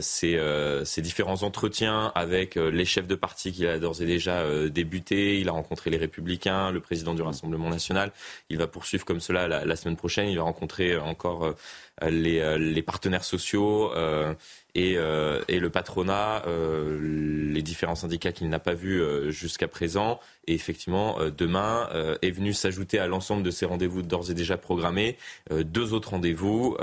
[0.00, 5.40] ses, différents entretiens avec les chefs de parti qu'il a d'ores et déjà débuté.
[5.40, 8.12] Il a rencontré les Républicains, le président du Rassemblement national.
[8.48, 10.28] Il va poursuivre comme cela la, semaine prochaine.
[10.28, 11.54] Il va rencontrer encore
[12.02, 13.92] les, les, partenaires sociaux
[14.74, 16.98] et, euh, et le patronat, euh,
[17.52, 20.20] les différents syndicats qu'il n'a pas vus euh, jusqu'à présent.
[20.46, 21.88] Et effectivement, demain
[22.22, 25.16] est venu s'ajouter à l'ensemble de ces rendez-vous d'ores et déjà programmés
[25.50, 26.76] deux autres rendez-vous,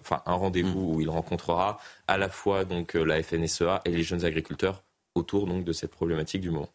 [0.00, 0.94] enfin un rendez-vous mm.
[0.94, 1.78] où il rencontrera
[2.08, 4.82] à la fois donc la FNSEA et les jeunes agriculteurs
[5.14, 6.70] autour donc de cette problématique du moment.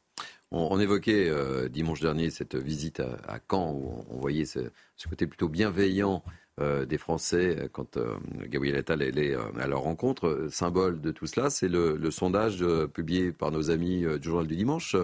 [0.51, 1.29] On, évoquait
[1.69, 4.59] dimanche dernier cette visite à, Caen où on, voyait ce,
[4.95, 6.23] ce, côté plutôt bienveillant
[6.61, 8.15] euh, des Français euh, quand euh,
[8.47, 10.47] Gabriel Attal est à leur rencontre.
[10.49, 12.63] Symbole de tout cela, c'est le, sondage
[12.93, 14.95] publié par nos amis du Journal du Dimanche,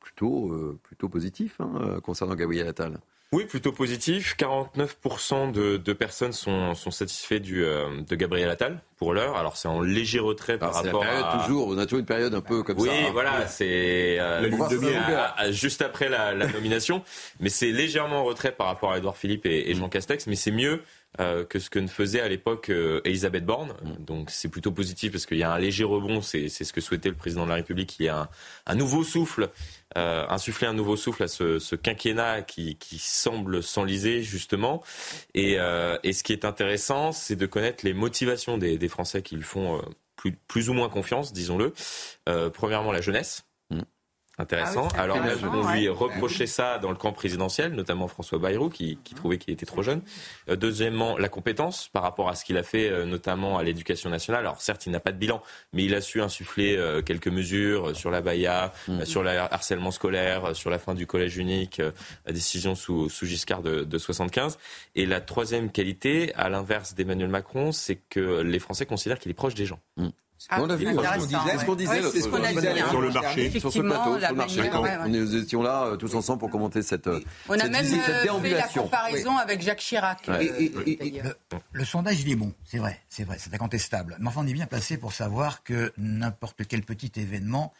[0.00, 2.98] plutôt, plutôt positif hein, concernant Gabriel Attal.
[3.32, 4.36] Oui, plutôt positif.
[4.38, 9.36] 49% de, personnes sont, satisfaits du, de Gabriel Attal pour l'heure.
[9.36, 11.68] Alors c'est en léger retrait par rapport à toujours.
[11.68, 12.84] On a toujours une période un peu comme ça.
[12.84, 13.10] Oui, hein.
[13.12, 14.18] voilà, c'est
[15.50, 17.02] juste après la, nomination,
[17.40, 20.26] mais c'est légèrement en retrait par rapport à Edouard Philippe et, et Jean Castex.
[20.28, 20.80] Mais c'est mieux euh,
[21.48, 23.74] que ce que ne faisait à l'époque euh, Elisabeth Borne.
[23.82, 24.04] Mm.
[24.04, 27.08] Donc c'est plutôt positif parce qu'il y a un léger rebond, c'est ce que souhaitait
[27.08, 27.96] le président de la République.
[27.98, 28.30] Il y a
[28.66, 29.50] un, nouveau souffle,
[29.96, 34.82] euh, insuffler un nouveau souffle à ce, quinquennat qui, semble s'enliser justement.
[35.34, 35.58] Et,
[36.02, 39.82] et, ce qui est intéressant, c'est de connaître les motivations des, Français qui lui font
[40.16, 41.72] plus, plus ou moins confiance, disons-le.
[42.52, 43.44] premièrement, la jeunesse
[44.38, 44.88] Intéressant.
[44.94, 49.14] Ah Alors on lui reprochait ça dans le camp présidentiel, notamment François Bayrou, qui, qui
[49.14, 50.02] trouvait qu'il était trop jeune.
[50.50, 54.10] Euh, deuxièmement, la compétence par rapport à ce qu'il a fait, euh, notamment à l'éducation
[54.10, 54.42] nationale.
[54.42, 55.42] Alors certes, il n'a pas de bilan,
[55.72, 59.06] mais il a su insuffler euh, quelques mesures sur la BAYA, mm.
[59.06, 61.80] sur le harcèlement scolaire, sur la fin du collège unique,
[62.26, 64.58] la décision sous, sous Giscard de, de 75.
[64.96, 69.34] Et la troisième qualité, à l'inverse d'Emmanuel Macron, c'est que les Français considèrent qu'il est
[69.34, 69.80] proche des gens.
[69.96, 70.08] Mm.
[70.48, 73.80] Ah, on a vu, ce qu'on disait, ce qu'on disait, sur le marché, sur ce
[73.80, 74.70] plateau, sur le marché.
[74.72, 78.50] On étions là euh, tous ensemble pour commenter cette euh, On a même euh, fait
[78.50, 80.28] la comparaison avec Jacques Chirac.
[80.28, 84.16] le, sondage, il est bon, c'est vrai, c'est vrai, c'est incontestable.
[84.20, 87.72] Mais enfin, on est bien placé pour savoir que n'importe quel petit événement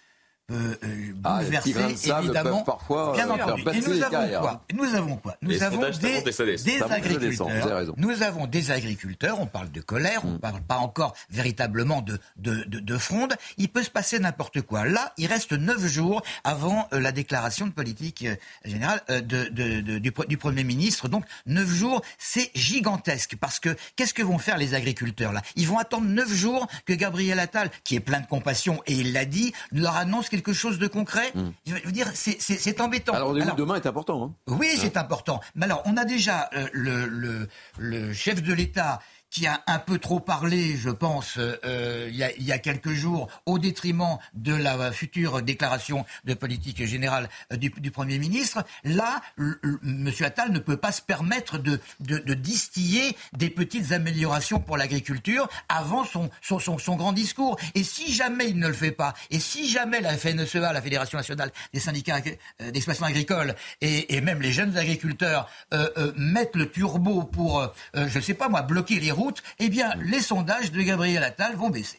[0.47, 1.75] peut euh, ah, bouleverser
[2.21, 2.63] évidemment.
[2.63, 3.63] Parfois, bien entendu.
[3.73, 7.95] Et nous avons, quoi nous avons quoi Nous avons des, des agriculteurs.
[7.97, 9.41] Nous avons des agriculteurs.
[9.41, 10.41] On parle de colère, on ne mm.
[10.41, 13.35] parle pas encore véritablement de, de, de, de, fronde.
[13.59, 14.85] Il peut se passer n'importe quoi.
[14.85, 19.99] Là, il reste neuf jours avant euh, la déclaration de politique euh, générale de, de,
[19.99, 21.09] du, du Premier ministre.
[21.09, 25.43] Donc neuf jours, c'est gigantesque parce que qu'est-ce que vont faire les agriculteurs là?
[25.57, 29.13] Ils vont attendre neuf jours que Gabriel Attal, qui est plein de compassion et il
[29.13, 31.33] l'a dit, leur annonce quelque chose de concret.
[31.35, 31.51] Hmm.
[31.67, 33.13] Je veux dire, c'est embêtant.
[33.15, 34.25] Alors, demain est important.
[34.25, 34.35] Hein.
[34.49, 35.41] Oui, c'est important.
[35.55, 37.49] Mais alors, on a déjà euh, le, le,
[37.79, 39.01] le chef de l'État
[39.31, 43.59] qui a un peu trop parlé, je pense, euh, il, y a, quelques jours, au
[43.59, 48.65] détriment de la future déclaration de politique générale euh, du, Premier ministre.
[48.85, 50.11] Là, M.
[50.21, 51.81] Attal ne peut pas se permettre de,
[52.35, 57.59] distiller des petites améliorations pour l'agriculture avant son, grand discours.
[57.75, 61.19] Et si jamais il ne le fait pas, et si jamais la FNSEA, la Fédération
[61.19, 62.21] nationale des syndicats
[62.61, 65.49] euh, d'exploitation agricole, et, et, même les jeunes agriculteurs
[66.17, 70.21] mettent le turbo pour, je ne sais pas moi, bloquer les roues, eh bien, les
[70.21, 71.99] sondages de Gabriel Attal vont baisser.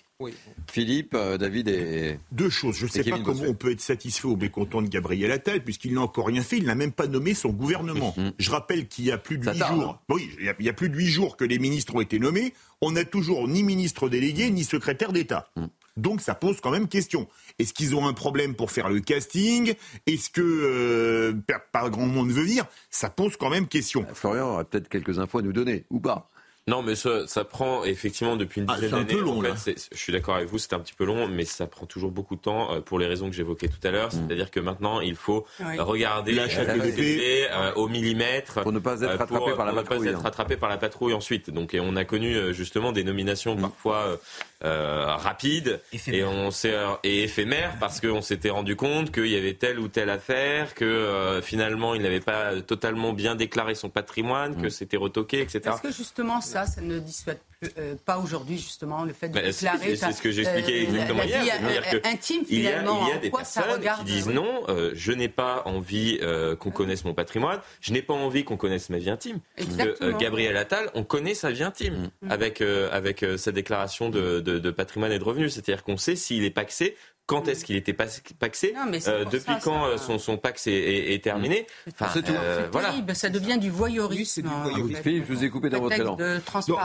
[0.71, 2.19] Philippe, euh, David et.
[2.31, 2.75] Deux choses.
[2.75, 5.93] Je ne sais pas comment on peut être satisfait ou mécontent de Gabriel Attal, puisqu'il
[5.93, 6.57] n'a encore rien fait.
[6.57, 8.15] Il n'a même pas nommé son gouvernement.
[8.17, 8.31] Mhm.
[8.39, 9.91] Je rappelle qu'il y a plus de huit jours.
[9.91, 9.99] Hein.
[10.09, 12.53] Oui, il y, a, plus de huit jours que les ministres ont été nommés.
[12.81, 15.51] On n'a toujours ni ministre délégué, ni secrétaire d'État.
[15.55, 15.69] Mhm.
[15.97, 17.27] Donc ça pose quand même question.
[17.59, 19.73] Est-ce qu'ils ont un problème pour faire le casting?
[20.05, 21.33] Est-ce que euh,
[21.71, 24.05] pas grand monde veut dire Ça pose quand même question.
[24.13, 26.29] Florian aura peut-être quelques infos à nous donner, ou pas
[26.67, 29.21] non, mais ça, ça prend effectivement depuis une ah, dizaine d'années.
[29.21, 31.85] En fait, je suis d'accord avec vous, c'est un petit peu long, mais ça prend
[31.85, 34.09] toujours beaucoup de temps euh, pour les raisons que j'évoquais tout à l'heure.
[34.09, 34.27] Mm.
[34.27, 39.53] C'est-à-dire que maintenant, il faut regarder la euh, au millimètre pour ne pas être rattrapé
[39.55, 40.05] par la patrouille.
[40.05, 40.23] Pas être hein.
[40.23, 41.49] rattrapé par la patrouille ensuite.
[41.49, 43.61] Donc, et on a connu euh, justement des nominations mm.
[43.61, 44.19] parfois
[44.65, 49.53] euh, rapides et on s'est et éphémères parce qu'on s'était rendu compte qu'il y avait
[49.53, 54.67] telle ou telle affaire, que finalement il n'avait pas totalement bien déclaré son patrimoine, que
[54.67, 54.71] mm.
[54.71, 55.61] c'était retoqué, etc.
[55.65, 57.37] Est-ce que justement ça ça, ne dissuade
[57.79, 59.95] euh, pas aujourd'hui justement le fait de déclarer.
[59.95, 61.43] C'est ce que j'expliquais euh, exactement hier.
[61.43, 63.07] Vie, euh, intime finalement.
[63.07, 64.63] Il y a, des personnes qui disent non,
[64.93, 66.19] je n'ai pas envie
[66.59, 69.39] qu'on connaisse mon patrimoine, je n'ai pas envie qu'on connaisse ma vie intime.
[69.57, 72.31] Que, Gabriel Attal, on connaît sa vie intime mm.
[72.31, 75.53] avec avec sa déclaration de, de, de, patrimoine et de revenus.
[75.53, 76.95] C'est-à-dire qu'on sait s'il est paxé,
[77.27, 78.73] quand est-ce qu'il était paxé
[79.07, 81.67] euh, Depuis quand euh, son, son pax est, terminé?
[81.91, 82.31] Enfin, C'est tout.
[82.31, 82.95] Euh, voilà.
[83.13, 84.43] Ça devient du voyeurisme.
[84.43, 85.01] du voyeurisme.
[85.03, 86.17] je vous ai coupé dans votre élan.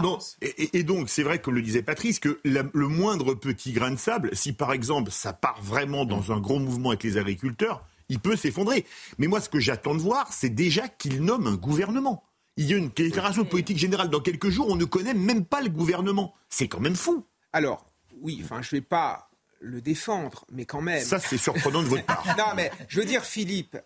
[0.02, 3.93] Non, Et, et, donc, c'est vrai, comme le disait Patrice, que le moindre petit grain
[3.93, 7.85] de sable, si par exemple ça part vraiment dans un gros mouvement avec les agriculteurs,
[8.09, 8.85] il peut s'effondrer.
[9.19, 12.24] Mais moi, ce que j'attends de voir, c'est déjà qu'il nomme un gouvernement.
[12.56, 15.44] Il y a une déclaration de politique générale dans quelques jours, on ne connaît même
[15.44, 16.35] pas le gouvernement.
[16.48, 17.24] C'est quand même fou.
[17.52, 17.86] Alors,
[18.20, 19.31] oui, enfin, je ne vais pas
[19.62, 21.05] le défendre, mais quand même.
[21.05, 22.24] Ça, c'est surprenant de votre part.
[22.39, 23.78] non, mais je veux dire, Philippe,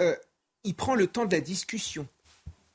[0.00, 0.14] euh,
[0.64, 2.06] il prend le temps de la discussion.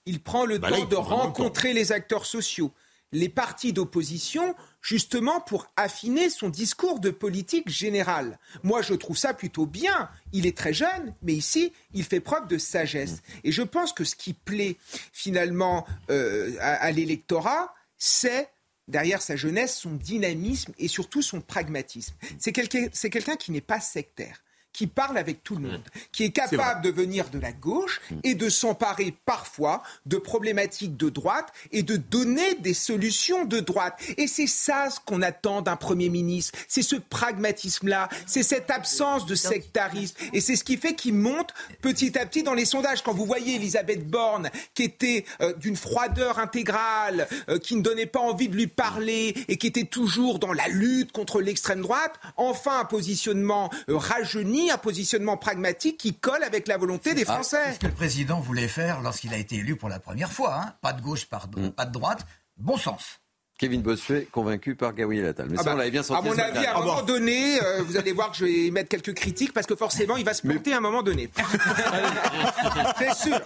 [0.06, 2.72] Il prend le bah temps de rencontrer les acteurs sociaux,
[3.12, 8.40] les partis d'opposition, justement pour affiner son discours de politique générale.
[8.64, 10.10] Moi, je trouve ça plutôt bien.
[10.32, 13.22] Il est très jeune, mais ici, il fait preuve de sagesse.
[13.44, 14.78] Et je pense que ce qui plaît
[15.12, 18.50] finalement euh, à l'électorat, c'est
[18.88, 22.16] derrière sa jeunesse, son dynamisme et surtout son pragmatisme.
[22.40, 24.42] C'est quelqu'un qui n'est pas sectaire
[24.78, 25.82] qui parle avec tout le monde,
[26.12, 31.10] qui est capable de venir de la gauche et de s'emparer parfois de problématiques de
[31.10, 34.00] droite et de donner des solutions de droite.
[34.18, 39.26] Et c'est ça ce qu'on attend d'un Premier ministre, c'est ce pragmatisme-là, c'est cette absence
[39.26, 40.16] de sectarisme.
[40.32, 43.02] Et c'est ce qui fait qu'il monte petit à petit dans les sondages.
[43.02, 48.06] Quand vous voyez Elisabeth Borne, qui était euh, d'une froideur intégrale, euh, qui ne donnait
[48.06, 52.14] pas envie de lui parler et qui était toujours dans la lutte contre l'extrême droite,
[52.36, 57.34] enfin un positionnement euh, rajeuni un positionnement pragmatique qui colle avec la volonté des ah,
[57.34, 57.58] Français.
[57.66, 60.62] c'est ce que le président voulait faire lorsqu'il a été élu pour la première fois.
[60.62, 60.74] Hein.
[60.82, 61.70] Pas de gauche, mm.
[61.70, 62.26] pas de droite.
[62.58, 63.20] Bon sens.
[63.58, 65.48] Kevin Bossuet, convaincu par Gabriel Attal.
[65.50, 67.98] Mais ah ça, on bah, bien À mon avis, à un moment donné, euh, vous
[67.98, 70.74] allez voir que je vais mettre quelques critiques parce que forcément, il va se monter
[70.74, 71.28] à un moment donné.
[73.00, 73.40] C'est sûr.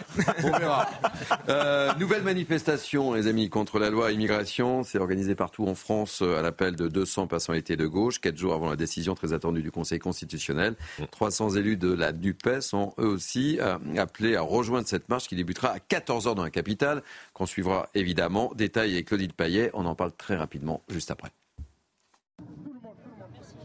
[0.44, 0.90] On verra.
[1.48, 4.84] Euh, nouvelle manifestation, les amis, contre la loi immigration.
[4.84, 8.54] C'est organisé partout en France euh, à l'appel de 200 personnalités de gauche, quatre jours
[8.54, 10.76] avant la décision très attendue du Conseil constitutionnel.
[11.12, 13.60] 300 élus de la DUPES sont eux aussi
[13.98, 17.02] appelés à rejoindre cette marche qui débutera à 14h dans la capitale,
[17.34, 18.52] qu'on suivra évidemment.
[18.56, 19.72] Détail avec Claudine Payet.
[19.74, 21.32] On en parle très rapidement juste après.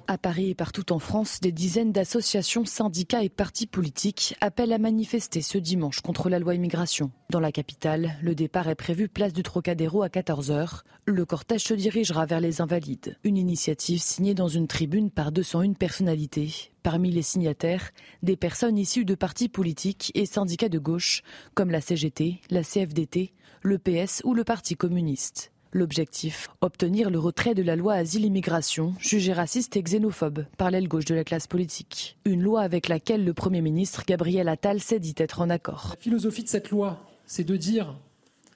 [0.09, 4.79] À Paris et partout en France, des dizaines d'associations, syndicats et partis politiques appellent à
[4.79, 7.11] manifester ce dimanche contre la loi immigration.
[7.31, 10.83] Dans la capitale, le départ est prévu place du Trocadéro à 14h.
[11.07, 13.19] Le cortège se dirigera vers les Invalides.
[13.25, 16.71] Une initiative signée dans une tribune par 201 personnalités.
[16.85, 17.91] Parmi les signataires,
[18.23, 21.23] des personnes issues de partis politiques et syndicats de gauche,
[21.55, 23.33] comme la CGT, la CFDT,
[23.63, 25.51] le PS ou le Parti communiste.
[25.73, 31.05] L'objectif Obtenir le retrait de la loi Asile-Immigration, jugée raciste et xénophobe par l'aile gauche
[31.05, 32.17] de la classe politique.
[32.25, 35.91] Une loi avec laquelle le Premier ministre Gabriel Attal s'est dit être en accord.
[35.97, 37.99] La philosophie de cette loi, c'est de dire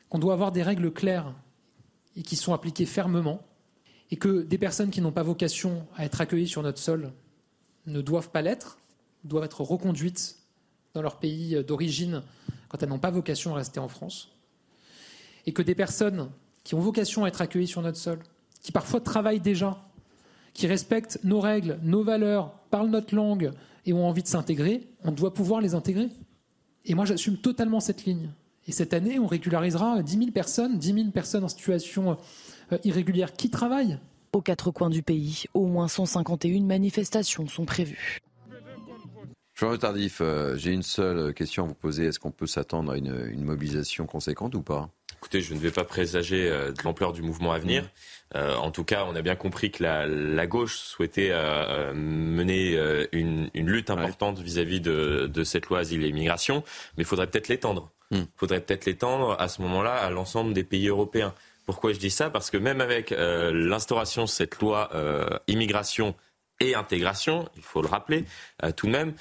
[0.09, 1.35] qu'on doit avoir des règles claires
[2.17, 3.43] et qui sont appliquées fermement,
[4.11, 7.13] et que des personnes qui n'ont pas vocation à être accueillies sur notre sol
[7.87, 8.79] ne doivent pas l'être,
[9.25, 10.39] doivent être reconduites
[10.95, 12.23] dans leur pays d'origine
[12.69, 14.33] quand elles n'ont pas vocation à rester en France,
[15.47, 16.31] et que des personnes
[16.65, 18.19] qui ont vocation à être accueillis sur notre sol,
[18.63, 19.83] qui parfois travaillent déjà,
[20.53, 23.53] qui respectent nos règles, nos valeurs, parlent notre langue
[23.87, 26.09] et ont envie de s'intégrer, on doit pouvoir les intégrer.
[26.85, 28.31] Et moi, j'assume totalement cette ligne.
[28.67, 32.19] Et cette année, on régularisera 10 000 personnes, 10 000 personnes en situation
[32.73, 33.99] euh, irrégulière qui travaillent.
[34.33, 38.21] Aux quatre coins du pays, au moins 151 manifestations sont prévues.
[39.55, 42.07] Jean Tardif, euh, j'ai une seule question à vous poser.
[42.07, 44.89] Est-ce qu'on peut s'attendre à une mobilisation conséquente ou pas?
[45.23, 47.85] Écoutez, je ne vais pas présager euh, de l'ampleur du mouvement à venir.
[48.35, 52.79] Euh, en tout cas, on a bien compris que la, gauche souhaitait euh, mener
[53.13, 56.65] une, lutte importante vis-à-vis de, cette loi asile et immigration,
[56.97, 57.93] mais il faudrait peut-être l'étendre.
[58.11, 58.27] Il hmm.
[58.37, 61.35] faudrait peut-être l'étendre à ce moment-là à l'ensemble des pays européens.
[61.67, 62.31] Pourquoi je dis ça?
[62.31, 64.91] Parce que même avec l'instauration de cette loi
[65.47, 66.15] immigration
[66.61, 68.25] et intégration, il faut le rappeler
[68.77, 69.15] tout de même,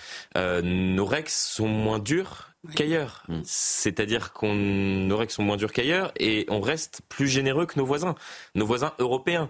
[0.64, 3.24] nos règles sont moins dures qu'ailleurs.
[3.28, 3.42] Mm.
[3.44, 7.86] C'est-à-dire qu'on aurait que sont moins durs qu'ailleurs et on reste plus généreux que nos
[7.86, 8.16] voisins,
[8.56, 9.50] nos voisins européens.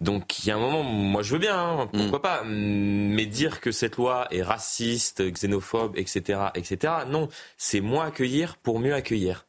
[0.00, 1.98] Donc il y a un moment, moi je veux bien, hein, mm.
[1.98, 6.94] pourquoi pas, mais dire que cette loi est raciste, xénophobe, etc., etc.
[7.08, 9.46] Non, c'est moins accueillir pour mieux accueillir.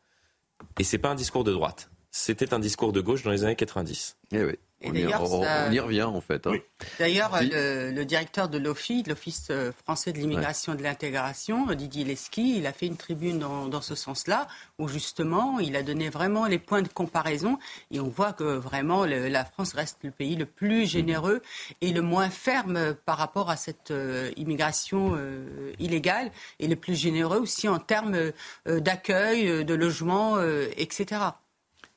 [0.79, 1.89] Et c'est pas un discours de droite.
[2.09, 4.17] C'était un discours de gauche dans les années 90.
[4.31, 4.53] Eh oui
[4.83, 6.45] on, y, revient en fait.
[6.45, 6.53] Hein.
[6.99, 12.57] D'ailleurs, le, directeur de l'OFI, l'Office euh, français de l'immigration et de l'intégration, Didier Lesky,
[12.57, 14.47] il a fait une tribune dans, ce sens-là,
[14.77, 17.57] où justement, il a donné vraiment les points de comparaison,
[17.89, 21.41] et on voit que vraiment la France reste le pays le plus généreux
[21.81, 26.95] et le moins ferme par rapport à cette euh, immigration euh, illégale, et le plus
[26.95, 28.31] généreux aussi en termes
[28.65, 30.39] d'accueil, de logement,
[30.77, 31.31] etc.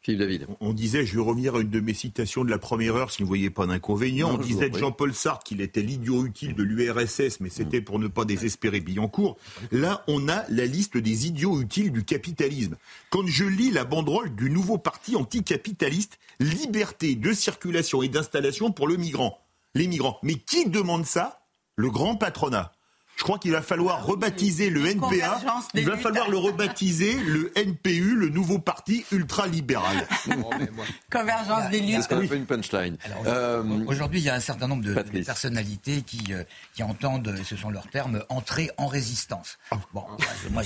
[0.08, 0.46] David.
[0.60, 3.18] On disait, je vais revenir à une de mes citations de la première heure, si
[3.18, 4.30] vous ne voyez pas d'inconvénient.
[4.32, 8.08] On disait de Jean-Paul Sartre qu'il était l'idiot utile de l'URSS, mais c'était pour ne
[8.08, 9.36] pas désespérer Billancourt.
[9.70, 12.76] Là, on a la liste des idiots utiles du capitalisme.
[13.10, 18.88] Quand je lis la banderole du nouveau parti anticapitaliste, liberté de circulation et d'installation pour
[18.88, 19.38] le migrant.
[19.74, 20.18] Les migrants.
[20.22, 21.42] Mais qui demande ça?
[21.76, 22.72] Le grand patronat.
[23.20, 25.42] Je crois qu'il va falloir ah rebaptiser le NPA.
[25.74, 30.08] Il va falloir le rebaptiser le NPU, le nouveau parti ultra-libéral.
[31.12, 32.06] Convergence des luttes.
[32.08, 32.96] C'est ce une punchline.
[33.26, 37.56] Euh, aujourd'hui, il y a un certain nombre de, personnalités qui, euh, qui entendent, ce
[37.56, 39.58] sont leurs termes, entrer en résistance.
[39.70, 39.76] Ah.
[39.92, 40.04] Bon,
[40.50, 40.62] moi,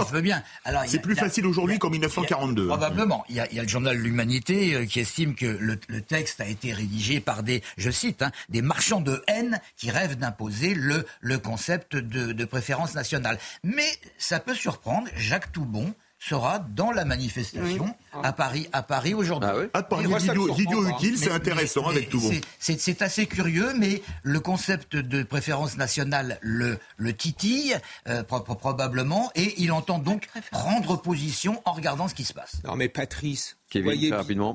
[0.00, 0.42] je, veux bien.
[0.86, 2.66] C'est plus facile aujourd'hui qu'en 1942.
[2.66, 3.24] probablement.
[3.28, 7.20] Il y, a, le journal L'Humanité euh, qui estime que le, texte a été rédigé
[7.20, 11.91] par des, je cite, hein, des marchands de haine qui rêvent d'imposer le, le concept
[11.96, 13.38] de, préférence nationale.
[13.64, 13.88] Mais
[14.18, 19.50] ça peut surprendre, Jacques Toubon sera dans la manifestation à Paris, à Paris aujourd'hui.
[19.52, 20.54] Ah oui.
[20.56, 22.22] Vidéo utile, c'est intéressant avec tout
[22.60, 27.76] C'est assez curieux, mais le concept de préférence nationale le, le titille
[28.08, 32.62] euh, probablement, et il entend donc prendre position en regardant ce qui se passe.
[32.64, 34.12] Non mais Patrice, vous, voyez,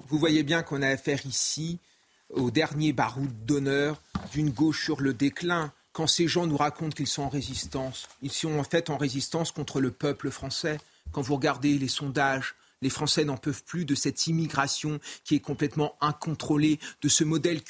[0.08, 1.80] vous voyez bien qu'on a affaire ici
[2.30, 4.02] au dernier baroud d'honneur
[4.32, 8.32] d'une gauche sur le déclin quand ces gens nous racontent qu'ils sont en résistance, ils
[8.32, 10.78] sont en fait en résistance contre le peuple français.
[11.12, 12.54] Quand vous regardez les sondages,
[12.84, 17.62] les Français n'en peuvent plus de cette immigration qui est complètement incontrôlée, de ce modèle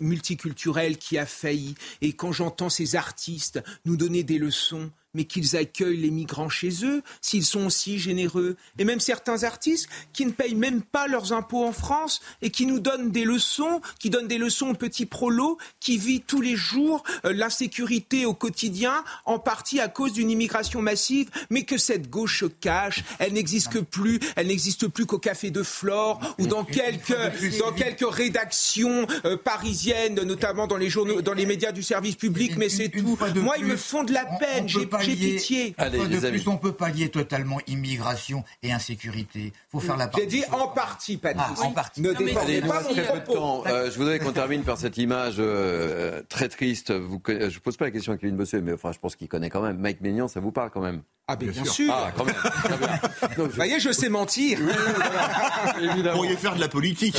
[0.00, 1.74] multiculturel qui a failli.
[2.00, 6.84] Et quand j'entends ces artistes nous donner des leçons, mais qu'ils accueillent les migrants chez
[6.84, 8.56] eux, s'ils sont aussi généreux.
[8.78, 12.66] Et même certains artistes qui ne payent même pas leurs impôts en France et qui
[12.66, 16.56] nous donnent des leçons, qui donnent des leçons aux petits prolos, qui vivent tous les
[16.56, 22.10] jours euh, l'insécurité au quotidien, en partie à cause d'une immigration massive, mais que cette
[22.10, 27.16] gauche cache, elle n'existe plus, elle n'existe plus qu'au Café de Flore ou dans quelques,
[27.58, 32.56] dans quelques rédactions euh, parisiennes, notamment dans les journaux, dans les médias du service public,
[32.56, 33.18] mais c'est tout.
[33.36, 34.68] Moi, ils me font de la peine.
[34.68, 35.74] J'ai j'ai pitié.
[35.78, 39.52] Allez, de plus, on peut pallier totalement immigration et insécurité.
[39.54, 40.20] Il faut faire la part.
[40.20, 42.00] J'ai dit en partie, pas ah, en partie.
[42.02, 43.64] Ne défendez pas mon très peu de temps.
[43.66, 46.92] Euh, je voudrais qu'on termine par cette image euh, très triste.
[46.92, 49.28] Vous, je ne pose pas la question à Kevin Bossuet, mais enfin, je pense qu'il
[49.28, 49.78] connaît quand même.
[49.78, 51.90] Mike Maignan, ça vous parle quand même ah, bien, bien sûr.
[51.90, 52.34] Ah, quand même.
[53.38, 54.58] vous voyez, je sais mentir.
[54.60, 57.16] Oui, Vous pourriez faire de la politique.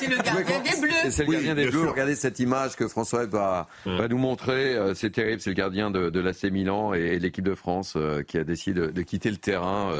[0.00, 1.10] C'est le gardien des Bleus.
[1.10, 1.90] C'est le gardien des Bleus.
[1.90, 4.74] Regardez cette image que François va, va nous montrer.
[4.74, 5.42] Euh, c'est terrible.
[5.42, 8.92] C'est le gardien de, de l'AC Milan et, l'équipe de France euh, qui a décidé
[8.92, 9.92] de, quitter le terrain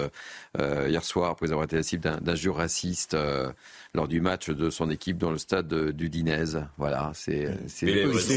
[0.59, 3.17] euh, hier soir après avoir été la cible d'un jeu raciste
[3.95, 6.61] lors du match de son équipe dans le stade du Dinez.
[6.77, 7.49] Voilà, c'est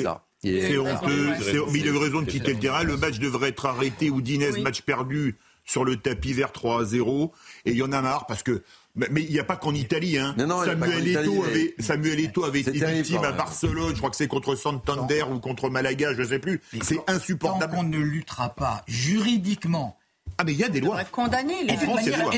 [0.04, 0.24] ça.
[0.44, 1.30] C'est honteux.
[1.72, 2.84] Mais il avait raison de quitter le terrain.
[2.84, 4.08] Le match devrait être arrêté.
[4.08, 7.32] Udinese, match perdu sur le tapis vers 3 à 0.
[7.66, 8.64] Et il y en a marre parce que.
[8.96, 10.18] Mais il n'y a pas qu'en Italie.
[10.18, 10.36] Hein.
[10.38, 13.94] Samuel, Eto'o avait, Samuel Eto'o avait été victime à Barcelone.
[13.94, 16.62] Je crois que c'est contre Santander ou contre Malaga, je ne sais plus.
[16.82, 17.72] C'est insupportable.
[17.72, 19.98] Tant qu'on ne luttera pas juridiquement
[20.38, 21.04] ah mais il y a des lois.
[21.06, 21.78] Condamner les et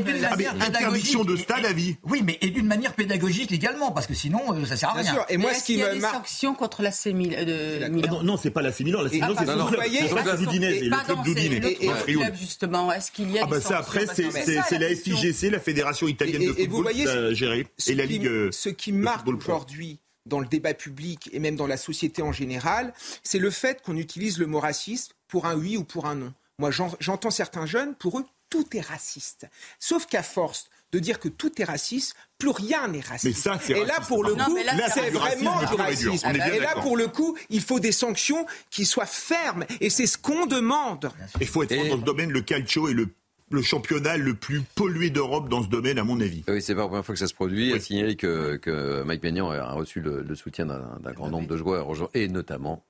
[0.02, 1.98] d'une manière, ah, interdiction de stade à vie.
[2.04, 5.26] Oui, mais et d'une manière pédagogique également, parce que sinon euh, ça sert à rien.
[5.30, 6.92] Et moi, ce qui y a des sanctions contre la.
[7.06, 9.02] Euh, non, non c'est pas la Milan.
[9.02, 9.82] La Milan, c'est son club.
[9.90, 11.64] C'est le club d'Udinese.
[12.08, 12.92] Le club justement.
[12.92, 16.54] Est-ce qu'il y a ah bah ça après, c'est la FIGC, la Fédération italienne de
[16.54, 18.30] football, qui a géré, et la Ligue.
[18.52, 22.94] Ce qui marque aujourd'hui dans le débat public et même dans la société en général,
[23.24, 26.34] c'est le fait qu'on utilise le mot raciste pour un oui ou pour un non.
[26.60, 29.48] Moi, j'entends certains jeunes, pour eux, tout est raciste.
[29.80, 33.50] Sauf qu'à force de dire que tout est raciste, plus rien n'est raciste.
[33.70, 34.58] et là, pour le coup,
[34.94, 36.30] c'est vraiment du racisme.
[36.30, 39.66] Et là, pour le coup, il faut des sanctions qui soient fermes.
[39.82, 41.12] Et c'est ce qu'on demande.
[41.42, 42.32] Il faut être dans ce domaine.
[42.32, 43.10] Le calcio est le
[43.54, 46.44] le championnat le plus pollué d'Europe dans ce domaine, à mon avis.
[46.48, 47.72] Oui, c'est pas la première fois que ça se produit.
[47.72, 47.78] Oui.
[47.78, 51.88] À signaler que, que Mike Maignan a reçu le, soutien d'un grand nombre de joueurs,
[52.16, 52.84] et notamment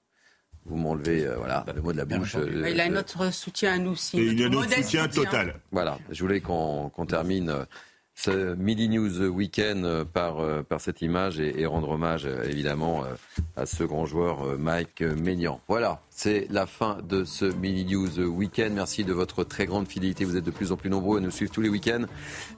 [0.65, 2.35] vous m'enlevez euh, voilà, le mot de la bouche.
[2.35, 4.17] Euh, il a notre soutien à nous aussi.
[4.17, 5.55] il a notre soutien, total.
[5.71, 7.65] Voilà, je voulais qu'on termine euh,
[8.15, 13.03] ce Midi News Weekend par, par cette image et, rendre hommage évidemment
[13.55, 15.59] à ce grand joueur Mike Maignan.
[15.67, 18.73] Voilà, c'est la fin de ce Mini News Weekend.
[18.73, 20.25] Merci de votre très grande fidélité.
[20.25, 22.05] Vous êtes de plus en plus nombreux à nous suivre tous les week-ends.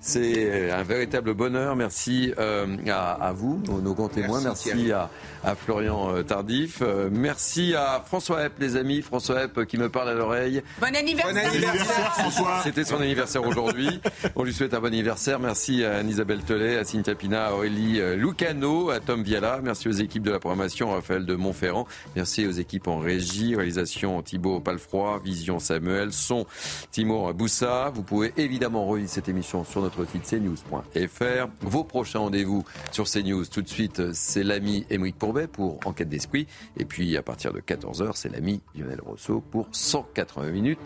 [0.02, 1.76] C'est un véritable bonheur.
[1.76, 4.42] Merci euh, à, vous, nos, grands témoins.
[4.42, 5.10] Merci, à,
[5.56, 6.80] Florian euh, Tardif.
[6.82, 9.02] Euh, merci à François Epp, les amis.
[9.02, 10.62] François Epp qui me parle à l'oreille.
[10.82, 12.60] Bon anniversaire, bon anniversaire François.
[12.64, 14.02] C'était son anniversaire aujourd'hui.
[14.36, 15.40] On lui souhaite un bon anniversaire.
[15.40, 19.62] Merci à Anne-Isabelle Telet, à Cynthia Pina, à Aurélie Lucano, à Tom Viala.
[19.64, 21.88] Merci aux équipes de la programmation, Raphaël de Montferrand.
[22.18, 26.46] Merci aux équipes en régie réalisation Thibaut Palfroy, vision Samuel, son
[26.92, 27.92] Timur Boussa.
[27.94, 31.48] Vous pouvez évidemment relire cette émission sur notre site cnews.fr.
[31.62, 36.48] Vos prochains rendez-vous sur CNews, tout de suite, c'est l'ami Émeric Pourbet pour Enquête d'esprit.
[36.78, 40.80] Et puis à partir de 14h, c'est l'ami Lionel Rousseau pour 180 minutes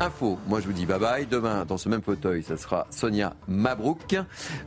[0.00, 0.38] info.
[0.46, 1.26] Moi, je vous dis bye bye.
[1.26, 4.16] Demain, dans ce même fauteuil, ça sera Sonia Mabrouk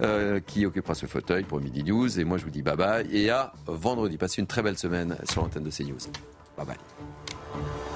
[0.01, 2.19] euh, qui occupera ce fauteuil pour Midi News.
[2.19, 3.07] Et moi, je vous dis bye bye.
[3.11, 4.17] Et à vendredi.
[4.17, 5.99] Passez une très belle semaine sur l'antenne de CNews.
[6.57, 7.10] Bye bye.
[7.53, 7.90] Thank you.